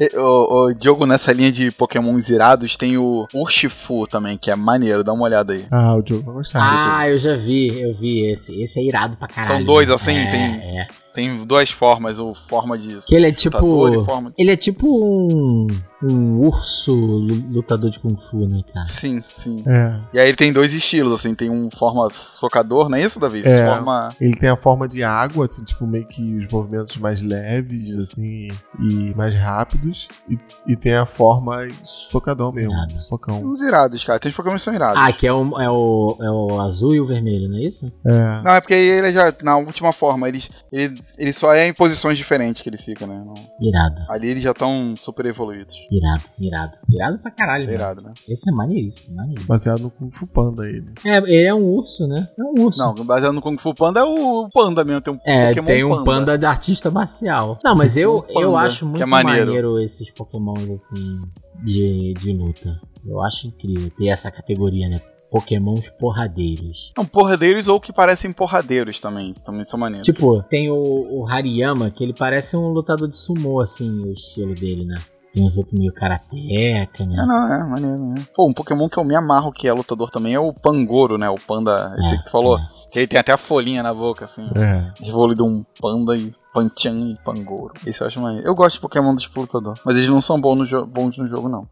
[0.00, 4.56] E, O, o Diogo, nessa linha de Pokémon irados, tem o Urshifu também, que é
[4.56, 5.66] maneiro, dá uma olhada aí.
[5.70, 6.60] Ah, o jogo vai gostar.
[7.00, 8.62] Ah, eu já vi, eu vi esse.
[8.62, 9.56] Esse é irado pra caralho.
[9.58, 10.86] São dois, assim, é, tem- É.
[11.14, 13.00] Tem duas formas, o forma de.
[13.06, 14.04] Que ele é lutador tipo.
[14.04, 14.32] forma...
[14.38, 15.66] Ele é tipo um.
[16.02, 18.86] Um urso lu- lutador de Kung Fu, né, cara?
[18.86, 19.62] Sim, sim.
[19.66, 20.00] É.
[20.14, 23.42] E aí ele tem dois estilos, assim, tem um forma socador, não é isso, Davi?
[23.44, 23.66] É.
[23.68, 24.08] Forma.
[24.18, 28.48] Ele tem a forma de água, assim, tipo, meio que os movimentos mais leves, assim,
[28.78, 30.08] e mais rápidos.
[30.26, 32.72] E, e tem a forma socadão mesmo.
[32.72, 32.98] Irado.
[32.98, 33.44] Socão.
[33.44, 34.18] Uns irados, cara.
[34.18, 35.02] Tem os Pokémon que são irados.
[35.04, 37.92] Ah, que é o, é, o, é o azul e o vermelho, não é isso?
[38.06, 38.42] É.
[38.42, 42.16] Não, é porque ele já, na última forma, eles, ele, ele só é em posições
[42.16, 43.22] diferentes que ele fica, né?
[43.24, 45.74] Não- Irado, ali eles já estão super evoluídos.
[45.90, 46.72] irado, irado.
[46.88, 47.62] Irado pra caralho.
[47.62, 48.12] Isso é irado, né?
[48.28, 49.48] Esse é maneiríssimo, maneiríssimo.
[49.48, 50.90] Baseado no Kung Fu Panda ele.
[51.04, 52.28] É, ele é um urso, né?
[52.38, 52.82] É um urso.
[52.82, 55.00] Não, baseado no Kung Fu Panda é o Panda mesmo.
[55.00, 56.38] Tem um É, Pokémon tem um panda.
[56.38, 57.58] de artista marcial.
[57.64, 59.46] Não, mas eu, Um panda, eu acho que muito é maneiro.
[59.46, 59.80] maneiro.
[59.80, 61.20] esses pokémons assim
[61.62, 62.80] de, de luta.
[63.06, 65.00] Eu acho incrível ter essa categoria, né?
[65.30, 66.92] Pokémons porradeiros.
[66.94, 69.32] São porradeiros ou que parecem porradeiros também.
[69.44, 70.04] Também são maneiros.
[70.06, 74.54] Tipo, tem o, o Hariyama, que ele parece um lutador de sumô, assim, o estilo
[74.54, 75.00] dele, né?
[75.32, 77.14] Tem uns outros meio karateca, né?
[77.22, 78.26] É, não, é maneiro, né?
[78.34, 81.30] Pô, um Pokémon que eu me amarro que é lutador também é o Pangoro, né?
[81.30, 82.58] O panda, esse É, que tu falou.
[82.58, 82.80] é.
[82.90, 84.50] Que ele tem até a folhinha na boca, assim.
[84.56, 85.08] É.
[85.08, 87.72] Evoluído um panda e Panchan e Pangoro.
[87.86, 88.44] Esse eu acho maneiro.
[88.44, 89.74] Eu gosto de Pokémon do tipo lutador.
[89.84, 91.68] Mas eles não são bons no, jo bons no jogo, não.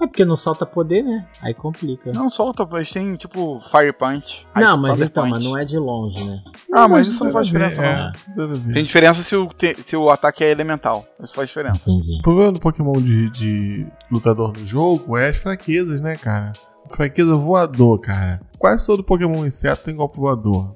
[0.00, 1.26] É porque não solta poder, né?
[1.42, 2.12] Aí complica.
[2.12, 4.46] Não solta, eles têm tipo Fire Punch.
[4.54, 5.34] Não, mas Thunder então, Punch.
[5.34, 6.40] mas não é de longe, né?
[6.72, 8.44] Ah, mas isso não faz diferença, não.
[8.44, 8.72] É, ver.
[8.74, 11.04] Tem diferença se o, te- se o ataque é elemental.
[11.20, 11.90] Isso faz diferença.
[11.90, 12.18] Entendi.
[12.20, 16.52] O problema do Pokémon de, de lutador no jogo é as fraquezas, né, cara?
[16.90, 18.40] Fraqueza voador, cara.
[18.56, 20.74] Quase todo Pokémon inseto tem golpe voador.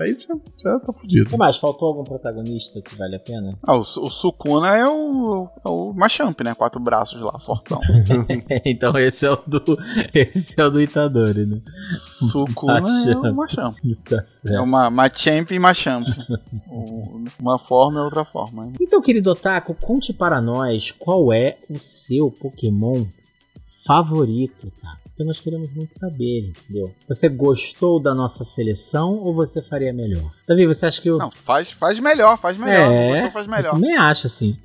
[0.00, 1.28] Aí já, já tá O fudido.
[1.30, 1.56] que mais?
[1.58, 3.56] Faltou algum protagonista que vale a pena?
[3.66, 6.54] Ah, o, o Sukuna é o, é o Machamp, né?
[6.54, 7.78] Quatro braços lá, fortão.
[8.64, 9.62] então esse é o do.
[10.14, 11.60] Esse é o do Itadori, né?
[12.30, 13.24] Sukuna é Machamp.
[13.26, 13.76] o Machamp.
[14.08, 14.22] Tá
[14.54, 16.06] É uma Machamp e Machamp.
[16.70, 18.66] O- uma forma e outra forma.
[18.66, 18.72] né?
[18.80, 23.04] Então, querido Otaku, conte para nós qual é o seu Pokémon
[23.84, 24.98] favorito, tá?
[25.20, 26.94] Porque nós queremos muito saber, entendeu?
[27.06, 30.32] Você gostou da nossa seleção ou você faria melhor?
[30.48, 31.18] Davi, você acha que eu.
[31.18, 32.90] Não, faz, faz melhor, faz melhor.
[32.90, 33.74] É, Gostou, faz Eu melhor.
[33.74, 34.56] também acho, assim.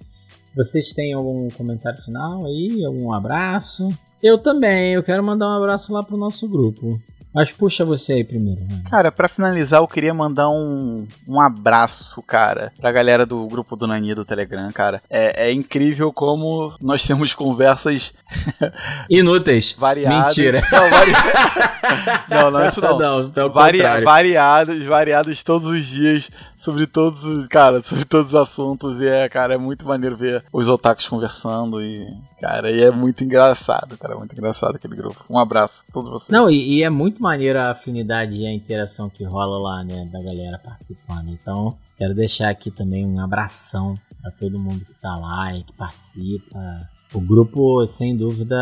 [0.56, 2.86] Vocês têm algum comentário final aí?
[2.86, 3.90] Algum abraço?
[4.24, 7.02] Eu também, eu quero mandar um abraço lá pro nosso grupo.
[7.36, 8.62] Mas puxa você aí primeiro.
[8.62, 8.82] né?
[8.90, 13.86] Cara, pra finalizar, eu queria mandar um, um abraço, cara, pra galera do grupo do
[13.86, 15.02] Nani do Telegram, cara.
[15.10, 18.14] É, é incrível como nós temos conversas
[19.10, 19.74] Inúteis.
[19.78, 20.38] variadas.
[20.38, 20.62] Mentira.
[20.72, 21.12] Não, vari...
[22.30, 22.98] não, não, isso não.
[23.00, 24.06] não, pelo Varia- contrário.
[24.06, 29.28] variadas, variadas todos os dias, sobre todos os, cara, sobre todos os assuntos, e é,
[29.30, 32.08] cara, é muito maneiro ver os otakus conversando, e,
[32.46, 35.26] cara, e é muito engraçado, cara, é muito engraçado aquele grupo.
[35.28, 36.30] Um abraço a todos vocês.
[36.30, 40.08] Não, e, e é muito maneiro a afinidade e a interação que rola lá, né,
[40.14, 41.30] da galera participando.
[41.30, 45.74] Então, quero deixar aqui também um abração pra todo mundo que tá lá e que
[45.74, 46.88] participa.
[47.12, 48.56] O grupo, sem dúvida,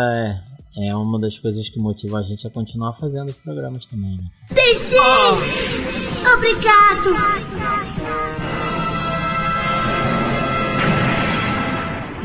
[0.77, 4.15] é, é uma das coisas que motiva a gente a continuar fazendo os programas também,
[4.15, 4.23] né?
[6.38, 7.10] Obrigado!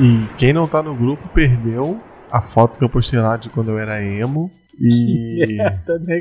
[0.01, 2.01] E quem não tá no grupo perdeu
[2.31, 4.51] a foto que eu postei lá de quando eu era emo.
[4.81, 5.59] E,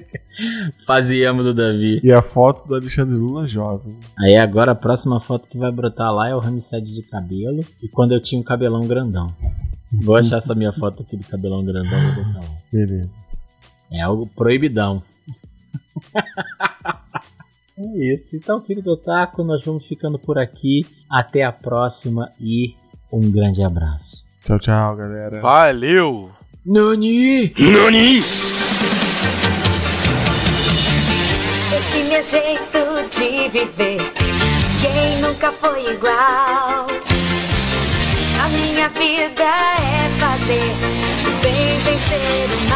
[0.85, 2.01] Fazíamos do Davi.
[2.03, 3.95] e a foto do Alexandre Lula jovem.
[4.17, 7.63] Aí agora a próxima foto que vai brotar lá é o Ramsed de cabelo.
[7.83, 9.31] E quando eu tinha um cabelão grandão.
[9.91, 12.57] Vou achar essa minha foto aqui do cabelão grandão vou botar lá.
[12.73, 13.09] Beleza.
[13.91, 15.03] É algo proibidão.
[17.77, 18.35] é isso.
[18.35, 20.85] Então, querido Otaku, nós vamos ficando por aqui.
[21.09, 22.75] Até a próxima e
[23.11, 24.25] um grande abraço.
[24.43, 25.41] Tchau, tchau, galera.
[25.41, 26.31] Valeu!
[26.65, 27.53] Nani!
[31.77, 32.79] Esse meu jeito
[33.11, 33.97] de viver,
[34.81, 36.87] quem nunca foi igual?
[38.43, 40.71] A minha vida é fazer
[41.25, 42.66] o bem vencer o mal.